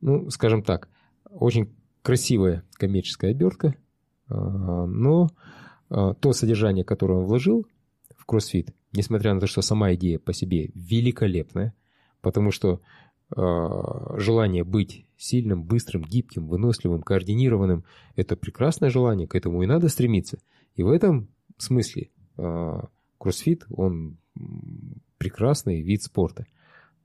Ну, 0.00 0.30
скажем 0.30 0.62
так, 0.62 0.88
очень 1.30 1.74
красивая 2.02 2.64
коммерческая 2.74 3.32
обертка, 3.32 3.74
а, 4.28 4.86
но 4.86 5.30
то 5.88 6.32
содержание, 6.32 6.84
которое 6.84 7.18
он 7.18 7.24
вложил 7.24 7.66
в 8.16 8.24
кроссфит, 8.24 8.72
несмотря 8.92 9.34
на 9.34 9.40
то, 9.40 9.48
что 9.48 9.60
сама 9.60 9.92
идея 9.94 10.20
по 10.20 10.32
себе 10.32 10.70
великолепная, 10.72 11.74
потому 12.20 12.52
что 12.52 12.80
желание 13.36 14.64
быть 14.64 15.06
сильным, 15.16 15.62
быстрым, 15.64 16.02
гибким, 16.02 16.48
выносливым, 16.48 17.02
координированным– 17.02 17.84
это 18.16 18.36
прекрасное 18.36 18.90
желание, 18.90 19.28
к 19.28 19.34
этому 19.34 19.62
и 19.62 19.66
надо 19.66 19.88
стремиться. 19.88 20.38
И 20.74 20.82
в 20.82 20.88
этом 20.88 21.28
смысле 21.58 22.10
а, 22.36 22.88
кроссфит, 23.18 23.66
он 23.70 24.16
прекрасный 25.18 25.82
вид 25.82 26.02
спорта. 26.02 26.46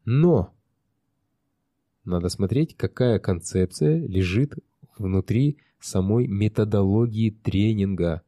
Но 0.06 0.54
надо 2.06 2.30
смотреть, 2.30 2.78
какая 2.78 3.20
концепция 3.20 3.98
лежит 3.98 4.54
внутри 4.98 5.58
самой 5.80 6.28
методологии 6.28 7.32
тренинга. 7.32 8.22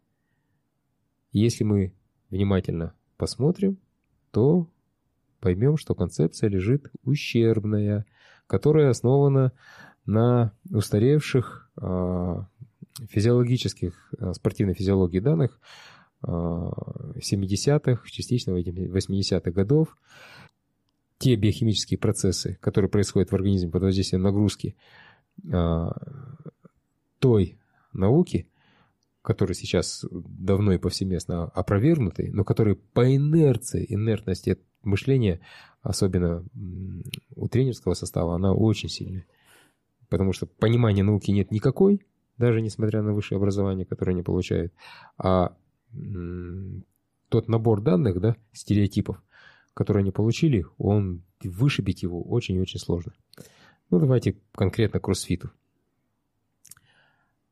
Если 1.32 1.64
мы 1.64 1.94
внимательно 2.30 2.94
посмотрим, 3.18 3.78
то 4.32 4.68
поймем, 5.40 5.78
что 5.78 5.96
концепция 5.96 6.50
лежит 6.50 6.92
ущербная, 7.04 8.06
которая 8.48 8.90
основана 8.90 9.52
на 10.06 10.54
устаревших 10.72 11.70
э, 11.80 12.44
физиологических, 13.10 14.14
э, 14.18 14.34
спортивной 14.34 14.74
физиологии 14.74 15.20
данных 15.20 15.60
э, 16.24 16.28
70-х, 16.28 18.02
частично 18.06 18.52
80-х 18.52 19.52
годов. 19.52 19.98
Те 21.20 21.36
биохимические 21.36 21.98
процессы, 21.98 22.58
которые 22.62 22.90
происходят 22.90 23.32
в 23.32 23.36
организме 23.36 23.72
под 23.72 23.84
воздействием 23.84 24.22
нагрузки 24.22 24.76
той 27.20 27.60
науки, 27.92 28.48
которые 29.24 29.56
сейчас 29.56 30.06
давно 30.12 30.74
и 30.74 30.78
повсеместно 30.78 31.46
опровергнуты, 31.46 32.30
но 32.32 32.44
которые 32.44 32.76
по 32.76 33.14
инерции, 33.14 33.86
инертности 33.90 34.58
мышления, 34.84 35.40
особенно 35.82 36.44
у 37.36 37.48
тренерского 37.48 37.94
состава, 37.94 38.36
она 38.36 38.54
очень 38.54 38.90
сильная. 38.90 39.26
Потому 40.10 40.34
что 40.34 40.46
понимания 40.46 41.04
науки 41.04 41.32
нет 41.32 41.52
никакой, 41.52 42.06
даже 42.38 42.62
несмотря 42.62 43.02
на 43.02 43.14
высшее 43.14 43.38
образование, 43.38 43.86
которое 43.86 44.14
они 44.14 44.24
получают. 44.24 44.74
А 45.18 45.56
тот 47.30 47.48
набор 47.48 47.82
данных, 47.82 48.20
да, 48.20 48.36
стереотипов, 48.54 49.22
которые 49.74 50.02
они 50.02 50.12
получили, 50.12 50.66
он 50.78 51.24
вышибить 51.44 52.04
его 52.04 52.22
очень 52.22 52.56
и 52.56 52.62
очень 52.62 52.80
сложно. 52.80 53.14
Ну, 53.90 54.00
давайте 54.00 54.38
конкретно 54.54 55.00
к 55.00 55.04
кроссфиту. 55.04 55.52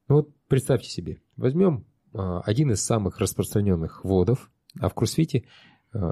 Ну 0.08 0.16
вот 0.16 0.30
представьте 0.48 0.90
себе, 0.90 1.22
возьмем 1.36 1.86
а, 2.14 2.42
один 2.42 2.72
из 2.72 2.84
самых 2.84 3.20
распространенных 3.20 4.04
вводов, 4.04 4.52
а 4.80 4.90
в 4.90 4.94
кроссфите 4.94 5.46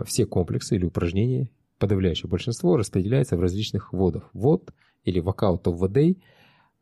все 0.06 0.26
комплексы 0.26 0.76
или 0.76 0.86
упражнения, 0.86 1.50
подавляющее 1.80 2.30
большинство, 2.30 2.78
распределяется 2.78 3.38
в 3.38 3.42
различных 3.42 3.94
вводов. 3.94 4.24
Ввод 4.34 4.74
или 5.04 5.22
workout 5.22 5.64
of 5.64 5.80
the 5.80 5.90
day 5.90 6.22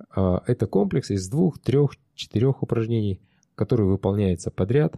а,– 0.10 0.44
это 0.48 0.68
комплекс 0.68 1.12
из 1.12 1.30
двух, 1.30 1.60
трех, 1.60 1.92
четырех 2.16 2.64
упражнений, 2.64 3.22
которые 3.56 3.88
выполняются 3.88 4.52
подряд, 4.52 4.96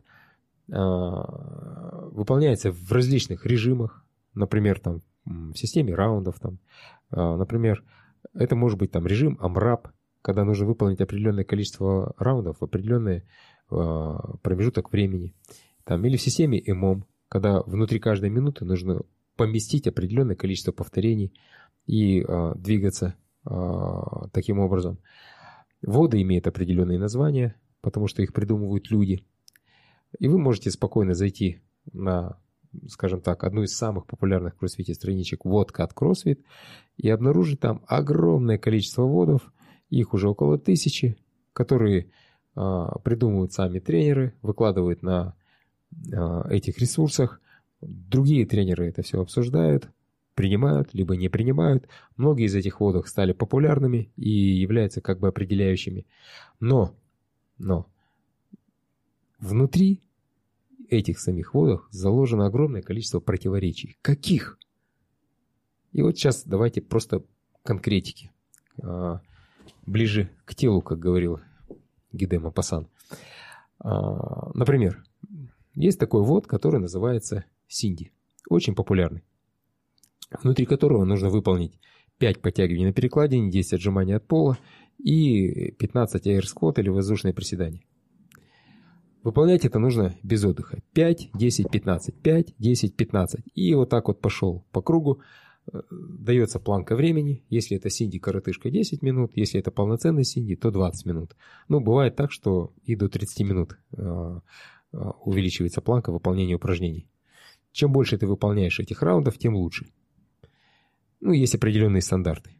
выполняется 0.67 2.71
в 2.71 2.91
различных 2.91 3.45
режимах, 3.45 4.03
например, 4.33 4.79
там, 4.79 5.01
в 5.25 5.55
системе 5.55 5.93
раундов, 5.93 6.39
там, 6.39 6.59
например, 7.11 7.83
это 8.33 8.55
может 8.55 8.79
быть 8.79 8.91
там 8.91 9.05
режим 9.05 9.37
AMRAP, 9.41 9.89
когда 10.21 10.45
нужно 10.45 10.65
выполнить 10.65 11.01
определенное 11.01 11.43
количество 11.43 12.15
раундов 12.17 12.59
в 12.59 12.63
определенный 12.63 13.23
э, 13.69 14.17
промежуток 14.41 14.91
времени. 14.91 15.35
Там, 15.83 16.05
или 16.05 16.15
в 16.15 16.21
системе 16.21 16.61
EMOM, 16.61 17.03
когда 17.33 17.63
внутри 17.63 17.99
каждой 17.99 18.29
минуты 18.29 18.63
нужно 18.63 19.01
поместить 19.35 19.87
определенное 19.87 20.35
количество 20.35 20.71
повторений 20.71 21.33
и 21.87 22.21
э, 22.21 22.53
двигаться 22.55 23.15
э, 23.43 23.51
таким 24.31 24.59
образом. 24.59 24.99
Воды 25.81 26.21
имеют 26.21 26.45
определенные 26.45 26.99
названия, 26.99 27.55
потому 27.81 28.05
что 28.05 28.21
их 28.21 28.33
придумывают 28.33 28.91
люди. 28.91 29.25
И 30.19 30.27
вы 30.27 30.37
можете 30.37 30.69
спокойно 30.69 31.15
зайти 31.15 31.63
на, 31.91 32.37
скажем 32.87 33.19
так, 33.19 33.43
одну 33.43 33.63
из 33.63 33.75
самых 33.75 34.05
популярных 34.05 34.53
в 34.53 34.59
кроссфите 34.59 34.93
страничек 34.93 35.43
«Водка 35.43 35.85
от 35.85 35.93
CrossFit» 35.93 36.43
и 36.97 37.09
обнаружить 37.09 37.59
там 37.59 37.83
огромное 37.87 38.59
количество 38.59 39.05
водов, 39.05 39.51
их 39.89 40.13
уже 40.13 40.29
около 40.29 40.59
тысячи, 40.59 41.17
которые 41.51 42.11
а, 42.53 42.99
придумывают 42.99 43.53
сами 43.53 43.79
тренеры, 43.79 44.35
выкладывают 44.43 45.01
на 45.01 45.33
этих 46.49 46.79
ресурсах. 46.79 47.39
Другие 47.81 48.45
тренеры 48.45 48.87
это 48.87 49.01
все 49.01 49.21
обсуждают, 49.21 49.89
принимают, 50.35 50.93
либо 50.93 51.15
не 51.15 51.29
принимают. 51.29 51.87
Многие 52.17 52.45
из 52.45 52.55
этих 52.55 52.79
водок 52.79 53.07
стали 53.07 53.33
популярными 53.33 54.09
и 54.15 54.29
являются 54.29 55.01
как 55.01 55.19
бы 55.19 55.27
определяющими. 55.27 56.05
Но, 56.59 56.95
но, 57.57 57.87
внутри 59.39 60.01
этих 60.89 61.19
самих 61.19 61.53
водах 61.53 61.87
заложено 61.91 62.45
огромное 62.45 62.81
количество 62.81 63.19
противоречий. 63.19 63.97
Каких? 64.01 64.57
И 65.91 66.01
вот 66.01 66.17
сейчас 66.17 66.43
давайте 66.45 66.81
просто 66.81 67.23
конкретики. 67.63 68.31
А, 68.81 69.21
ближе 69.85 70.29
к 70.45 70.55
телу, 70.55 70.81
как 70.81 70.99
говорил 70.99 71.39
Гидема 72.11 72.51
Пасан. 72.51 72.87
А, 73.79 74.51
например, 74.53 75.03
есть 75.75 75.99
такой 75.99 76.23
вод, 76.23 76.47
который 76.47 76.79
называется 76.79 77.45
Синди. 77.67 78.11
Очень 78.49 78.75
популярный. 78.75 79.23
Внутри 80.41 80.65
которого 80.65 81.05
нужно 81.05 81.29
выполнить 81.29 81.79
5 82.17 82.41
подтягиваний 82.41 82.85
на 82.85 82.93
перекладине, 82.93 83.51
10 83.51 83.73
отжиманий 83.73 84.15
от 84.15 84.27
пола 84.27 84.57
и 84.97 85.71
15 85.71 86.27
аэрсквот 86.27 86.79
или 86.79 86.89
воздушные 86.89 87.33
приседания. 87.33 87.81
Выполнять 89.23 89.65
это 89.65 89.79
нужно 89.79 90.15
без 90.21 90.43
отдыха. 90.43 90.81
5, 90.93 91.29
10, 91.33 91.71
15, 91.71 92.15
5, 92.15 92.55
10, 92.57 92.95
15. 92.95 93.41
И 93.55 93.73
вот 93.73 93.89
так 93.89 94.07
вот 94.07 94.19
пошел 94.19 94.65
по 94.71 94.81
кругу 94.81 95.21
дается 95.91 96.59
планка 96.59 96.95
времени. 96.95 97.43
Если 97.49 97.77
это 97.77 97.89
синди 97.89 98.19
коротышка 98.19 98.69
10 98.69 99.01
минут, 99.01 99.31
если 99.35 99.59
это 99.59 99.71
полноценный 99.71 100.25
синди, 100.25 100.55
то 100.55 100.71
20 100.71 101.05
минут. 101.05 101.35
Ну, 101.69 101.79
бывает 101.79 102.15
так, 102.15 102.31
что 102.31 102.73
и 102.83 102.95
до 102.95 103.09
30 103.09 103.47
минут 103.47 103.77
э, 103.95 104.01
э, 104.01 104.39
увеличивается 104.93 105.81
планка 105.81 106.11
выполнения 106.11 106.55
упражнений. 106.55 107.07
Чем 107.71 107.91
больше 107.91 108.17
ты 108.17 108.27
выполняешь 108.27 108.79
этих 108.79 109.01
раундов, 109.01 109.37
тем 109.37 109.55
лучше. 109.55 109.87
Ну, 111.19 111.31
есть 111.31 111.55
определенные 111.55 112.01
стандарты. 112.01 112.51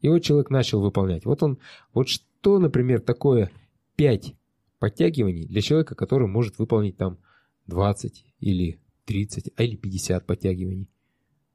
И 0.00 0.08
вот 0.08 0.20
человек 0.20 0.50
начал 0.50 0.80
выполнять. 0.80 1.24
Вот 1.24 1.42
он, 1.42 1.58
вот 1.92 2.08
что, 2.08 2.58
например, 2.58 3.00
такое 3.00 3.50
5 3.96 4.34
подтягиваний 4.78 5.46
для 5.46 5.60
человека, 5.60 5.94
который 5.94 6.28
может 6.28 6.58
выполнить 6.58 6.96
там 6.96 7.18
20 7.66 8.24
или 8.40 8.80
30, 9.04 9.52
а 9.56 9.62
или 9.62 9.76
50 9.76 10.26
подтягиваний. 10.26 10.88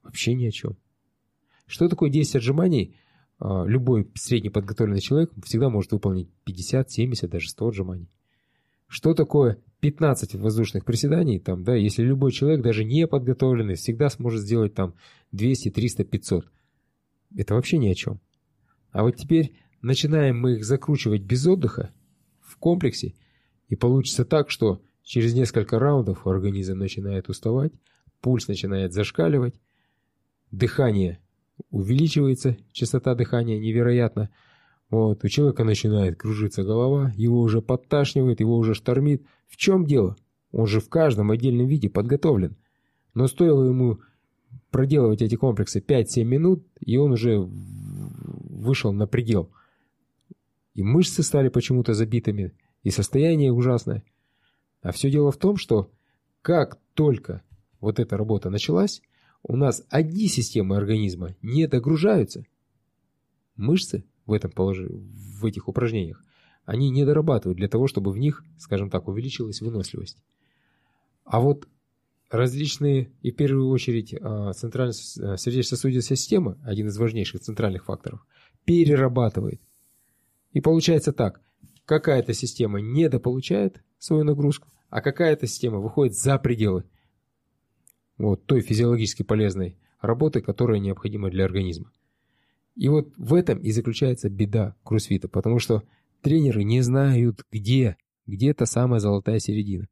Вообще 0.03 0.33
ни 0.33 0.45
о 0.45 0.51
чем. 0.51 0.77
Что 1.65 1.87
такое 1.87 2.09
10 2.09 2.35
отжиманий? 2.35 2.97
А, 3.39 3.65
любой 3.65 4.11
среднеподготовленный 4.15 5.01
человек 5.01 5.31
всегда 5.43 5.69
может 5.69 5.91
выполнить 5.91 6.29
50, 6.43 6.91
70, 6.91 7.29
даже 7.29 7.49
100 7.49 7.67
отжиманий. 7.67 8.09
Что 8.87 9.13
такое 9.13 9.57
15 9.81 10.35
воздушных 10.35 10.85
приседаний? 10.85 11.39
Там, 11.39 11.63
да, 11.63 11.75
если 11.75 12.03
любой 12.03 12.31
человек, 12.31 12.61
даже 12.61 12.85
не 12.85 13.07
подготовленный, 13.07 13.75
всегда 13.75 14.09
сможет 14.09 14.41
сделать 14.41 14.73
там 14.73 14.93
200, 15.31 15.71
300, 15.71 16.03
500. 16.05 16.51
Это 17.35 17.55
вообще 17.55 17.77
ни 17.77 17.89
о 17.89 17.95
чем. 17.95 18.21
А 18.91 19.03
вот 19.03 19.17
теперь 19.17 19.53
начинаем 19.81 20.39
мы 20.39 20.53
их 20.53 20.65
закручивать 20.65 21.21
без 21.21 21.45
отдыха 21.45 21.91
в 22.39 22.57
комплексе, 22.57 23.15
и 23.67 23.75
получится 23.75 24.25
так, 24.25 24.49
что 24.49 24.81
через 25.03 25.33
несколько 25.33 25.79
раундов 25.79 26.27
организм 26.27 26.77
начинает 26.77 27.29
уставать, 27.29 27.73
пульс 28.21 28.47
начинает 28.47 28.93
зашкаливать, 28.93 29.55
дыхание 30.51 31.19
увеличивается, 31.69 32.57
частота 32.71 33.15
дыхания 33.15 33.59
невероятно. 33.59 34.29
Вот, 34.91 35.23
у 35.23 35.27
человека 35.29 35.63
начинает 35.63 36.17
кружиться 36.17 36.63
голова, 36.63 37.13
его 37.15 37.39
уже 37.39 37.61
подташнивает, 37.61 38.41
его 38.41 38.57
уже 38.57 38.73
штормит. 38.73 39.23
В 39.47 39.55
чем 39.55 39.85
дело? 39.85 40.17
Он 40.51 40.67
же 40.67 40.81
в 40.81 40.89
каждом 40.89 41.31
отдельном 41.31 41.65
виде 41.65 41.89
подготовлен. 41.89 42.57
Но 43.13 43.27
стоило 43.27 43.63
ему 43.63 44.01
проделывать 44.69 45.21
эти 45.21 45.35
комплексы 45.35 45.79
5-7 45.79 46.25
минут, 46.25 46.67
и 46.81 46.97
он 46.97 47.13
уже 47.13 47.39
вышел 47.39 48.91
на 48.91 49.07
предел. 49.07 49.49
И 50.73 50.83
мышцы 50.83 51.23
стали 51.23 51.47
почему-то 51.47 51.93
забитыми, 51.93 52.51
и 52.83 52.89
состояние 52.89 53.53
ужасное. 53.53 54.03
А 54.81 54.91
все 54.91 55.09
дело 55.09 55.31
в 55.31 55.37
том, 55.37 55.55
что 55.55 55.89
как 56.41 56.79
только 56.95 57.43
вот 57.79 57.97
эта 57.99 58.17
работа 58.17 58.49
началась, 58.49 59.01
у 59.41 59.55
нас 59.55 59.85
одни 59.89 60.27
системы 60.27 60.75
организма 60.75 61.29
не 61.41 61.65
догружаются. 61.67 62.45
Мышцы 63.55 64.03
в 64.25 64.33
этом 64.33 64.51
положении, 64.51 64.91
в 64.91 65.45
этих 65.45 65.67
упражнениях, 65.67 66.23
они 66.65 66.89
не 66.89 67.05
дорабатывают 67.05 67.57
для 67.57 67.67
того, 67.67 67.87
чтобы 67.87 68.11
в 68.11 68.17
них, 68.17 68.43
скажем 68.57 68.89
так, 68.89 69.07
увеличилась 69.07 69.61
выносливость. 69.61 70.21
А 71.25 71.39
вот 71.39 71.67
различные, 72.29 73.11
и 73.21 73.31
в 73.31 73.35
первую 73.35 73.69
очередь 73.69 74.13
а, 74.19 74.53
центральная 74.53 74.93
э, 74.93 75.37
сердечно-сосудистая 75.37 76.17
система, 76.17 76.57
один 76.63 76.87
из 76.87 76.97
важнейших 76.97 77.41
центральных 77.41 77.85
факторов, 77.85 78.25
перерабатывает. 78.65 79.61
И 80.53 80.61
получается 80.61 81.13
так, 81.13 81.41
какая-то 81.85 82.33
система 82.33 82.79
недополучает 82.79 83.83
свою 83.97 84.23
нагрузку, 84.23 84.69
а 84.89 85.01
какая-то 85.01 85.47
система 85.47 85.79
выходит 85.79 86.15
за 86.15 86.37
пределы 86.37 86.85
вот, 88.17 88.45
той 88.45 88.61
физиологически 88.61 89.23
полезной 89.23 89.77
работы, 89.99 90.41
которая 90.41 90.79
необходима 90.79 91.29
для 91.29 91.45
организма. 91.45 91.91
И 92.81 92.87
вот 92.87 93.13
в 93.15 93.35
этом 93.35 93.59
и 93.59 93.69
заключается 93.71 94.27
беда 94.27 94.75
кроссфита, 94.83 95.29
потому 95.29 95.59
что 95.59 95.83
тренеры 96.21 96.63
не 96.63 96.81
знают, 96.81 97.45
где, 97.51 97.95
где 98.25 98.55
та 98.55 98.65
самая 98.65 98.99
золотая 98.99 99.37
середина, 99.37 99.87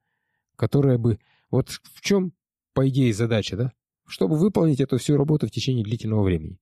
которая 0.56 0.98
бы... 0.98 1.20
Вот 1.52 1.70
в 1.70 2.02
чем, 2.02 2.34
по 2.74 2.90
идее, 2.90 3.14
задача, 3.14 3.56
да? 3.56 3.74
Чтобы 4.08 4.38
выполнить 4.38 4.80
эту 4.80 4.98
всю 4.98 5.18
работу 5.18 5.46
в 5.46 5.52
течение 5.52 5.84
длительного 5.84 6.24
времени. 6.24 6.60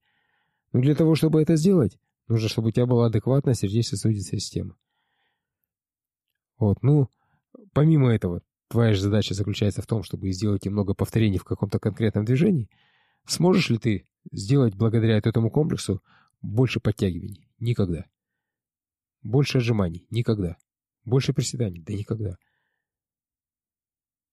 Но 0.73 0.81
для 0.81 0.95
того, 0.95 1.15
чтобы 1.15 1.41
это 1.41 1.55
сделать, 1.55 1.97
нужно, 2.27 2.49
чтобы 2.49 2.67
у 2.67 2.71
тебя 2.71 2.87
была 2.87 3.05
адекватная 3.05 3.53
сердечно-сосудистая 3.53 4.41
система. 4.41 4.75
Вот, 6.59 6.83
ну, 6.83 7.09
помимо 7.71 8.13
этого, 8.13 8.41
твоя 8.67 8.93
же 8.93 8.99
задача 8.99 9.33
заключается 9.33 9.81
в 9.81 9.87
том, 9.87 10.03
чтобы 10.03 10.29
сделать 10.33 10.65
немного 10.65 10.93
повторений 10.93 11.37
в 11.37 11.45
каком-то 11.45 11.79
конкретном 11.79 12.25
движении, 12.25 12.69
сможешь 13.25 13.69
ли 13.69 13.77
ты 13.77 14.05
сделать 14.33 14.75
благодаря 14.75 15.19
этому 15.19 15.49
комплексу 15.49 16.03
больше 16.41 16.79
подтягиваний? 16.79 17.49
Никогда. 17.59 18.05
Больше 19.21 19.57
отжиманий? 19.57 20.07
Никогда. 20.09 20.57
Больше 21.03 21.33
приседаний? 21.33 21.81
Да 21.81 21.93
никогда. 21.93 22.37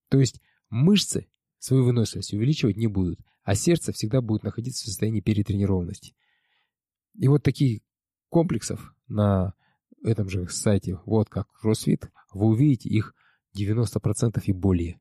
То 0.09 0.19
есть 0.19 0.41
мышцы 0.69 1.27
свою 1.57 1.83
выносливость 1.83 2.33
увеличивать 2.33 2.77
не 2.77 2.87
будут, 2.87 3.19
а 3.43 3.55
сердце 3.55 3.91
всегда 3.91 4.21
будет 4.21 4.43
находиться 4.43 4.83
в 4.83 4.87
состоянии 4.87 5.21
перетренированности. 5.21 6.15
И 7.15 7.27
вот 7.27 7.43
таких 7.43 7.81
комплексов 8.29 8.93
на 9.07 9.53
этом 10.03 10.29
же 10.29 10.47
сайте, 10.49 10.99
вот 11.05 11.29
как 11.29 11.47
CrossFit, 11.63 12.09
вы 12.33 12.47
увидите 12.47 12.89
их 12.89 13.15
90% 13.57 14.41
и 14.43 14.51
более. 14.51 14.99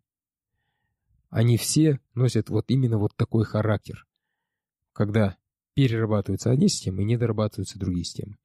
они 1.31 1.57
все 1.57 1.99
носят 2.15 2.49
вот 2.49 2.67
именно 2.69 2.97
вот 2.97 3.17
такой 3.17 3.45
характер, 3.45 4.07
когда 4.93 5.37
перерабатываются 5.75 6.51
одни 6.51 6.68
системы 6.68 7.03
и 7.03 7.07
не 7.07 7.16
дорабатываются 7.16 7.79
другие 7.79 8.05
системы. 8.05 8.37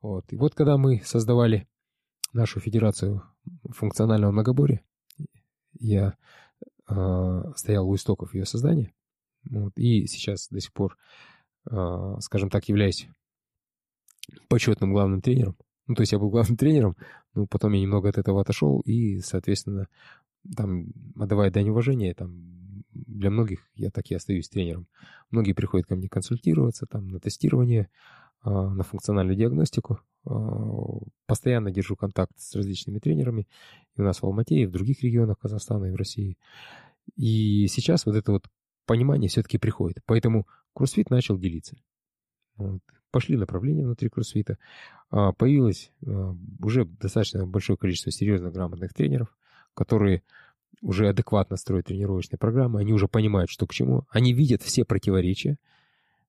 Вот. 0.00 0.32
И 0.32 0.36
вот 0.36 0.54
когда 0.54 0.76
мы 0.76 1.00
создавали 1.04 1.68
нашу 2.32 2.60
федерацию 2.60 3.22
функционального 3.70 4.32
многоборья, 4.32 4.82
я 5.78 6.14
э, 6.88 7.42
стоял 7.56 7.88
у 7.88 7.94
истоков 7.94 8.34
ее 8.34 8.44
создания, 8.44 8.92
вот, 9.48 9.72
и 9.76 10.06
сейчас 10.06 10.48
до 10.48 10.60
сих 10.60 10.72
пор, 10.72 10.96
э, 11.70 12.16
скажем 12.20 12.50
так, 12.50 12.68
являюсь 12.68 13.08
почетным 14.48 14.92
главным 14.92 15.20
тренером. 15.20 15.56
Ну, 15.86 15.94
то 15.94 16.02
есть 16.02 16.12
я 16.12 16.18
был 16.18 16.30
главным 16.30 16.56
тренером, 16.58 16.96
но 17.34 17.46
потом 17.46 17.72
я 17.72 17.80
немного 17.80 18.08
от 18.08 18.18
этого 18.18 18.40
отошел, 18.40 18.80
и, 18.80 19.20
соответственно, 19.20 19.88
там, 20.56 20.86
отдавая 21.16 21.50
дань 21.50 21.70
уважения, 21.70 22.14
там, 22.14 22.61
для 22.92 23.30
многих 23.30 23.70
я 23.74 23.90
так 23.90 24.10
и 24.10 24.14
остаюсь 24.14 24.48
тренером. 24.48 24.86
Многие 25.30 25.52
приходят 25.52 25.86
ко 25.86 25.96
мне 25.96 26.08
консультироваться, 26.08 26.86
там, 26.86 27.08
на 27.08 27.20
тестирование, 27.20 27.88
а, 28.42 28.70
на 28.70 28.82
функциональную 28.82 29.36
диагностику. 29.36 30.00
А, 30.24 30.30
постоянно 31.26 31.70
держу 31.70 31.96
контакт 31.96 32.32
с 32.36 32.54
различными 32.54 32.98
тренерами 32.98 33.48
и 33.96 34.00
у 34.00 34.04
нас 34.04 34.20
в 34.20 34.24
Алмате, 34.24 34.56
и 34.56 34.66
в 34.66 34.70
других 34.70 35.02
регионах 35.02 35.38
Казахстана, 35.38 35.86
и 35.86 35.90
в 35.90 35.96
России. 35.96 36.36
И 37.16 37.66
сейчас 37.68 38.06
вот 38.06 38.16
это 38.16 38.32
вот 38.32 38.46
понимание 38.86 39.28
все-таки 39.28 39.58
приходит. 39.58 39.98
Поэтому 40.06 40.46
кроссфит 40.74 41.10
начал 41.10 41.38
делиться. 41.38 41.76
Вот. 42.56 42.80
Пошли 43.10 43.36
направления 43.36 43.84
внутри 43.84 44.08
кроссфита. 44.08 44.58
А, 45.10 45.32
появилось 45.32 45.92
уже 46.60 46.84
достаточно 46.84 47.46
большое 47.46 47.76
количество 47.76 48.10
серьезно 48.10 48.50
грамотных 48.50 48.94
тренеров, 48.94 49.36
которые 49.74 50.22
уже 50.82 51.08
адекватно 51.08 51.56
строят 51.56 51.86
тренировочные 51.86 52.38
программы, 52.38 52.80
они 52.80 52.92
уже 52.92 53.08
понимают, 53.08 53.50
что 53.50 53.66
к 53.66 53.72
чему, 53.72 54.04
они 54.10 54.34
видят 54.34 54.62
все 54.62 54.84
противоречия. 54.84 55.56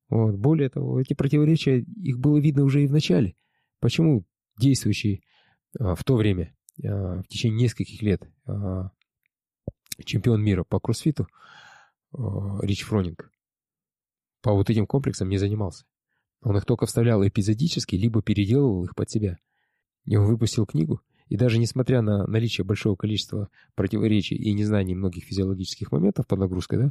Вот. 0.10 0.36
Более 0.36 0.70
того, 0.70 1.02
эти 1.02 1.14
противоречия, 1.14 1.80
их 1.80 2.20
было 2.20 2.38
видно 2.38 2.64
уже 2.64 2.84
и 2.84 2.88
в 2.88 2.92
начале. 2.92 3.36
Почему 3.80 4.26
действующий 4.58 5.24
а, 5.80 5.96
в 5.96 6.04
то 6.04 6.16
время, 6.16 6.56
а, 6.84 7.22
в 7.24 7.28
течение 7.28 7.64
нескольких 7.64 8.02
лет, 8.02 8.22
а, 8.46 8.92
чемпион 10.06 10.42
мира 10.44 10.64
по 10.64 10.80
кроссфиту 10.80 11.28
а, 12.14 12.60
Рич 12.62 12.84
Фронинг 12.84 13.32
по 14.42 14.54
вот 14.54 14.70
этим 14.70 14.86
комплексам 14.86 15.30
не 15.30 15.38
занимался. 15.38 15.86
Он 16.42 16.58
их 16.58 16.66
только 16.66 16.86
вставлял 16.86 17.26
эпизодически, 17.26 17.96
либо 17.96 18.22
переделывал 18.22 18.84
их 18.84 18.94
под 18.94 19.10
себя. 19.10 19.40
И 20.04 20.18
он 20.18 20.28
выпустил 20.28 20.66
книгу, 20.66 21.02
и 21.34 21.36
даже 21.36 21.58
несмотря 21.58 22.04
на 22.04 22.28
наличие 22.28 22.64
большого 22.64 22.96
количества 22.96 23.50
противоречий 23.74 24.36
и 24.36 24.54
незнаний 24.54 24.94
многих 24.94 25.24
физиологических 25.24 25.92
моментов 25.92 26.28
под 26.28 26.38
нагрузкой, 26.38 26.78
да, 26.78 26.90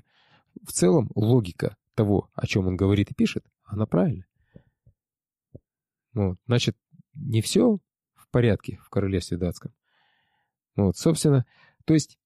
в 0.66 0.72
целом 0.72 1.12
логика 1.14 1.76
того, 1.94 2.28
о 2.34 2.48
чем 2.48 2.66
он 2.66 2.76
говорит 2.76 3.12
и 3.12 3.14
пишет, 3.14 3.44
она 3.62 3.86
правильная. 3.86 4.26
Вот. 6.12 6.38
Значит, 6.48 6.76
не 7.14 7.40
все 7.40 7.78
в 8.16 8.28
порядке 8.32 8.80
в 8.82 8.88
королевстве 8.88 9.36
датском. 9.36 9.72
Вот, 10.74 10.96
собственно, 10.96 11.46
то 11.84 11.94
есть 11.94 12.18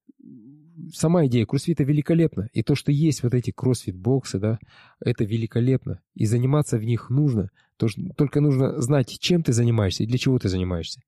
сама 0.95 1.27
идея 1.27 1.45
кроссфита 1.45 1.85
великолепна. 1.85 2.49
И 2.55 2.63
то, 2.63 2.75
что 2.75 2.93
есть 2.93 3.25
вот 3.25 3.35
эти 3.35 3.51
кроссфит-боксы, 3.51 4.39
да, 4.39 4.59
это 5.01 5.25
великолепно. 5.25 6.01
И 6.15 6.25
заниматься 6.25 6.79
в 6.79 6.85
них 6.85 7.11
нужно. 7.11 7.51
Только 7.77 8.41
нужно 8.41 8.81
знать, 8.81 9.19
чем 9.21 9.43
ты 9.43 9.53
занимаешься 9.53 10.05
и 10.05 10.07
для 10.07 10.17
чего 10.17 10.39
ты 10.39 10.49
занимаешься. 10.49 11.03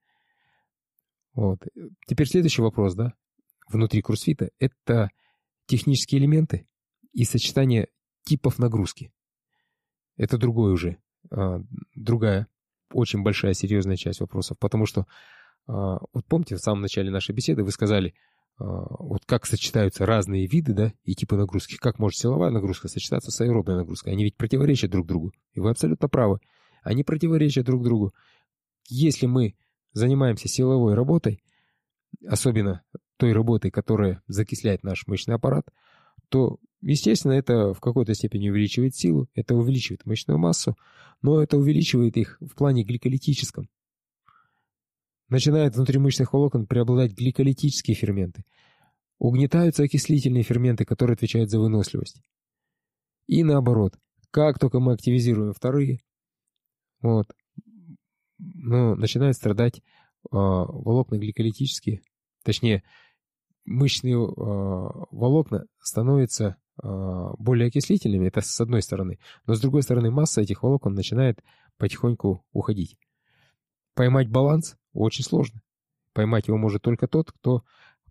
Вот. 1.38 1.60
Теперь 2.08 2.26
следующий 2.26 2.62
вопрос, 2.62 2.96
да, 2.96 3.14
внутри 3.68 4.02
кроссфита. 4.02 4.50
Это 4.58 5.08
технические 5.66 6.20
элементы 6.20 6.66
и 7.12 7.22
сочетание 7.22 7.90
типов 8.24 8.58
нагрузки. 8.58 9.12
Это 10.16 10.36
другое 10.36 10.72
уже, 10.72 10.96
а, 11.30 11.60
другая, 11.94 12.48
очень 12.92 13.22
большая, 13.22 13.54
серьезная 13.54 13.94
часть 13.94 14.18
вопросов. 14.18 14.58
Потому 14.58 14.84
что, 14.84 15.06
а, 15.68 15.98
вот 16.12 16.26
помните, 16.26 16.56
в 16.56 16.60
самом 16.60 16.82
начале 16.82 17.08
нашей 17.08 17.36
беседы 17.36 17.62
вы 17.62 17.70
сказали, 17.70 18.14
а, 18.58 18.64
вот 18.98 19.24
как 19.24 19.46
сочетаются 19.46 20.06
разные 20.06 20.48
виды, 20.48 20.72
да, 20.72 20.92
и 21.04 21.14
типы 21.14 21.36
нагрузки. 21.36 21.76
Как 21.76 22.00
может 22.00 22.18
силовая 22.18 22.50
нагрузка 22.50 22.88
сочетаться 22.88 23.30
с 23.30 23.40
аэробной 23.40 23.76
нагрузкой? 23.76 24.12
Они 24.12 24.24
ведь 24.24 24.36
противоречат 24.36 24.90
друг 24.90 25.06
другу. 25.06 25.32
И 25.52 25.60
вы 25.60 25.70
абсолютно 25.70 26.08
правы. 26.08 26.40
Они 26.82 27.04
противоречат 27.04 27.64
друг 27.64 27.84
другу. 27.84 28.12
Если 28.88 29.26
мы 29.26 29.54
занимаемся 29.92 30.48
силовой 30.48 30.94
работой, 30.94 31.42
особенно 32.26 32.82
той 33.16 33.32
работой, 33.32 33.70
которая 33.70 34.22
закисляет 34.26 34.82
наш 34.82 35.06
мышечный 35.06 35.34
аппарат, 35.34 35.68
то, 36.28 36.58
естественно, 36.80 37.32
это 37.32 37.74
в 37.74 37.80
какой-то 37.80 38.14
степени 38.14 38.48
увеличивает 38.48 38.94
силу, 38.94 39.28
это 39.34 39.54
увеличивает 39.54 40.06
мышечную 40.06 40.38
массу, 40.38 40.76
но 41.22 41.42
это 41.42 41.56
увеличивает 41.56 42.16
их 42.16 42.38
в 42.40 42.54
плане 42.54 42.84
гликолитическом. 42.84 43.68
Начинают 45.28 45.74
внутри 45.74 45.98
мышечных 45.98 46.32
волокон 46.32 46.66
преобладать 46.66 47.12
гликолитические 47.12 47.94
ферменты. 47.94 48.44
Угнетаются 49.18 49.82
окислительные 49.82 50.42
ферменты, 50.42 50.84
которые 50.84 51.14
отвечают 51.14 51.50
за 51.50 51.58
выносливость. 51.58 52.22
И 53.26 53.42
наоборот, 53.42 53.98
как 54.30 54.58
только 54.58 54.80
мы 54.80 54.92
активизируем 54.94 55.52
вторые, 55.52 56.00
вот, 57.02 57.26
ну, 58.38 58.94
начинают 58.94 59.36
страдать 59.36 59.78
э, 59.78 59.82
волокна 60.30 61.18
гликолитические, 61.18 62.02
точнее, 62.42 62.82
мышечные 63.64 64.14
э, 64.14 64.18
волокна 64.26 65.66
становятся 65.80 66.56
э, 66.82 66.88
более 67.38 67.68
окислительными, 67.68 68.28
это 68.28 68.40
с 68.40 68.60
одной 68.60 68.82
стороны, 68.82 69.18
но 69.46 69.54
с 69.54 69.60
другой 69.60 69.82
стороны 69.82 70.10
масса 70.10 70.40
этих 70.40 70.62
волокон 70.62 70.94
начинает 70.94 71.42
потихоньку 71.76 72.44
уходить. 72.52 72.96
Поймать 73.94 74.28
баланс 74.28 74.76
очень 74.92 75.24
сложно. 75.24 75.60
Поймать 76.12 76.48
его 76.48 76.56
может 76.56 76.82
только 76.82 77.06
тот, 77.08 77.32
кто 77.32 77.64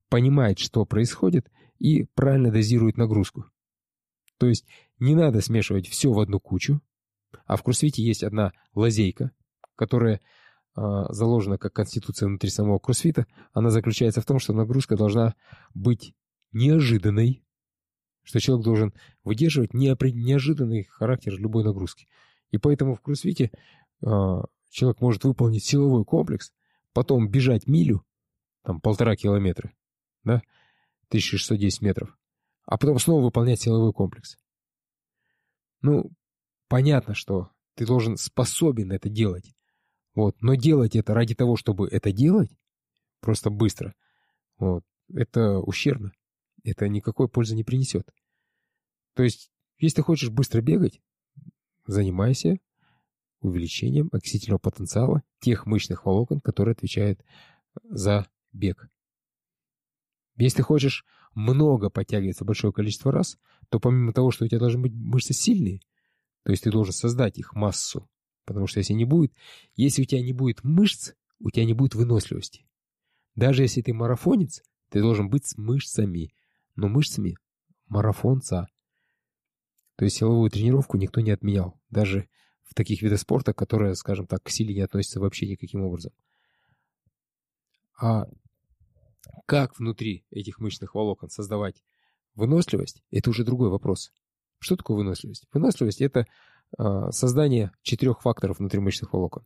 понимает, 0.10 0.60
что 0.60 0.86
происходит, 0.86 1.50
и 1.80 2.04
правильно 2.16 2.52
дозирует 2.52 2.98
нагрузку. 2.98 3.46
То 4.38 4.48
есть 4.48 4.66
не 5.00 5.16
надо 5.16 5.42
смешивать 5.42 5.88
все 5.88 6.12
в 6.12 6.20
одну 6.20 6.40
кучу, 6.40 6.82
а 7.46 7.56
в 7.56 7.64
кроссфите 7.64 8.04
есть 8.04 8.24
одна 8.24 8.54
лазейка, 8.74 9.32
которая 9.78 10.20
а, 10.76 11.12
заложена 11.14 11.58
как 11.58 11.74
конституция 11.74 12.28
внутри 12.28 12.50
самого 12.50 12.80
кроссфита, 12.80 13.26
она 13.54 13.70
заключается 13.70 14.22
в 14.22 14.26
том, 14.26 14.40
что 14.40 14.54
нагрузка 14.54 14.98
должна 14.98 15.36
быть 15.74 16.14
неожиданной, 16.52 17.44
что 18.24 18.40
человек 18.40 18.66
должен 18.66 18.94
выдерживать 19.24 19.74
неожиданный 19.74 20.84
характер 20.84 21.34
любой 21.38 21.64
нагрузки. 21.64 22.08
И 22.52 22.58
поэтому 22.58 22.96
в 22.96 23.02
кроссфите 23.02 23.52
а, 24.06 24.44
человек 24.70 25.00
может 25.00 25.24
выполнить 25.24 25.64
силовой 25.64 26.04
комплекс, 26.04 26.52
потом 26.94 27.30
бежать 27.30 27.68
милю, 27.68 28.04
там 28.64 28.82
полтора 28.82 29.16
километра, 29.16 29.72
да, 30.24 30.42
1610 31.10 31.82
метров, 31.82 32.18
а 32.66 32.78
потом 32.78 33.00
снова 33.00 33.24
выполнять 33.24 33.62
силовой 33.62 33.94
комплекс. 33.94 34.38
Ну, 35.82 36.12
понятно, 36.68 37.14
что 37.14 37.50
ты 37.76 37.86
должен 37.86 38.18
способен 38.18 38.92
это 38.92 39.10
делать. 39.10 39.54
Вот. 40.18 40.42
Но 40.42 40.56
делать 40.56 40.96
это 40.96 41.14
ради 41.14 41.36
того, 41.36 41.56
чтобы 41.58 41.88
это 41.90 42.12
делать, 42.12 42.50
просто 43.20 43.52
быстро, 43.52 43.94
вот, 44.58 44.84
это 45.14 45.60
ущербно. 45.60 46.12
Это 46.64 46.90
никакой 46.90 47.30
пользы 47.30 47.54
не 47.54 47.64
принесет. 47.64 48.10
То 49.14 49.22
есть, 49.22 49.52
если 49.78 49.98
ты 49.98 50.02
хочешь 50.02 50.32
быстро 50.32 50.62
бегать, 50.62 51.00
занимайся 51.86 52.58
увеличением 53.42 54.10
окислительного 54.12 54.58
потенциала 54.58 55.22
тех 55.40 55.68
мышечных 55.68 56.08
волокон, 56.08 56.42
которые 56.42 56.72
отвечают 56.72 57.24
за 57.84 58.26
бег. 58.52 58.90
Если 60.36 60.58
ты 60.58 60.64
хочешь 60.64 61.06
много 61.36 61.92
подтягиваться 61.92 62.44
большое 62.44 62.74
количество 62.74 63.12
раз, 63.12 63.38
то 63.70 63.80
помимо 63.80 64.14
того, 64.14 64.32
что 64.32 64.46
у 64.46 64.48
тебя 64.48 64.58
должны 64.58 64.82
быть 64.82 64.94
мышцы 64.94 65.36
сильные, 65.36 65.82
то 66.42 66.50
есть 66.50 66.64
ты 66.64 66.72
должен 66.72 66.94
создать 66.94 67.38
их 67.38 67.54
массу, 67.54 68.10
Потому 68.48 68.66
что 68.66 68.80
если 68.80 68.94
не 68.94 69.04
будет, 69.04 69.34
если 69.76 70.02
у 70.02 70.06
тебя 70.06 70.22
не 70.22 70.32
будет 70.32 70.64
мышц, 70.64 71.12
у 71.40 71.52
тебя 71.52 71.66
не 71.66 71.74
будет 71.74 71.96
выносливости. 71.96 72.66
Даже 73.36 73.62
если 73.62 73.82
ты 73.82 73.94
марафонец, 73.94 74.64
ты 74.90 75.02
должен 75.02 75.30
быть 75.30 75.46
с 75.46 75.58
мышцами. 75.58 76.34
Но 76.78 76.88
мышцами 76.88 77.36
марафонца. 77.88 78.68
То 79.98 80.06
есть 80.06 80.16
силовую 80.16 80.50
тренировку 80.50 80.96
никто 80.96 81.20
не 81.20 81.32
отменял. 81.32 81.78
Даже 81.90 82.30
в 82.64 82.74
таких 82.74 83.02
видах 83.02 83.20
спорта, 83.20 83.54
которые, 83.54 83.96
скажем 83.96 84.28
так, 84.28 84.42
к 84.44 84.50
силе 84.50 84.74
не 84.74 84.82
относятся 84.82 85.20
вообще 85.20 85.46
никаким 85.46 85.82
образом. 85.82 86.14
А 88.00 88.28
как 89.46 89.78
внутри 89.78 90.26
этих 90.32 90.60
мышечных 90.60 90.96
волокон 90.96 91.30
создавать 91.30 91.84
выносливость, 92.36 93.04
это 93.12 93.30
уже 93.30 93.44
другой 93.44 93.70
вопрос. 93.70 94.14
Что 94.60 94.78
такое 94.78 94.96
выносливость? 94.96 95.48
Выносливость– 95.52 96.02
это 96.02 96.28
создание 97.12 97.72
четырех 97.82 98.22
факторов 98.22 98.60
внутримышечных 98.60 99.14
волокон. 99.14 99.44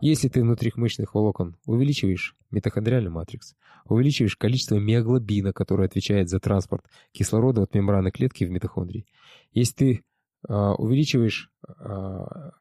Если 0.00 0.28
ты 0.28 0.40
внутри 0.40 0.72
мышечных 0.76 1.14
волокон 1.14 1.56
увеличиваешь 1.66 2.34
митохондриальный 2.50 3.10
матрикс, 3.10 3.54
увеличиваешь 3.84 4.36
количество 4.36 4.76
миоглобина, 4.76 5.52
который 5.52 5.86
отвечает 5.86 6.30
за 6.30 6.40
транспорт 6.40 6.86
кислорода 7.12 7.62
от 7.62 7.74
мембраны 7.74 8.10
клетки 8.10 8.44
в 8.44 8.50
митохондрии, 8.50 9.06
если 9.52 9.74
ты 9.74 10.04
э, 10.48 10.54
увеличиваешь 10.54 11.50
э, 11.68 11.72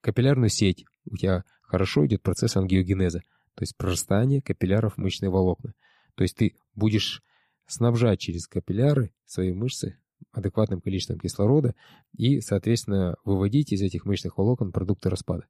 капиллярную 0.01 0.49
сеть, 0.49 0.85
у 1.05 1.15
тебя 1.15 1.45
хорошо 1.61 2.05
идет 2.05 2.21
процесс 2.21 2.57
ангиогенеза, 2.57 3.19
то 3.55 3.63
есть 3.63 3.77
прорастание 3.77 4.41
капилляров 4.41 4.97
мышечной 4.97 5.29
волокна. 5.29 5.73
То 6.15 6.23
есть 6.23 6.35
ты 6.35 6.55
будешь 6.75 7.23
снабжать 7.67 8.19
через 8.19 8.47
капилляры 8.47 9.13
свои 9.25 9.53
мышцы 9.53 9.97
адекватным 10.31 10.81
количеством 10.81 11.19
кислорода 11.19 11.75
и, 12.15 12.41
соответственно, 12.41 13.15
выводить 13.23 13.71
из 13.71 13.81
этих 13.81 14.05
мышечных 14.05 14.37
волокон 14.37 14.71
продукты 14.71 15.09
распада. 15.09 15.47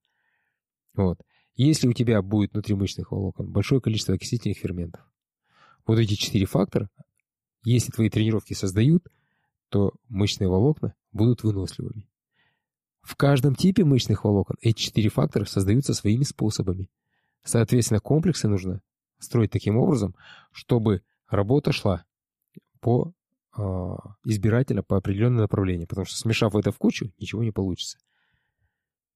Вот. 0.96 1.22
Если 1.56 1.88
у 1.88 1.94
тебя 1.94 2.22
будет 2.22 2.54
внутри 2.54 2.76
мышечных 2.76 3.12
волокон 3.12 3.52
большое 3.52 3.82
количество 3.82 4.16
окислительных 4.16 4.58
ферментов, 4.58 5.02
вот 5.86 6.00
эти 6.00 6.14
четыре 6.14 6.46
фактора, 6.46 6.90
если 7.64 7.92
твои 7.92 8.10
тренировки 8.10 8.54
создают, 8.54 9.08
то 9.70 9.94
мышечные 10.08 10.48
волокна 10.48 10.96
будут 11.12 11.44
выносливыми. 11.44 12.08
В 13.02 13.16
каждом 13.16 13.56
типе 13.56 13.84
мышечных 13.84 14.24
волокон 14.24 14.58
эти 14.62 14.80
четыре 14.80 15.10
фактора 15.10 15.46
создаются 15.46 15.94
своими 15.94 16.24
способами. 16.24 16.90
Соответственно, 17.44 18.00
комплексы 18.00 18.48
нужно 18.48 18.82
строить 19.20 19.52
таким 19.52 19.78
образом, 19.78 20.16
чтобы 20.52 21.02
работа 21.28 21.72
шла 21.72 22.06
по 22.80 23.14
э, 23.58 23.62
избирательно 24.26 24.84
по 24.84 24.98
определенному 24.98 25.42
направлению, 25.42 25.88
потому 25.88 26.06
что 26.06 26.18
смешав 26.18 26.56
это 26.56 26.72
в 26.72 26.78
кучу, 26.78 27.12
ничего 27.20 27.44
не 27.44 27.52
получится. 27.52 27.98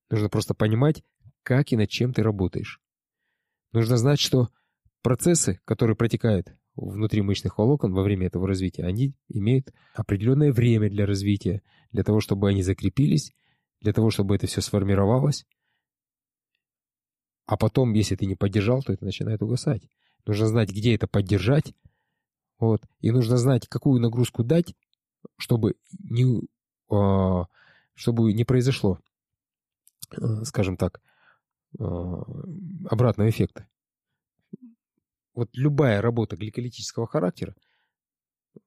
Нужно 0.09 0.29
просто 0.29 0.53
понимать, 0.53 1.03
как 1.43 1.71
и 1.71 1.77
над 1.77 1.89
чем 1.89 2.13
ты 2.13 2.23
работаешь. 2.23 2.81
Нужно 3.71 3.97
знать, 3.97 4.19
что 4.19 4.49
процессы, 5.01 5.59
которые 5.65 5.95
протекают 5.95 6.55
внутри 6.75 7.21
мышечных 7.21 7.57
волокон 7.57 7.93
во 7.93 8.03
время 8.03 8.27
этого 8.27 8.47
развития, 8.47 8.86
они 8.86 9.13
имеют 9.27 9.73
определенное 9.93 10.51
время 10.51 10.89
для 10.89 11.05
развития, 11.05 11.61
для 11.91 12.03
того, 12.03 12.19
чтобы 12.19 12.49
они 12.49 12.63
закрепились, 12.63 13.34
для 13.81 13.93
того, 13.93 14.09
чтобы 14.09 14.36
это 14.36 14.47
все 14.47 14.61
сформировалось. 14.61 15.45
А 17.45 17.57
потом, 17.57 17.93
если 17.93 18.15
ты 18.15 18.25
не 18.25 18.36
поддержал, 18.36 18.81
то 18.81 18.93
это 18.93 19.05
начинает 19.05 19.41
угасать. 19.41 19.84
Нужно 20.25 20.47
знать, 20.47 20.71
где 20.71 20.95
это 20.95 21.07
поддержать, 21.07 21.73
вот. 22.64 22.82
И 23.01 23.11
нужно 23.11 23.38
знать, 23.38 23.68
какую 23.68 24.01
нагрузку 24.01 24.43
дать, 24.43 24.74
чтобы 25.38 25.76
не, 25.99 26.47
а, 26.89 27.45
чтобы 27.93 28.32
не 28.32 28.45
произошло, 28.45 28.99
а, 30.11 30.45
скажем 30.45 30.78
так, 30.78 31.01
а, 31.78 32.24
обратного 32.89 33.30
эффекта. 33.30 33.68
Вот 35.34 35.49
любая 35.53 36.01
работа 36.01 36.38
гликолитического 36.38 37.05
характера, 37.05 37.53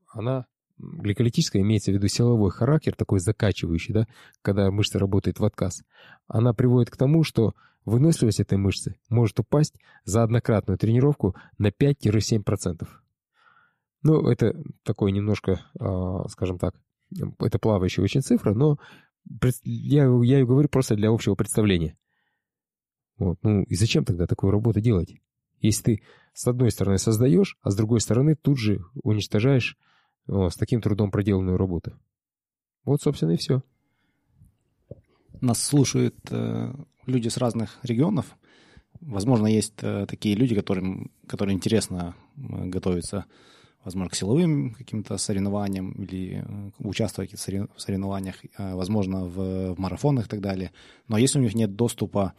она 0.08 0.46
гликолитическая 0.76 1.62
имеется 1.62 1.90
в 1.90 1.94
виду 1.94 2.08
силовой 2.08 2.50
характер, 2.50 2.94
такой 2.94 3.20
закачивающий, 3.20 3.94
да, 3.94 4.06
когда 4.42 4.70
мышца 4.70 4.98
работает 4.98 5.38
в 5.38 5.44
отказ, 5.44 5.84
она 6.26 6.52
приводит 6.52 6.90
к 6.90 6.98
тому, 6.98 7.24
что 7.24 7.54
выносливость 7.86 8.40
этой 8.40 8.58
мышцы 8.58 8.98
может 9.08 9.40
упасть 9.40 9.80
за 10.04 10.22
однократную 10.22 10.76
тренировку 10.76 11.34
на 11.56 11.68
5-7%. 11.68 12.86
Ну, 14.02 14.28
это 14.28 14.54
такой 14.82 15.12
немножко, 15.12 15.64
а, 15.78 16.28
скажем 16.28 16.58
так, 16.58 16.74
это 17.38 17.58
плавающая 17.58 18.04
очень 18.04 18.22
цифра, 18.22 18.54
но 18.54 18.78
я, 19.64 20.04
я 20.04 20.38
ее 20.38 20.46
говорю 20.46 20.68
просто 20.68 20.96
для 20.96 21.10
общего 21.10 21.34
представления. 21.34 21.96
Вот. 23.18 23.38
Ну 23.42 23.62
и 23.62 23.74
зачем 23.74 24.04
тогда 24.04 24.26
такую 24.26 24.52
работу 24.52 24.80
делать? 24.80 25.14
Если 25.60 25.82
ты 25.82 26.02
с 26.34 26.46
одной 26.46 26.70
стороны 26.70 26.98
создаешь, 26.98 27.56
а 27.62 27.70
с 27.70 27.76
другой 27.76 28.00
стороны 28.00 28.36
тут 28.36 28.58
же 28.58 28.84
уничтожаешь 29.02 29.76
о, 30.28 30.50
с 30.50 30.54
таким 30.54 30.82
трудом 30.82 31.10
проделанную 31.10 31.56
работу. 31.56 31.98
Вот, 32.84 33.00
собственно, 33.00 33.32
и 33.32 33.36
все. 33.36 33.62
Нас 35.40 35.62
слушают 35.62 36.16
э, 36.30 36.74
люди 37.06 37.28
с 37.28 37.36
разных 37.36 37.78
регионов. 37.82 38.26
Возможно, 39.00 39.46
есть 39.46 39.74
э, 39.82 40.06
такие 40.06 40.34
люди, 40.34 40.54
которым, 40.54 41.10
которым 41.26 41.54
интересно 41.54 42.14
э, 42.36 42.66
готовиться 42.66 43.26
возможно, 43.86 44.10
к 44.10 44.16
силовым 44.16 44.74
каким-то 44.74 45.16
соревнованиям 45.16 45.92
или 45.92 46.44
э, 46.44 46.70
участвовать 46.80 47.32
в 47.32 47.80
соревнованиях, 47.80 48.34
э, 48.58 48.74
возможно, 48.74 49.26
в, 49.26 49.74
в 49.74 49.78
марафонах 49.78 50.26
и 50.26 50.28
так 50.28 50.40
далее. 50.40 50.72
Но 51.06 51.16
если 51.16 51.38
у 51.38 51.42
них 51.42 51.54
нет 51.54 51.76
доступа 51.76 52.32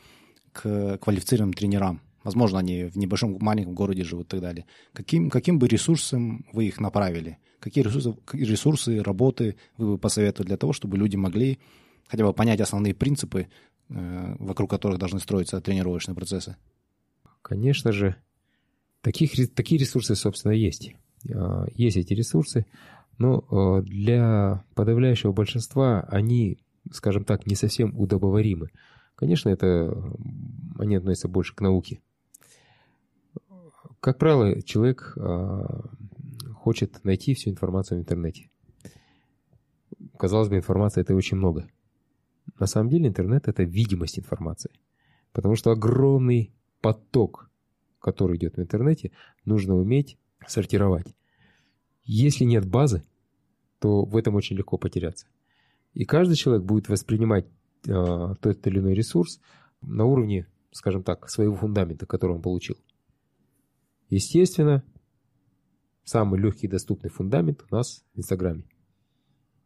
к 0.51 0.97
квалифицированным 0.97 1.53
тренерам, 1.53 2.01
возможно, 2.23 2.59
они 2.59 2.83
в 2.83 2.97
небольшом 2.97 3.37
маленьком 3.39 3.75
городе 3.75 4.03
живут 4.03 4.27
и 4.27 4.29
так 4.31 4.41
далее, 4.41 4.65
каким, 4.91 5.29
каким 5.29 5.57
бы 5.57 5.69
ресурсом 5.69 6.45
вы 6.51 6.65
их 6.65 6.81
направили? 6.81 7.37
Какие 7.61 7.85
ресурсы, 7.85 8.13
ресурсы, 8.33 9.01
работы 9.01 9.55
вы 9.77 9.93
бы 9.93 9.97
посоветовали 9.97 10.49
для 10.49 10.57
того, 10.57 10.73
чтобы 10.73 10.97
люди 10.97 11.15
могли 11.15 11.59
хотя 12.07 12.25
бы 12.25 12.33
понять 12.33 12.59
основные 12.59 12.93
принципы, 12.93 13.47
э, 13.87 14.35
вокруг 14.37 14.69
которых 14.69 14.99
должны 14.99 15.21
строиться 15.21 15.61
тренировочные 15.61 16.13
процессы? 16.13 16.57
Конечно 17.41 17.93
же, 17.93 18.17
таких, 18.99 19.31
такие 19.55 19.79
ресурсы, 19.79 20.13
собственно, 20.13 20.51
есть. 20.51 20.93
А, 21.33 21.65
есть 21.75 21.97
эти 21.97 22.13
ресурсы, 22.13 22.65
но 23.17 23.45
а, 23.49 23.81
для 23.81 24.63
подавляющего 24.75 25.31
большинства 25.31 26.01
они, 26.01 26.59
скажем 26.91 27.23
так, 27.23 27.45
не 27.47 27.55
совсем 27.55 27.97
удобоваримы. 27.97 28.69
Конечно, 29.15 29.49
это 29.49 30.13
они 30.77 30.95
относятся 30.95 31.27
больше 31.27 31.55
к 31.55 31.61
науке. 31.61 32.01
Как 33.99 34.19
правило, 34.19 34.61
человек 34.61 35.13
а, 35.17 35.85
хочет 36.53 37.03
найти 37.03 37.33
всю 37.33 37.49
информацию 37.49 37.97
в 37.97 38.01
интернете. 38.01 38.49
Казалось 40.17 40.49
бы, 40.49 40.57
информации 40.57 41.01
это 41.01 41.15
очень 41.15 41.37
много. 41.37 41.67
На 42.59 42.67
самом 42.67 42.89
деле 42.89 43.07
интернет 43.07 43.47
это 43.47 43.63
видимость 43.63 44.19
информации. 44.19 44.71
Потому 45.31 45.55
что 45.55 45.71
огромный 45.71 46.51
поток, 46.81 47.49
который 47.99 48.37
идет 48.37 48.57
в 48.57 48.61
интернете, 48.61 49.11
нужно 49.45 49.75
уметь 49.75 50.17
сортировать. 50.47 51.16
Если 52.07 52.45
нет 52.45 52.65
базы, 52.65 53.03
то 53.79 54.05
в 54.05 54.15
этом 54.15 54.35
очень 54.35 54.55
легко 54.55 54.77
потеряться. 54.77 55.27
И 55.93 56.05
каждый 56.05 56.35
человек 56.35 56.63
будет 56.63 56.87
воспринимать 56.87 57.45
э, 57.85 58.33
тот 58.41 58.65
или 58.65 58.79
иной 58.79 58.93
ресурс 58.93 59.41
на 59.81 60.05
уровне, 60.05 60.47
скажем 60.71 61.03
так, 61.03 61.29
своего 61.29 61.55
фундамента, 61.55 62.05
который 62.05 62.37
он 62.37 62.41
получил. 62.41 62.77
Естественно, 64.09 64.83
самый 66.05 66.39
легкий 66.39 66.69
доступный 66.69 67.09
фундамент 67.09 67.65
у 67.69 67.75
нас 67.75 68.05
в 68.13 68.19
Инстаграме. 68.19 68.63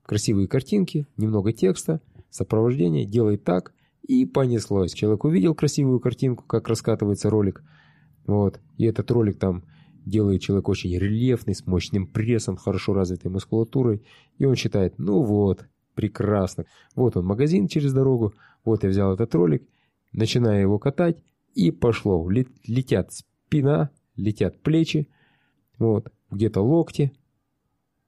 Красивые 0.04 0.48
картинки, 0.48 1.06
немного 1.18 1.54
текста, 1.54 2.02
сопровождение, 2.32 3.06
делай 3.06 3.38
так, 3.38 3.72
и 4.02 4.26
понеслось. 4.26 4.94
Человек 4.94 5.26
увидел 5.26 5.54
красивую 5.54 6.00
картинку, 6.00 6.44
как 6.46 6.68
раскатывается 6.68 7.30
ролик, 7.30 7.64
вот, 8.26 8.60
и 8.78 8.86
этот 8.86 9.12
ролик 9.12 9.38
там 9.38 9.64
делает 10.06 10.42
человек 10.42 10.70
очень 10.70 10.96
рельефный, 10.98 11.56
с 11.56 11.66
мощным 11.66 12.08
прессом, 12.08 12.58
хорошо 12.58 12.94
развитой 12.94 13.32
мускулатурой, 13.32 14.04
и 14.38 14.46
он 14.46 14.56
считает, 14.56 14.98
ну 14.98 15.24
вот, 15.24 15.66
прекрасно, 15.96 16.66
вот 16.96 17.18
он 17.18 17.26
магазин 17.26 17.68
через 17.68 17.94
дорогу, 17.94 18.34
вот 18.64 18.84
я 18.84 18.90
взял 18.90 19.14
этот 19.14 19.34
ролик, 19.36 19.68
начинаю 20.12 20.62
его 20.62 20.80
катать, 20.80 21.24
и 21.54 21.72
пошло, 21.72 22.28
летят 22.30 23.12
спина, 23.14 23.90
летят 24.16 24.62
плечи, 24.62 25.08
вот, 25.78 26.12
где-то 26.30 26.62
локти, 26.62 27.12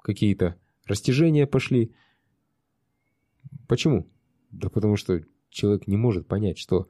какие-то 0.01 0.55
растяжения 0.85 1.45
пошли. 1.45 1.93
Почему? 3.67 4.07
Да 4.51 4.69
потому 4.69 4.95
что 4.95 5.21
человек 5.49 5.87
не 5.87 5.97
может 5.97 6.27
понять, 6.27 6.57
что 6.57 6.87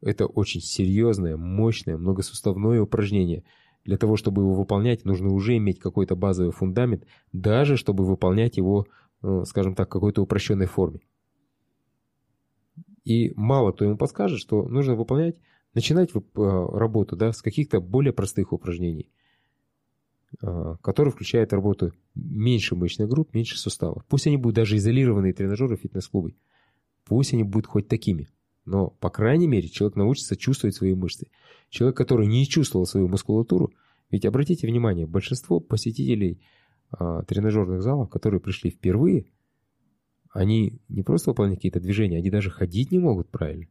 это 0.00 0.26
очень 0.26 0.60
серьезное, 0.60 1.36
мощное, 1.36 1.96
многосуставное 1.96 2.80
упражнение– 2.80 3.44
для 3.84 3.98
того, 3.98 4.16
чтобы 4.16 4.42
его 4.42 4.54
выполнять, 4.54 5.04
нужно 5.04 5.32
уже 5.32 5.56
иметь 5.56 5.78
какой-то 5.78 6.16
базовый 6.16 6.52
фундамент, 6.52 7.06
даже 7.32 7.76
чтобы 7.76 8.04
выполнять 8.04 8.56
его, 8.56 8.86
э, 9.22 9.42
скажем 9.46 9.74
так, 9.74 9.88
в 9.88 9.92
какой-то 9.92 10.22
упрощенной 10.22 10.66
форме. 10.66 11.00
И 13.04 13.32
мало 13.36 13.72
кто 13.72 13.84
ему 13.84 13.96
подскажет, 13.98 14.40
что 14.40 14.66
нужно 14.66 14.94
выполнять, 14.94 15.36
начинать 15.74 16.10
э, 16.14 16.20
работу 16.34 17.16
да, 17.16 17.32
с 17.32 17.42
каких-то 17.42 17.80
более 17.80 18.14
простых 18.14 18.52
упражнений, 18.54 19.10
э, 20.42 20.76
которые 20.80 21.12
включают 21.12 21.52
работу 21.52 21.92
меньше 22.14 22.76
мышечных 22.76 23.08
групп, 23.08 23.34
меньше 23.34 23.58
суставов. 23.58 24.04
Пусть 24.08 24.26
они 24.26 24.38
будут 24.38 24.56
даже 24.56 24.76
изолированные 24.76 25.34
тренажеры 25.34 25.76
фитнес-клубы. 25.76 26.34
Пусть 27.04 27.34
они 27.34 27.42
будут 27.42 27.66
хоть 27.66 27.88
такими. 27.88 28.28
Но, 28.64 28.88
по 28.88 29.10
крайней 29.10 29.46
мере, 29.46 29.68
человек 29.68 29.96
научится 29.96 30.36
чувствовать 30.36 30.74
свои 30.74 30.94
мышцы. 30.94 31.28
Человек, 31.68 31.96
который 31.96 32.26
не 32.26 32.46
чувствовал 32.46 32.86
свою 32.86 33.08
мускулатуру, 33.08 33.72
ведь 34.10 34.24
обратите 34.24 34.66
внимание, 34.66 35.06
большинство 35.06 35.60
посетителей 35.60 36.40
а, 36.90 37.22
тренажерных 37.24 37.82
залов, 37.82 38.08
которые 38.10 38.40
пришли 38.40 38.70
впервые, 38.70 39.26
они 40.30 40.80
не 40.88 41.02
просто 41.02 41.30
выполняют 41.30 41.58
какие-то 41.58 41.80
движения, 41.80 42.18
они 42.18 42.30
даже 42.30 42.50
ходить 42.50 42.90
не 42.90 42.98
могут 42.98 43.30
правильно. 43.30 43.66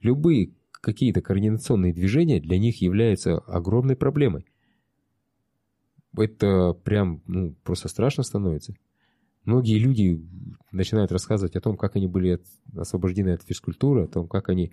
Любые 0.00 0.52
какие-то 0.70 1.22
координационные 1.22 1.92
движения 1.92 2.40
для 2.40 2.58
них 2.58 2.82
являются 2.82 3.38
огромной 3.38 3.96
проблемой. 3.96 4.46
Это 6.16 6.74
прям, 6.84 7.22
ну, 7.26 7.54
просто 7.64 7.88
страшно 7.88 8.22
становится. 8.22 8.74
Многие 9.44 9.78
люди 9.78 10.24
начинают 10.72 11.12
рассказывать 11.12 11.56
о 11.56 11.60
том, 11.60 11.76
как 11.76 11.96
они 11.96 12.06
были 12.06 12.40
освобождены 12.76 13.30
от 13.30 13.42
физкультуры, 13.42 14.04
о 14.04 14.08
том, 14.08 14.26
как 14.26 14.48
они 14.48 14.72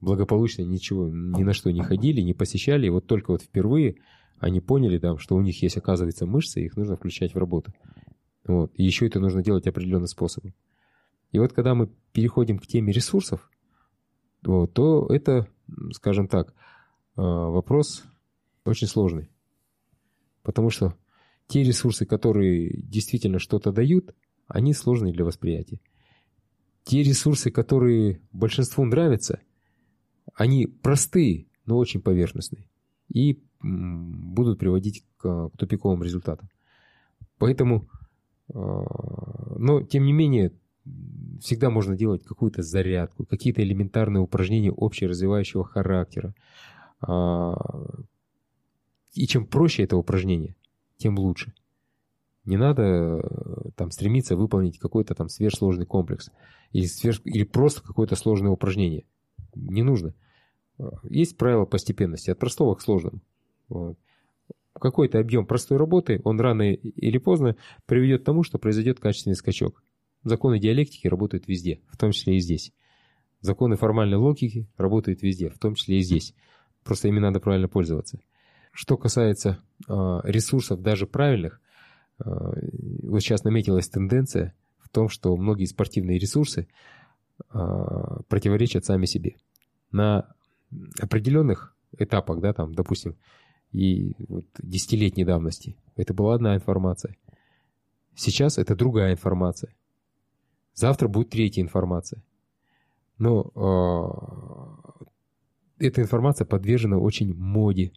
благополучно 0.00 0.62
ничего, 0.62 1.08
ни 1.08 1.42
на 1.42 1.52
что 1.52 1.70
не 1.70 1.82
ходили, 1.82 2.20
не 2.20 2.34
посещали, 2.34 2.86
и 2.86 2.90
вот 2.90 3.06
только 3.06 3.30
вот 3.32 3.42
впервые 3.42 3.96
они 4.38 4.60
поняли, 4.60 4.98
там, 4.98 5.18
что 5.18 5.36
у 5.36 5.40
них 5.40 5.62
есть, 5.62 5.76
оказывается, 5.76 6.26
мышцы, 6.26 6.62
их 6.62 6.76
нужно 6.76 6.96
включать 6.96 7.34
в 7.34 7.38
работу. 7.38 7.72
Вот. 8.46 8.70
И 8.74 8.84
еще 8.84 9.06
это 9.06 9.18
нужно 9.18 9.42
делать 9.42 9.66
определенным 9.66 10.06
способом. 10.06 10.54
И 11.32 11.38
вот 11.38 11.52
когда 11.52 11.74
мы 11.74 11.88
переходим 12.12 12.58
к 12.58 12.66
теме 12.66 12.92
ресурсов, 12.92 13.50
вот, 14.42 14.72
то 14.72 15.06
это, 15.08 15.48
скажем 15.92 16.28
так, 16.28 16.54
а, 17.16 17.48
вопрос 17.48 18.04
очень 18.64 18.86
сложный. 18.86 19.30
Потому 20.42 20.70
что 20.70 20.94
те 21.46 21.62
ресурсы, 21.62 22.06
которые 22.06 22.70
действительно 22.82 23.38
что-то 23.38 23.72
дают, 23.72 24.14
они 24.46 24.72
сложные 24.72 25.12
для 25.12 25.24
восприятия. 25.24 25.80
Те 26.84 27.02
ресурсы, 27.02 27.50
которые 27.50 28.20
большинству 28.32 28.84
нравятся, 28.84 29.40
они 30.34 30.66
простые, 30.66 31.46
но 31.64 31.78
очень 31.78 32.00
поверхностные. 32.00 32.68
И 33.12 33.40
будут 33.62 34.58
приводить 34.58 35.04
к, 35.16 35.48
к 35.48 35.56
тупиковым 35.56 36.02
результатам. 36.02 36.48
Поэтому, 37.38 37.88
а, 38.52 39.56
но 39.58 39.82
тем 39.82 40.04
не 40.04 40.12
менее, 40.12 40.52
всегда 41.40 41.70
можно 41.70 41.96
делать 41.96 42.24
какую-то 42.24 42.62
зарядку, 42.62 43.24
какие-то 43.24 43.62
элементарные 43.62 44.20
упражнения 44.20 44.72
общеразвивающего 44.76 45.64
характера. 45.64 46.34
А, 47.00 47.54
и 49.14 49.26
чем 49.26 49.46
проще 49.46 49.82
это 49.82 49.96
упражнение, 49.96 50.56
тем 50.96 51.18
лучше. 51.18 51.54
Не 52.44 52.56
надо 52.56 52.82
э, 52.82 53.70
там 53.74 53.90
стремиться 53.90 54.36
выполнить 54.36 54.78
какой-то 54.78 55.14
там 55.14 55.28
сверхсложный 55.28 55.86
комплекс 55.86 56.30
или, 56.72 56.86
сверх, 56.86 57.20
или 57.24 57.44
просто 57.44 57.82
какое-то 57.82 58.14
сложное 58.14 58.50
упражнение. 58.50 59.04
Не 59.54 59.82
нужно. 59.82 60.14
Есть 61.04 61.36
правило 61.36 61.64
постепенности, 61.64 62.30
от 62.30 62.38
простого 62.38 62.74
к 62.74 62.82
сложному. 62.82 63.20
Вот. 63.68 63.98
Какой-то 64.74 65.18
объем 65.18 65.46
простой 65.46 65.78
работы, 65.78 66.20
он 66.24 66.38
рано 66.38 66.72
или 66.72 67.18
поздно 67.18 67.56
приведет 67.86 68.22
к 68.22 68.24
тому, 68.24 68.42
что 68.42 68.58
произойдет 68.58 69.00
качественный 69.00 69.36
скачок. 69.36 69.82
Законы 70.22 70.58
диалектики 70.58 71.08
работают 71.08 71.48
везде, 71.48 71.80
в 71.88 71.96
том 71.96 72.12
числе 72.12 72.36
и 72.36 72.40
здесь. 72.40 72.72
Законы 73.40 73.76
формальной 73.76 74.18
логики 74.18 74.68
работают 74.76 75.22
везде, 75.22 75.50
в 75.50 75.58
том 75.58 75.74
числе 75.74 75.98
и 75.98 76.02
здесь. 76.02 76.34
Просто 76.84 77.08
ими 77.08 77.20
надо 77.20 77.40
правильно 77.40 77.68
пользоваться. 77.68 78.20
Что 78.76 78.98
касается 78.98 79.58
э, 79.88 80.20
ресурсов 80.24 80.82
даже 80.82 81.06
правильных, 81.06 81.62
э, 82.22 82.24
вот 82.24 83.20
сейчас 83.20 83.42
наметилась 83.42 83.88
тенденция 83.88 84.54
в 84.80 84.90
том, 84.90 85.08
что 85.08 85.34
многие 85.34 85.64
спортивные 85.64 86.18
ресурсы 86.18 86.68
э, 87.54 87.58
противоречат 88.28 88.84
сами 88.84 89.06
себе. 89.06 89.36
На 89.92 90.28
определенных 91.00 91.74
этапах, 91.96 92.40
да, 92.40 92.52
там, 92.52 92.74
допустим, 92.74 93.16
и 93.72 94.12
вот 94.28 94.44
десятилетней 94.58 95.24
давности, 95.24 95.74
это 95.96 96.12
была 96.12 96.34
одна 96.34 96.54
информация. 96.54 97.16
Сейчас 98.14 98.58
это 98.58 98.76
другая 98.76 99.14
информация. 99.14 99.74
Завтра 100.74 101.08
будет 101.08 101.30
третья 101.30 101.62
информация. 101.62 102.22
Но 103.16 104.76
э, 105.78 105.86
эта 105.86 106.02
информация 106.02 106.44
подвержена 106.44 106.98
очень 106.98 107.34
моде, 107.34 107.92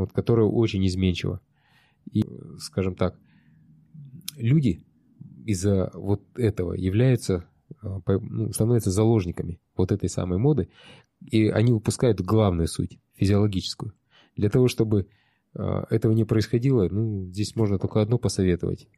вот, 0.00 0.12
которая 0.12 0.46
очень 0.46 0.86
изменчива. 0.86 1.40
И, 2.12 2.22
скажем 2.58 2.94
так, 2.94 3.18
люди 4.36 4.84
из-за 5.46 5.90
вот 5.94 6.22
этого 6.36 6.74
являются, 6.74 7.46
ну, 7.82 8.52
становятся 8.52 8.90
заложниками 8.90 9.60
вот 9.76 9.92
этой 9.92 10.08
самой 10.08 10.38
моды, 10.38 10.68
и 11.24 11.48
они 11.48 11.72
упускают 11.72 12.20
главную 12.20 12.68
суть, 12.68 12.98
физиологическую. 13.14 13.92
Для 14.36 14.48
того, 14.48 14.68
чтобы 14.68 15.08
э, 15.54 15.84
этого 15.90 16.12
не 16.12 16.24
происходило, 16.24 16.88
ну, 16.88 17.26
здесь 17.26 17.56
можно 17.56 17.78
только 17.78 18.00
одно 18.00 18.18
посоветовать. 18.18 18.88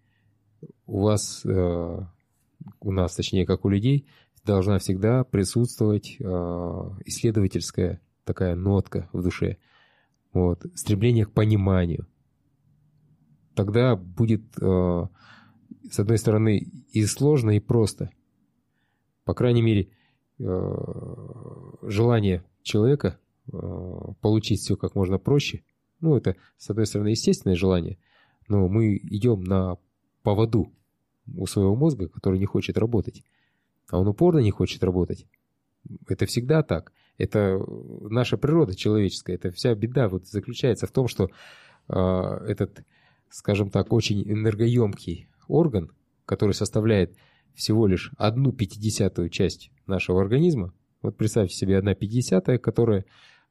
У 0.86 1.00
вас, 1.00 1.44
э, 1.44 1.98
у 2.80 2.92
нас, 2.92 3.16
точнее, 3.16 3.46
как 3.46 3.64
у 3.64 3.68
людей, 3.68 4.06
должна 4.44 4.78
всегда 4.78 5.24
присутствовать 5.24 6.16
э, 6.18 6.24
исследовательская 7.04 8.00
такая 8.24 8.54
нотка 8.54 9.08
в 9.12 9.22
душе. 9.22 9.58
Вот, 10.32 10.64
стремление 10.74 11.26
к 11.26 11.32
пониманию. 11.32 12.06
Тогда 13.54 13.96
будет, 13.96 14.42
э, 14.60 15.06
с 15.90 15.98
одной 15.98 16.18
стороны, 16.18 16.66
и 16.92 17.04
сложно, 17.04 17.50
и 17.50 17.60
просто. 17.60 18.10
По 19.24 19.34
крайней 19.34 19.62
мере, 19.62 19.90
Э, 20.44 20.74
желание 21.82 22.42
человека 22.62 23.18
э, 23.52 23.56
получить 24.20 24.60
все 24.60 24.76
как 24.76 24.96
можно 24.96 25.18
проще, 25.18 25.62
ну, 26.00 26.16
это, 26.16 26.36
с 26.56 26.68
одной 26.68 26.86
стороны, 26.86 27.08
естественное 27.08 27.54
желание, 27.54 27.98
но 28.48 28.66
мы 28.68 28.96
идем 28.96 29.42
на 29.42 29.76
поводу 30.24 30.72
у 31.32 31.46
своего 31.46 31.76
мозга, 31.76 32.08
который 32.08 32.40
не 32.40 32.44
хочет 32.44 32.76
работать. 32.76 33.22
А 33.88 34.00
он 34.00 34.08
упорно 34.08 34.40
не 34.40 34.50
хочет 34.50 34.82
работать. 34.82 35.26
Это 36.08 36.26
всегда 36.26 36.64
так. 36.64 36.92
Это 37.22 37.64
наша 38.00 38.36
природа 38.36 38.74
человеческая. 38.74 39.34
Это 39.34 39.52
вся 39.52 39.72
беда 39.76 40.08
вот 40.08 40.26
заключается 40.26 40.88
в 40.88 40.90
том, 40.90 41.06
что 41.06 41.28
э, 41.88 41.94
этот, 42.48 42.84
скажем 43.30 43.70
так, 43.70 43.92
очень 43.92 44.28
энергоемкий 44.28 45.28
орган, 45.46 45.92
который 46.26 46.50
составляет 46.50 47.16
всего 47.54 47.86
лишь 47.86 48.10
одну 48.18 48.50
пятидесятую 48.50 49.28
часть 49.28 49.70
нашего 49.86 50.20
организма. 50.20 50.74
Вот 51.00 51.16
представьте 51.16 51.54
себе 51.54 51.78
одна 51.78 51.94
пятидесятая, 51.94 52.58
которая 52.58 53.04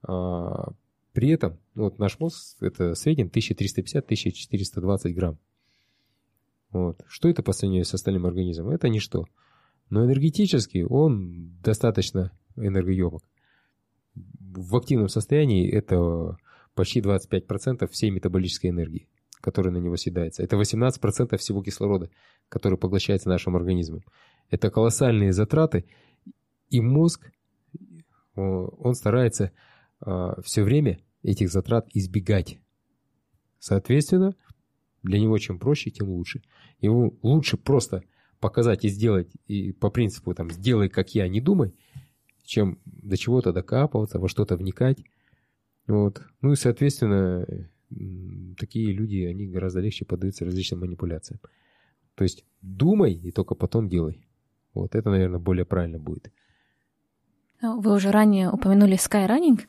а, 0.04 0.74
при 1.14 1.30
этом, 1.30 1.58
ну, 1.74 1.84
вот 1.84 1.98
наш 1.98 2.20
мозг, 2.20 2.58
это 2.62 2.94
в 2.94 2.98
среднем 2.98 3.28
1350-1420 3.28 5.14
грамм. 5.14 5.40
Вот. 6.72 7.02
Что 7.08 7.30
это 7.30 7.42
по 7.42 7.54
сравнению 7.54 7.86
с 7.86 7.94
остальным 7.94 8.26
организмом? 8.26 8.72
Это 8.72 8.90
ничто. 8.90 9.28
Но 9.90 10.04
энергетически 10.04 10.86
он 10.90 11.56
достаточно 11.62 12.32
энергоемок. 12.58 13.24
В 14.54 14.76
активном 14.78 15.10
состоянии 15.10 15.70
это 15.70 16.38
почти 16.76 17.02
25% 17.02 17.88
всей 17.88 18.10
метаболической 18.12 18.68
энергии 18.68 19.08
который 19.42 19.72
на 19.72 19.78
него 19.78 19.98
съедается. 19.98 20.44
Это 20.44 20.56
18% 20.56 21.36
всего 21.38 21.62
кислорода, 21.64 22.10
который 22.48 22.78
поглощается 22.78 23.28
нашим 23.28 23.56
организмом. 23.56 24.04
Это 24.50 24.70
колоссальные 24.70 25.34
затраты, 25.34 25.86
и 26.70 26.80
мозг, 26.80 27.32
он 28.36 28.94
старается 28.94 29.52
а, 30.00 30.42
все 30.42 30.64
время 30.64 31.00
этих 31.24 31.50
затрат 31.50 31.88
избегать. 31.94 32.60
Соответственно, 33.60 34.36
для 35.04 35.20
него 35.20 35.38
чем 35.38 35.60
проще, 35.60 35.90
тем 35.90 36.10
лучше. 36.10 36.42
Ему 36.80 37.18
лучше 37.22 37.58
просто 37.58 38.04
показать 38.40 38.86
и 38.86 38.90
сделать, 38.90 39.30
и 39.48 39.72
по 39.74 39.90
принципу 39.90 40.34
там 40.34 40.50
«сделай, 40.50 40.90
как 40.90 41.14
я, 41.14 41.28
не 41.28 41.42
думай», 41.42 41.76
чем 42.44 42.80
до 42.86 43.18
чего-то 43.18 43.54
докапываться, 43.54 44.20
во 44.20 44.28
что-то 44.28 44.58
вникать. 44.58 45.04
Вот. 45.88 46.22
Ну 46.42 46.54
и, 46.54 46.56
соответственно, 46.56 47.46
такие 48.58 48.92
люди, 48.92 49.18
они 49.26 49.48
гораздо 49.48 49.80
легче 49.80 50.06
поддаются 50.06 50.46
различным 50.46 50.82
манипуляциям. 50.82 51.40
То 52.16 52.24
есть 52.24 52.46
думай 52.62 53.14
и 53.14 53.32
только 53.32 53.56
потом 53.56 53.90
делай. 53.90 54.26
Вот 54.74 54.96
это, 54.96 55.10
наверное, 55.10 55.40
более 55.40 55.66
правильно 55.66 56.00
будет. 56.00 56.32
Вы 57.62 57.94
уже 57.94 58.12
ранее 58.12 58.50
упомянули 58.50 58.98
Skyrunning. 58.98 59.62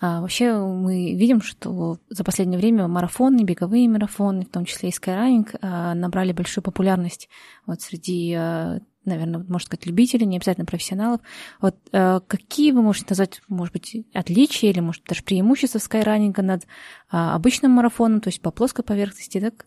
А 0.00 0.20
вообще 0.20 0.56
мы 0.58 1.14
видим, 1.14 1.40
что 1.40 1.98
за 2.08 2.24
последнее 2.24 2.58
время 2.58 2.88
марафоны, 2.88 3.42
беговые 3.44 3.88
марафоны, 3.88 4.44
в 4.44 4.50
том 4.50 4.64
числе 4.64 4.88
и 4.88 4.92
Skyrunning, 4.92 5.56
а, 5.62 5.94
набрали 5.94 6.32
большую 6.32 6.64
популярность 6.64 7.28
вот 7.66 7.80
среди 7.80 8.34
а, 8.34 8.78
наверное, 9.06 9.38
можно 9.38 9.66
сказать, 9.66 9.86
любителей, 9.86 10.26
не 10.26 10.36
обязательно 10.36 10.66
профессионалов. 10.66 11.20
Вот 11.60 11.76
э, 11.92 12.20
какие 12.26 12.72
вы 12.72 12.82
можете 12.82 13.06
назвать, 13.10 13.40
может 13.48 13.72
быть, 13.72 14.04
отличия 14.12 14.70
или, 14.70 14.80
может, 14.80 15.04
даже 15.04 15.22
преимущества 15.22 15.78
скайранинга 15.78 16.42
над 16.42 16.64
э, 16.64 16.66
обычным 17.10 17.70
марафоном, 17.70 18.20
то 18.20 18.28
есть 18.28 18.42
по 18.42 18.50
плоской 18.50 18.84
поверхности, 18.84 19.40
так? 19.40 19.66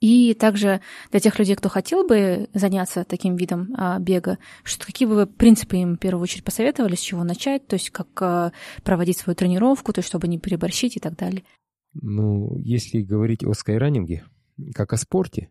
И 0.00 0.32
также 0.32 0.80
для 1.10 1.20
тех 1.20 1.38
людей, 1.38 1.54
кто 1.56 1.68
хотел 1.68 2.06
бы 2.06 2.48
заняться 2.54 3.04
таким 3.04 3.36
видом 3.36 3.74
а, 3.76 3.98
бега, 3.98 4.38
что, 4.64 4.86
какие 4.86 5.06
бы 5.06 5.14
вы 5.14 5.26
принципы 5.26 5.76
им 5.76 5.96
в 5.96 5.98
первую 5.98 6.22
очередь 6.22 6.42
посоветовали, 6.42 6.94
с 6.94 7.00
чего 7.00 7.22
начать, 7.22 7.66
то 7.66 7.74
есть 7.74 7.90
как 7.90 8.08
а, 8.22 8.52
проводить 8.82 9.18
свою 9.18 9.36
тренировку, 9.36 9.92
то 9.92 9.98
есть 9.98 10.08
чтобы 10.08 10.26
не 10.26 10.38
переборщить 10.38 10.96
и 10.96 11.00
так 11.00 11.16
далее? 11.16 11.44
Ну, 11.92 12.56
если 12.58 13.02
говорить 13.02 13.44
о 13.44 13.52
скайранинге, 13.52 14.24
как 14.74 14.94
о 14.94 14.96
спорте, 14.96 15.50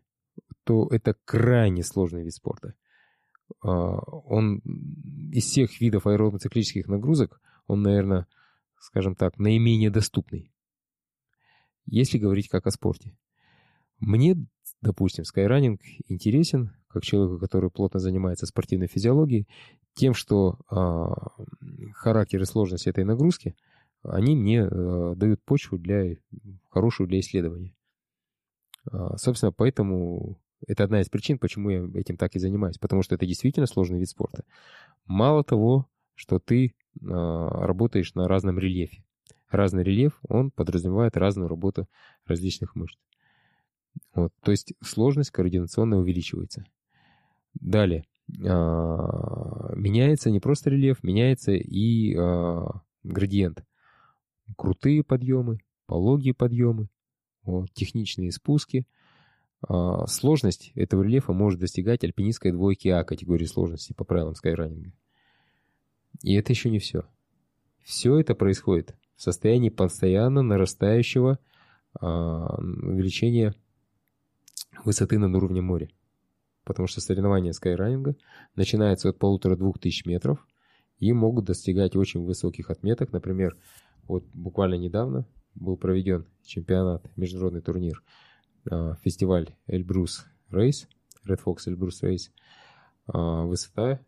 то 0.64 0.88
это 0.90 1.14
крайне 1.24 1.84
сложный 1.84 2.24
вид 2.24 2.34
спорта. 2.34 2.74
А, 3.62 3.68
он 3.68 4.58
из 5.32 5.44
всех 5.44 5.80
видов 5.80 6.06
аэробно-циклических 6.06 6.88
нагрузок, 6.88 7.40
он, 7.68 7.82
наверное, 7.82 8.26
скажем 8.80 9.14
так, 9.14 9.38
наименее 9.38 9.90
доступный. 9.90 10.52
Если 11.86 12.18
говорить 12.18 12.48
как 12.48 12.66
о 12.66 12.72
спорте. 12.72 13.16
Мне, 14.00 14.36
допустим, 14.80 15.24
скайранинг 15.24 15.80
интересен, 16.08 16.72
как 16.88 17.04
человеку, 17.04 17.38
который 17.38 17.70
плотно 17.70 18.00
занимается 18.00 18.46
спортивной 18.46 18.88
физиологией, 18.88 19.46
тем, 19.94 20.14
что 20.14 20.58
э, 20.70 21.92
характер 21.92 22.42
и 22.42 22.46
сложность 22.46 22.86
этой 22.86 23.04
нагрузки, 23.04 23.54
они 24.02 24.34
мне 24.34 24.60
э, 24.60 25.14
дают 25.16 25.42
почву 25.44 25.78
для 25.78 26.16
хорошую 26.70 27.08
для 27.08 27.20
исследования. 27.20 27.74
Э, 28.90 29.16
собственно, 29.16 29.52
поэтому 29.52 30.40
это 30.66 30.84
одна 30.84 31.00
из 31.00 31.08
причин, 31.08 31.38
почему 31.38 31.70
я 31.70 31.88
этим 31.94 32.16
так 32.16 32.34
и 32.34 32.38
занимаюсь, 32.38 32.78
потому 32.78 33.02
что 33.02 33.14
это 33.14 33.26
действительно 33.26 33.66
сложный 33.66 33.98
вид 33.98 34.08
спорта. 34.08 34.44
Мало 35.06 35.44
того, 35.44 35.88
что 36.14 36.38
ты 36.38 36.66
э, 36.66 36.70
работаешь 37.00 38.14
на 38.14 38.28
разном 38.28 38.58
рельефе. 38.58 39.04
Разный 39.48 39.82
рельеф, 39.82 40.18
он 40.28 40.50
подразумевает 40.50 41.16
разную 41.16 41.48
работу 41.48 41.88
различных 42.24 42.74
мышц. 42.74 42.98
Вот, 44.14 44.32
то 44.42 44.50
есть 44.50 44.74
сложность 44.82 45.30
координационно 45.30 45.98
увеличивается. 45.98 46.64
Далее. 47.54 48.04
А, 48.46 49.72
меняется 49.74 50.30
не 50.30 50.40
просто 50.40 50.70
рельеф, 50.70 51.02
меняется 51.02 51.52
и 51.52 52.14
а, 52.16 52.82
градиент. 53.02 53.64
Крутые 54.56 55.04
подъемы, 55.04 55.60
пологие 55.86 56.34
подъемы, 56.34 56.88
вот, 57.44 57.72
техничные 57.72 58.32
спуски. 58.32 58.86
А, 59.66 60.06
сложность 60.06 60.72
этого 60.74 61.02
рельефа 61.02 61.32
может 61.32 61.60
достигать 61.60 62.04
альпинистской 62.04 62.52
двойки 62.52 62.88
А 62.88 63.04
категории 63.04 63.46
сложности 63.46 63.92
по 63.92 64.04
правилам 64.04 64.34
скайранинга. 64.34 64.92
И 66.22 66.34
это 66.34 66.52
еще 66.52 66.70
не 66.70 66.78
все. 66.78 67.04
Все 67.82 68.18
это 68.18 68.34
происходит 68.34 68.94
в 69.16 69.22
состоянии 69.22 69.70
постоянно 69.70 70.42
нарастающего 70.42 71.38
увеличения 72.00 73.54
высоты 74.84 75.18
над 75.18 75.34
уровнем 75.34 75.64
моря 75.64 75.88
потому 76.64 76.86
что 76.86 77.00
соревнования 77.00 77.52
скайранинга 77.52 78.14
начинаются 78.54 79.08
от 79.08 79.18
полутора-двух 79.18 79.80
тысяч 79.80 80.06
метров 80.06 80.46
и 80.98 81.12
могут 81.12 81.46
достигать 81.46 81.96
очень 81.96 82.22
высоких 82.24 82.70
отметок. 82.70 83.12
Например, 83.12 83.56
вот 84.04 84.24
буквально 84.34 84.74
недавно 84.74 85.26
был 85.54 85.76
проведен 85.76 86.26
чемпионат, 86.44 87.04
международный 87.16 87.60
турнир, 87.60 88.02
а, 88.70 88.94
фестиваль 89.02 89.54
Эльбрус 89.66 90.26
Рейс, 90.50 90.88
Red 91.26 91.40
Fox 91.44 91.56
Эльбрус 91.66 92.02
Рейс. 92.02 92.30
Высота 93.06 93.98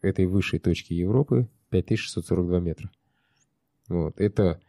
этой 0.00 0.26
высшей 0.26 0.60
точки 0.60 0.92
Европы 0.92 1.48
5642 1.70 2.60
метра. 2.60 2.90
Вот. 3.88 4.20
Это 4.20 4.60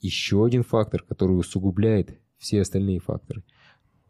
еще 0.00 0.44
один 0.44 0.62
фактор, 0.62 1.02
который 1.02 1.32
усугубляет 1.32 2.20
все 2.38 2.60
остальные 2.60 3.00
факторы. 3.00 3.42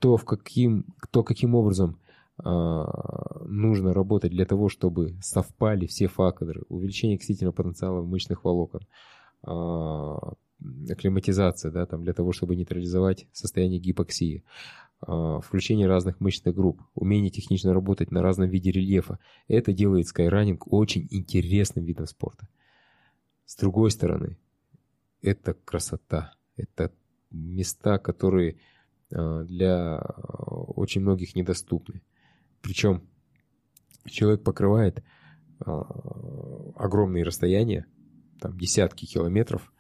То, 0.00 0.16
в 0.16 0.24
каким, 0.24 0.86
то 1.12 1.22
каким 1.22 1.54
образом 1.54 2.00
а, 2.42 3.44
нужно 3.46 3.92
работать 3.92 4.32
для 4.32 4.44
того, 4.44 4.68
чтобы 4.68 5.16
совпали 5.22 5.86
все 5.86 6.06
факторы. 6.08 6.62
Увеличение 6.68 7.16
оксидительного 7.16 7.52
потенциала 7.52 8.02
мышечных 8.02 8.44
волокон, 8.44 8.80
а, 9.42 10.34
акклиматизация, 10.90 11.70
да, 11.70 11.86
там, 11.86 12.02
для 12.02 12.12
того, 12.12 12.32
чтобы 12.32 12.56
нейтрализовать 12.56 13.26
состояние 13.32 13.78
гипоксии, 13.78 14.44
а, 15.02 15.40
включение 15.40 15.86
разных 15.86 16.20
мышечных 16.20 16.54
групп, 16.54 16.80
умение 16.94 17.30
технично 17.30 17.72
работать 17.72 18.10
на 18.10 18.22
разном 18.22 18.48
виде 18.48 18.70
рельефа. 18.70 19.18
Это 19.48 19.72
делает 19.72 20.06
скайранинг 20.08 20.72
очень 20.72 21.06
интересным 21.10 21.84
видом 21.84 22.06
спорта. 22.06 22.48
С 23.44 23.56
другой 23.56 23.90
стороны, 23.90 24.38
это 25.22 25.54
красота, 25.54 26.34
это 26.56 26.92
места, 27.30 27.98
которые 27.98 28.56
для 29.10 29.98
очень 29.98 31.00
многих 31.00 31.34
недоступны. 31.34 32.00
Причем 32.62 33.02
человек 34.06 34.42
покрывает 34.42 35.02
а, 35.60 35.82
огромные 36.76 37.24
расстояния, 37.24 37.86
там 38.40 38.56
десятки 38.58 39.06
километров 39.06 39.72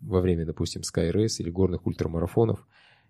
во 0.00 0.20
время, 0.20 0.46
допустим, 0.46 0.82
Sky 0.82 1.10
или 1.10 1.50
горных 1.50 1.86
ультрамарафонов, 1.86 2.66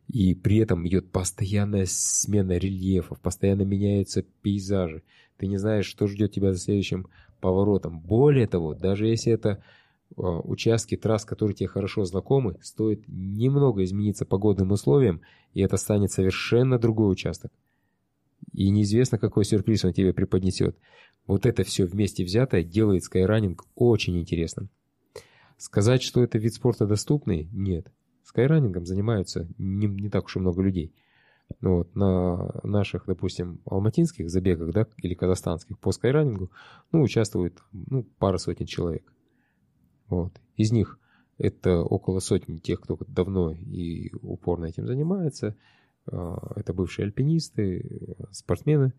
и 0.09 0.35
при 0.35 0.57
этом 0.57 0.87
идет 0.89 1.13
постоянная 1.13 1.87
смена 1.87 2.57
рельефов, 2.57 3.21
постоянно 3.21 3.63
меняются 3.63 4.23
пейзажи. 4.23 5.05
Ты 5.37 5.47
не 5.47 5.57
знаешь, 5.57 5.87
что 5.87 6.09
ждет 6.09 6.33
тебя 6.33 6.53
за 6.53 6.59
следующим 6.59 7.07
поворотом. 7.41 8.01
Более 8.01 8.47
того, 8.47 8.75
даже 8.75 9.07
если 9.07 9.33
это 9.33 9.51
а, 9.51 9.80
участки 10.17 10.97
трасс, 10.97 11.25
которые 11.25 11.55
тебе 11.55 11.69
хорошо 11.69 12.05
знакомы, 12.05 12.57
стоит 12.63 13.05
немного 13.07 13.85
измениться 13.85 14.25
погодным 14.25 14.73
условиям, 14.73 15.21
и 15.55 15.61
это 15.61 15.77
станет 15.77 16.13
совершенно 16.13 16.79
другой 16.79 17.13
участок 17.13 17.53
и 18.53 18.71
неизвестно, 18.71 19.19
какой 19.19 19.45
сюрприз 19.45 19.85
он 19.85 19.93
тебе 19.93 20.13
преподнесет. 20.13 20.77
Вот 21.27 21.47
это 21.47 21.63
все 21.65 21.85
вместе 21.87 22.25
взятое 22.25 22.63
делает 22.63 23.05
скайранинг 23.05 23.65
очень 23.75 24.19
интересным. 24.19 24.69
Сказать, 25.57 26.03
что 26.03 26.23
это 26.23 26.39
вид 26.39 26.55
спорта 26.55 26.87
доступный, 26.87 27.49
нет. 27.53 27.93
Скайранингом 28.25 28.87
занимаются 28.87 29.47
не, 29.59 29.87
не 29.87 30.09
так 30.09 30.27
уж 30.27 30.37
и 30.37 30.41
много 30.41 30.63
людей. 30.63 30.93
Вот, 31.61 31.95
на 31.97 32.61
наших, 32.63 33.07
допустим, 33.07 33.61
алматинских 33.65 34.31
забегах, 34.31 34.73
да, 34.73 34.87
или 34.99 35.15
казахстанских 35.15 35.79
по 35.79 35.91
скайранингу, 35.91 36.51
ну, 36.93 37.03
участвует, 37.03 37.59
ну, 37.73 38.05
пара 38.19 38.39
сотен 38.39 38.67
человек. 38.67 39.03
Вот. 40.11 40.39
Из 40.57 40.71
них 40.73 40.99
это 41.39 41.81
около 41.81 42.21
сотни 42.21 42.59
тех, 42.59 42.81
кто 42.81 42.99
давно 43.09 43.53
и 43.53 44.13
упорно 44.21 44.67
этим 44.67 44.87
занимается. 44.87 45.57
А, 46.07 46.53
это 46.57 46.75
бывшие 46.75 47.07
альпинисты, 47.07 48.17
спортсмены 48.31 48.93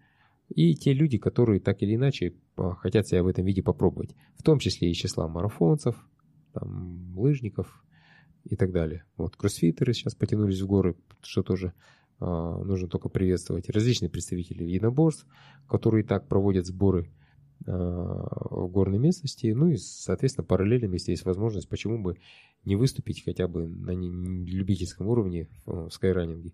и 0.50 0.76
те 0.76 0.94
люди, 0.94 1.18
которые 1.18 1.60
так 1.60 1.82
или 1.82 1.96
иначе 1.96 2.34
а, 2.58 2.74
хотят 2.76 3.08
себя 3.08 3.24
в 3.24 3.28
этом 3.28 3.46
виде 3.46 3.62
попробовать, 3.62 4.16
в 4.38 4.44
том 4.44 4.60
числе 4.60 4.90
и 4.90 4.94
числа 4.94 5.28
марафонцев, 5.28 5.96
там, 6.54 7.18
лыжников 7.18 7.84
и 8.44 8.56
так 8.56 8.72
далее. 8.72 9.06
Вот 9.18 9.36
кроссфитеры 9.36 9.94
сейчас 9.94 10.16
потянулись 10.16 10.62
в 10.62 10.68
горы, 10.68 10.96
что 11.22 11.44
тоже 11.44 11.74
э, 12.20 12.26
нужно 12.26 12.88
только 12.88 13.08
приветствовать. 13.08 13.70
Различные 13.70 14.10
представители 14.10 14.64
единоборств, 14.64 15.26
которые 15.68 16.04
так 16.04 16.28
проводят 16.28 16.66
сборы 16.66 17.04
э, 17.04 17.21
в 17.66 18.68
горной 18.68 18.98
местности. 18.98 19.48
Ну 19.48 19.68
и, 19.68 19.78
соответственно, 19.78 20.46
параллельно, 20.46 20.94
если 20.94 21.12
есть 21.12 21.26
возможность, 21.26 21.70
почему 21.70 22.02
бы 22.02 22.18
не 22.66 22.76
выступить 22.76 23.24
хотя 23.24 23.48
бы 23.48 23.68
на 23.68 23.92
любительском 23.92 25.08
уровне 25.08 25.48
в, 25.66 25.90
в 25.90 25.92
скайранинге. 25.92 26.54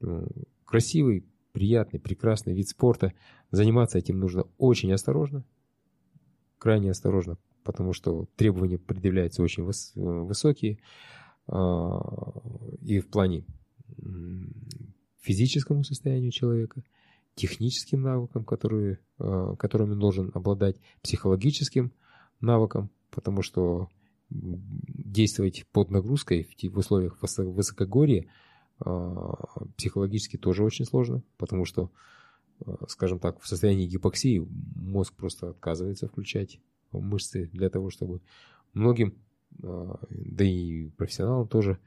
Э, 0.00 0.26
красивый, 0.64 1.24
приятный, 1.52 2.00
прекрасный 2.00 2.54
вид 2.54 2.68
спорта. 2.68 3.12
Заниматься 3.50 3.98
этим 3.98 4.18
нужно 4.18 4.44
очень 4.58 4.92
осторожно, 4.92 5.44
крайне 6.58 6.90
осторожно, 6.90 7.38
потому 7.64 7.92
что 7.92 8.26
требования 8.36 8.78
предъявляются 8.78 9.42
очень 9.42 9.64
выс 9.64 9.92
высокие 9.94 10.78
и 11.48 13.00
в 13.00 13.08
плане 13.10 13.44
физическому 15.20 15.82
состоянию 15.82 16.30
человека, 16.30 16.84
техническим 17.40 18.02
навыкам, 18.02 18.44
которые, 18.44 18.98
а, 19.18 19.56
которыми 19.56 19.94
должен 19.94 20.30
обладать, 20.34 20.76
психологическим 21.02 21.92
навыкам, 22.40 22.90
потому 23.10 23.42
что 23.42 23.88
действовать 24.30 25.66
под 25.72 25.90
нагрузкой 25.90 26.48
в 26.62 26.78
условиях 26.78 27.18
высокогорья– 27.20 28.26
а, 28.80 29.34
психологически 29.76 30.36
тоже 30.36 30.64
очень 30.64 30.86
сложно, 30.86 31.22
потому 31.36 31.64
что, 31.64 31.90
а, 32.64 32.86
скажем 32.88 33.18
так, 33.18 33.40
в 33.40 33.46
состоянии 33.46 33.86
гипоксии 33.86 34.46
мозг 34.74 35.14
просто 35.14 35.50
отказывается 35.50 36.08
включать 36.08 36.60
мышцы 36.92 37.50
для 37.52 37.68
того, 37.68 37.90
чтобы 37.90 38.20
многим, 38.72 39.14
да 39.58 40.44
и 40.44 40.88
профессионалам 40.90 41.46
тоже, 41.46 41.78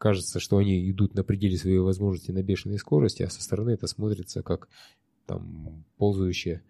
кажется, 0.00 0.40
что 0.40 0.56
они 0.56 0.90
идут 0.90 1.14
на 1.14 1.22
пределе 1.22 1.56
своей 1.56 1.78
возможности 1.78 2.32
на 2.32 2.42
бешеной 2.42 2.78
скорости, 2.78 3.22
а 3.22 3.30
со 3.30 3.42
стороны 3.42 3.70
это 3.70 3.86
смотрится 3.86 4.42
как 4.42 4.68
там 5.26 5.84
ползающая 5.98 6.62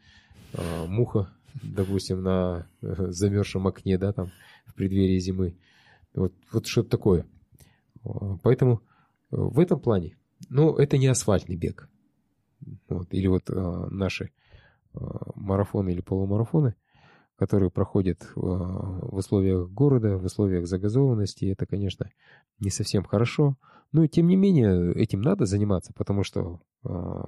муха, 0.89 1.33
допустим, 1.63 2.23
на 2.23 2.67
э, 2.83 3.07
замерзшем 3.11 3.67
окне, 3.67 3.99
да, 3.99 4.13
там 4.13 4.31
в 4.67 4.75
преддверии 4.75 5.19
зимы. 5.19 5.57
Вот, 6.15 6.35
вот 6.53 6.67
что-то 6.67 6.91
такое. 6.91 7.27
Поэтому 8.43 8.83
в 9.31 9.61
этом 9.61 9.79
плане, 9.81 10.17
ну, 10.49 10.75
это 10.77 10.99
не 10.99 11.07
асфальтный 11.07 11.57
бег. 11.57 11.89
Вот, 12.89 13.13
или 13.15 13.27
вот 13.27 13.49
э, 13.49 13.87
наши 13.91 14.31
э, 14.93 14.99
марафоны 15.35 15.91
или 15.91 16.01
полумарафоны, 16.01 16.75
которые 17.41 17.71
проходят 17.71 18.23
э, 18.23 18.27
в 18.37 19.17
условиях 19.17 19.71
города, 19.71 20.19
в 20.19 20.27
условиях 20.27 20.67
загазованности, 20.67 21.47
это, 21.47 21.65
конечно, 21.65 22.11
не 22.59 22.69
совсем 22.69 23.03
хорошо. 23.03 23.57
Но, 23.93 24.07
тем 24.07 24.27
не 24.27 24.37
менее, 24.37 24.93
этим 24.93 25.23
надо 25.23 25.47
заниматься, 25.47 25.95
потому 25.95 26.23
что 26.23 26.61
э, 26.85 27.23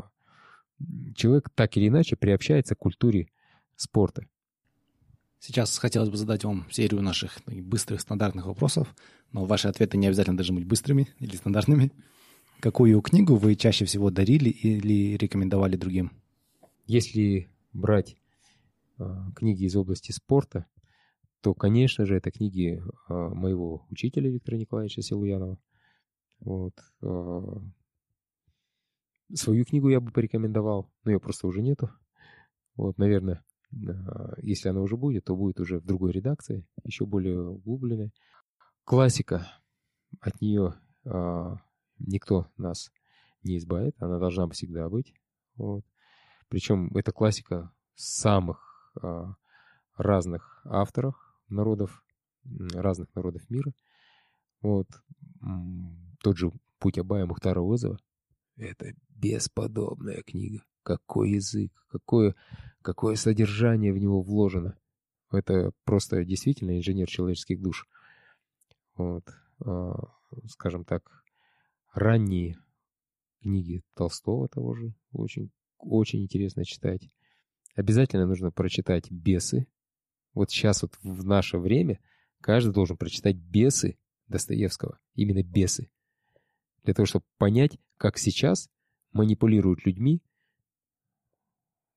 человек 1.15 1.49
так 1.55 1.79
или 1.79 1.89
иначе 1.89 2.17
приобщается 2.17 2.75
к 2.75 2.79
культуре 2.79 3.29
спорта. 3.75 4.27
Сейчас 5.39 5.79
хотелось 5.79 6.11
бы 6.11 6.19
задать 6.19 6.45
вам 6.45 6.67
серию 6.71 7.01
наших 7.01 7.39
быстрых 7.47 8.03
стандартных 8.03 8.45
вопросов, 8.45 8.95
но 9.33 9.47
ваши 9.47 9.69
ответы 9.69 9.97
не 9.97 10.09
обязательно 10.09 10.37
должны 10.37 10.57
быть 10.57 10.67
быстрыми 10.67 11.09
или 11.21 11.37
стандартными. 11.37 11.91
Какую 12.61 13.01
книгу 13.01 13.37
вы 13.37 13.55
чаще 13.55 13.87
всего 13.87 14.11
дарили 14.11 14.51
или 14.51 15.17
рекомендовали 15.17 15.77
другим? 15.77 16.13
Если 16.87 17.49
брать 17.73 18.19
книги 19.35 19.65
из 19.65 19.77
области 19.77 20.13
спорта, 20.13 20.67
то, 21.43 21.55
конечно 21.55 22.07
же, 22.07 22.17
это 22.17 22.31
книги 22.31 22.81
э, 22.81 22.83
моего 23.13 23.85
учителя 23.91 24.31
Виктора 24.31 24.57
Николаевича 24.57 25.03
Силуянова. 25.03 25.59
Вот. 26.39 26.75
Э, 27.03 27.41
свою 29.35 29.65
книгу 29.65 29.89
я 29.89 30.01
бы 30.01 30.13
порекомендовал, 30.13 30.93
но 31.05 31.11
ее 31.11 31.21
просто 31.21 31.49
уже 31.49 31.61
нету. 31.61 31.91
Вот, 32.77 32.97
наверное, 32.97 33.45
а, 33.73 34.35
если 34.39 34.69
она 34.69 34.81
уже 34.81 34.97
будет, 34.97 35.25
то 35.25 35.37
будет 35.37 35.61
уже 35.61 35.79
в 35.81 35.85
другой 35.85 36.13
редакции, 36.13 36.67
еще 36.85 37.07
более 37.07 37.41
углубленной. 37.41 38.13
Классика, 38.85 39.47
от 40.21 40.41
нее 40.41 40.75
а, 41.05 41.57
никто 41.99 42.49
нас 42.57 42.93
не 43.43 43.59
избавит, 43.59 43.97
она 43.99 44.19
должна 44.19 44.49
всегда 44.51 44.89
быть. 44.89 45.15
Вот. 45.57 45.85
Причем 46.49 46.95
это 46.97 47.13
классика 47.13 47.73
самых 47.95 48.72
а, 48.72 48.72
разных 49.97 50.63
авторов, 50.65 51.15
народов, 51.49 52.05
разных 52.45 53.15
народов 53.15 53.49
мира. 53.51 53.73
Вот. 54.61 54.87
Тот 56.23 56.37
же 56.37 56.53
«Путь 56.79 56.99
Абая 56.99 57.27
Мухтара 57.27 57.61
Озова»— 57.61 57.99
это 58.57 58.93
бесподобная 59.09 60.23
книга. 60.23 60.65
Какой 60.83 61.33
язык, 61.33 61.73
какое, 61.89 62.35
какое 62.83 63.15
содержание 63.15 63.93
в 63.93 63.99
него 63.99 64.21
вложено. 64.23 64.77
Это 65.31 65.73
просто 65.85 66.25
действительно 66.25 66.77
инженер 66.77 67.09
человеческих 67.09 67.61
душ. 67.61 67.87
Вот, 68.97 69.25
э, 69.65 69.93
скажем 70.49 70.85
так, 70.85 71.25
ранние 71.95 72.59
книги 73.41 73.83
Толстого 73.95 74.49
того 74.49 74.75
же 74.75 74.95
очень, 75.13 75.51
очень 75.79 76.23
интересно 76.23 76.65
читать. 76.65 77.09
Обязательно 77.75 78.27
нужно 78.27 78.51
прочитать 78.51 79.11
«Бесы». 79.11 79.67
Вот 80.35 80.51
сейчас 80.51 80.83
вот 80.83 80.99
в 81.03 81.25
наше 81.25 81.59
время 81.59 82.01
каждый 82.41 82.73
должен 82.73 82.97
прочитать 82.97 83.37
«Бесы» 83.37 83.99
Достоевского. 84.29 84.99
Именно 85.15 85.43
«Бесы». 85.43 85.91
Для 86.85 86.95
того, 86.95 87.07
чтобы 87.07 87.25
понять, 87.39 87.79
как 87.97 88.19
сейчас 88.19 88.69
манипулируют 89.13 89.87
людьми 89.87 90.23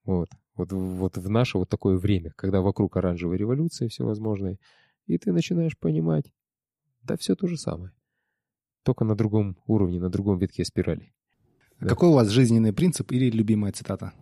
вот. 0.05 0.29
Вот, 0.55 0.71
вот 0.71 1.17
в 1.17 1.29
наше 1.29 1.57
вот 1.57 1.67
такое 1.67 1.97
время, 1.97 2.31
когда 2.37 2.61
вокруг 2.61 2.95
оранжевой 2.95 3.37
революции 3.37 3.89
всевозможной, 3.89 4.59
и 5.05 5.17
ты 5.17 5.33
начинаешь 5.33 5.77
понимать, 5.77 6.31
да 7.03 7.17
все 7.17 7.35
то 7.35 7.47
же 7.47 7.57
самое. 7.57 7.91
Только 8.83 9.03
на 9.03 9.15
другом 9.15 9.57
уровне, 9.65 9.99
на 9.99 10.09
другом 10.09 10.37
витке 10.37 10.63
спирали. 10.63 11.13
Да. 11.79 11.89
Какой 11.89 12.09
у 12.09 12.13
вас 12.13 12.29
жизненный 12.29 12.71
принцип 12.71 13.11
или 13.11 13.29
любимая 13.29 13.73
цитата? 13.73 14.13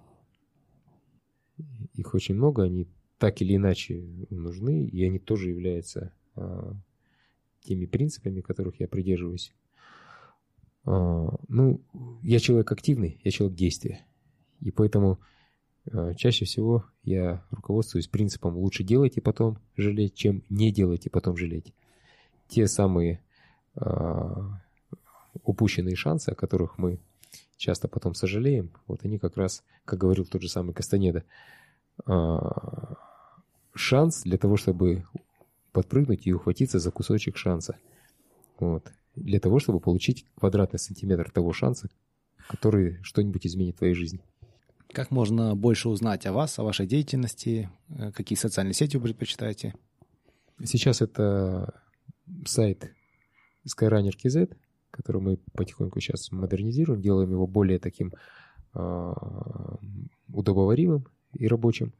Их 1.94 2.14
очень 2.14 2.36
много, 2.36 2.64
они 2.64 2.88
так 3.18 3.42
или 3.42 3.56
иначе 3.56 4.04
нужны, 4.30 4.86
и 4.86 5.04
они 5.06 5.20
тоже 5.20 5.50
являются 5.50 6.14
а, 6.36 6.74
теми 7.62 7.86
принципами, 7.86 8.42
которых 8.42 8.80
я 8.80 8.88
придерживаюсь. 8.88 9.54
А, 10.86 11.30
ну, 11.48 11.82
я 12.22 12.40
человек 12.40 12.72
активный, 12.72 13.22
я 13.24 13.32
человек 13.32 13.58
действия. 13.58 14.06
И 14.60 14.72
поэтому 14.72 15.20
Э, 15.92 16.14
чаще 16.16 16.46
всего 16.46 16.86
я 17.04 17.44
руководствуюсь 17.52 18.08
принципом 18.08 18.58
лучше 18.58 18.84
делать 18.84 19.18
и 19.18 19.22
потом 19.22 19.58
жалеть, 19.76 20.16
чем 20.16 20.44
не 20.50 20.72
делать 20.72 21.06
и 21.06 21.10
потом 21.10 21.36
жалеть. 21.36 21.74
Те 22.48 22.68
самые 22.68 23.22
э, 23.76 23.82
упущенные 25.44 25.96
шансы, 25.96 26.30
о 26.30 26.36
которых 26.36 26.78
мы 26.78 27.00
часто 27.64 27.88
потом 27.88 28.14
сожалеем, 28.14 28.72
вот 28.88 29.06
они 29.06 29.18
как 29.18 29.38
раз, 29.38 29.64
как 29.86 30.00
говорил 30.00 30.26
тот 30.26 30.42
же 30.42 30.50
самый 30.50 30.74
Кастанеда, 30.74 31.24
э, 32.06 32.38
шанс 33.74 34.24
для 34.24 34.38
того, 34.38 34.58
чтобы 34.58 35.06
подпрыгнуть 35.72 36.28
и 36.28 36.34
ухватиться 36.34 36.80
за 36.80 36.92
кусочек 36.92 37.38
шанса. 37.38 37.78
Вот. 38.60 38.92
Для 39.16 39.40
того, 39.40 39.60
чтобы 39.60 39.80
получить 39.80 40.26
квадратный 40.36 40.78
сантиметр 40.78 41.32
того 41.32 41.54
шанса, 41.54 41.90
который 42.50 43.02
что-нибудь 43.02 43.48
изменит 43.48 43.76
в 43.76 43.78
твоей 43.78 43.94
жизни. 43.94 44.20
Как 44.92 45.10
можно 45.10 45.56
больше 45.56 45.88
узнать 45.88 46.26
о 46.26 46.34
вас, 46.34 46.60
о 46.60 46.64
вашей 46.64 46.86
деятельности? 46.86 47.70
Э, 47.88 48.12
какие 48.12 48.38
социальные 48.38 48.74
сети 48.74 48.98
вы 48.98 49.04
предпочитаете? 49.04 49.74
Сейчас 50.62 51.02
это 51.02 51.82
сайт 52.46 52.94
Skyrunner.kz, 53.66 54.54
который 54.94 55.22
мы 55.22 55.40
потихоньку 55.54 56.00
сейчас 56.00 56.32
модернизируем, 56.32 57.02
делаем 57.02 57.32
его 57.32 57.48
более 57.48 57.80
таким 57.80 58.14
э, 58.76 59.14
удобоваримым 60.32 61.08
и 61.34 61.48
рабочим. 61.48 61.94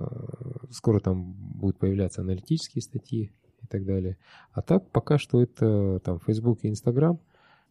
Э, 0.00 0.04
скоро 0.70 1.00
там 1.00 1.32
будут 1.32 1.78
появляться 1.78 2.22
аналитические 2.22 2.82
статьи 2.82 3.30
и 3.62 3.66
так 3.66 3.84
далее. 3.84 4.16
А 4.52 4.62
так 4.62 4.90
пока 4.90 5.18
что 5.18 5.42
это 5.42 6.00
там 6.00 6.18
Facebook 6.18 6.60
и 6.62 6.68
Instagram. 6.68 7.18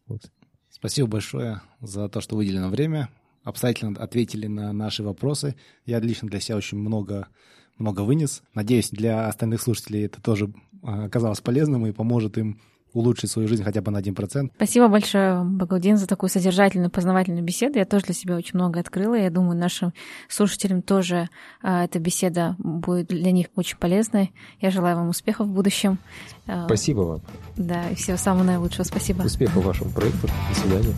Вот. 0.06 0.30
Спасибо 0.70 1.08
большое 1.08 1.60
за 1.80 2.08
то, 2.08 2.20
что 2.20 2.36
выделено 2.36 2.68
время 2.68 3.08
обстоятельно 3.42 4.00
ответили 4.00 4.46
на 4.46 4.72
наши 4.72 5.02
вопросы. 5.02 5.56
Я 5.84 5.98
лично 5.98 6.28
для 6.28 6.40
себя 6.40 6.56
очень 6.56 6.78
много, 6.78 7.28
много 7.76 8.02
вынес. 8.02 8.42
Надеюсь, 8.54 8.90
для 8.90 9.26
остальных 9.26 9.60
слушателей 9.60 10.04
это 10.04 10.22
тоже 10.22 10.52
а, 10.82 11.04
оказалось 11.04 11.40
полезным 11.40 11.86
и 11.86 11.92
поможет 11.92 12.38
им 12.38 12.60
улучшить 12.92 13.30
свою 13.30 13.48
жизнь 13.48 13.64
хотя 13.64 13.80
бы 13.80 13.90
на 13.90 13.98
1%. 13.98 14.50
Спасибо 14.56 14.88
большое, 14.88 15.42
Багаудин, 15.44 15.96
за 15.96 16.06
такую 16.06 16.30
содержательную, 16.30 16.90
познавательную 16.90 17.44
беседу. 17.44 17.78
Я 17.78 17.84
тоже 17.84 18.06
для 18.06 18.14
себя 18.14 18.36
очень 18.36 18.52
много 18.54 18.80
открыла. 18.80 19.14
Я 19.14 19.30
думаю, 19.30 19.58
нашим 19.58 19.92
слушателям 20.28 20.82
тоже 20.82 21.28
а, 21.62 21.84
эта 21.84 21.98
беседа 21.98 22.56
будет 22.58 23.08
для 23.08 23.32
них 23.32 23.46
очень 23.56 23.78
полезной. 23.78 24.32
Я 24.60 24.70
желаю 24.70 24.96
вам 24.96 25.08
успехов 25.08 25.48
в 25.48 25.52
будущем. 25.52 25.98
А, 26.46 26.66
Спасибо 26.66 27.00
вам. 27.00 27.20
Да, 27.56 27.88
и 27.90 27.94
всего 27.94 28.16
самого 28.16 28.44
наилучшего. 28.44 28.84
Спасибо. 28.84 29.22
Успехов 29.22 29.64
вашему 29.64 29.90
проекту. 29.90 30.28
До 30.48 30.60
свидания. 30.60 30.94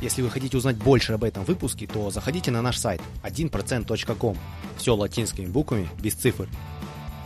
Если 0.00 0.22
вы 0.22 0.30
хотите 0.30 0.56
узнать 0.56 0.76
больше 0.76 1.14
об 1.14 1.24
этом 1.24 1.44
выпуске, 1.44 1.86
то 1.86 2.10
заходите 2.10 2.50
на 2.50 2.62
наш 2.62 2.76
сайт 2.76 3.00
1%.com. 3.24 4.36
Все 4.76 4.94
латинскими 4.94 5.46
буквами, 5.46 5.88
без 6.00 6.14
цифр. 6.14 6.48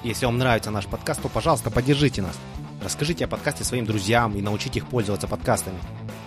Если 0.02 0.24
вам 0.24 0.39
нравится 0.39 0.70
наш 0.70 0.86
подкаст, 0.86 1.20
то, 1.20 1.28
пожалуйста, 1.28 1.70
поддержите 1.70 2.22
нас. 2.22 2.39
Расскажите 2.82 3.27
о 3.27 3.28
подкасте 3.28 3.64
своим 3.64 3.85
друзьям 3.85 4.35
и 4.35 4.40
научите 4.40 4.78
их 4.78 4.86
пользоваться 4.86 5.28
подкастами. 5.28 5.78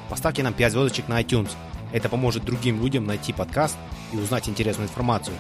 Поставьте 0.10 0.44
нам 0.44 0.54
5 0.54 0.72
звездочек 0.72 1.08
на 1.08 1.20
iTunes. 1.20 1.50
Это 1.92 2.08
поможет 2.08 2.46
другим 2.46 2.80
людям 2.80 3.06
найти 3.06 3.34
подкаст 3.34 3.76
и 4.12 4.18
узнать 4.18 4.48
интересную 4.48 4.88
информацию. 4.88 5.36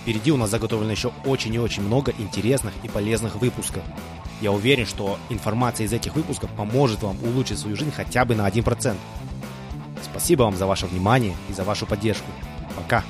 Впереди 0.00 0.32
у 0.32 0.38
нас 0.38 0.48
заготовлено 0.48 0.92
еще 0.92 1.12
очень 1.26 1.54
и 1.54 1.58
очень 1.58 1.82
много 1.82 2.14
интересных 2.18 2.72
и 2.82 2.88
полезных 2.88 3.36
выпусков. 3.36 3.82
Я 4.40 4.50
уверен, 4.50 4.86
что 4.86 5.18
информация 5.28 5.86
из 5.86 5.92
этих 5.92 6.16
выпусков 6.16 6.50
поможет 6.52 7.02
вам 7.02 7.22
улучшить 7.22 7.58
свою 7.58 7.76
жизнь 7.76 7.92
хотя 7.94 8.24
бы 8.24 8.34
на 8.34 8.48
1%. 8.48 8.96
Спасибо 10.02 10.44
вам 10.44 10.56
за 10.56 10.66
ваше 10.66 10.86
внимание 10.86 11.36
и 11.50 11.52
за 11.52 11.64
вашу 11.64 11.84
поддержку. 11.84 12.30
Пока! 12.76 13.04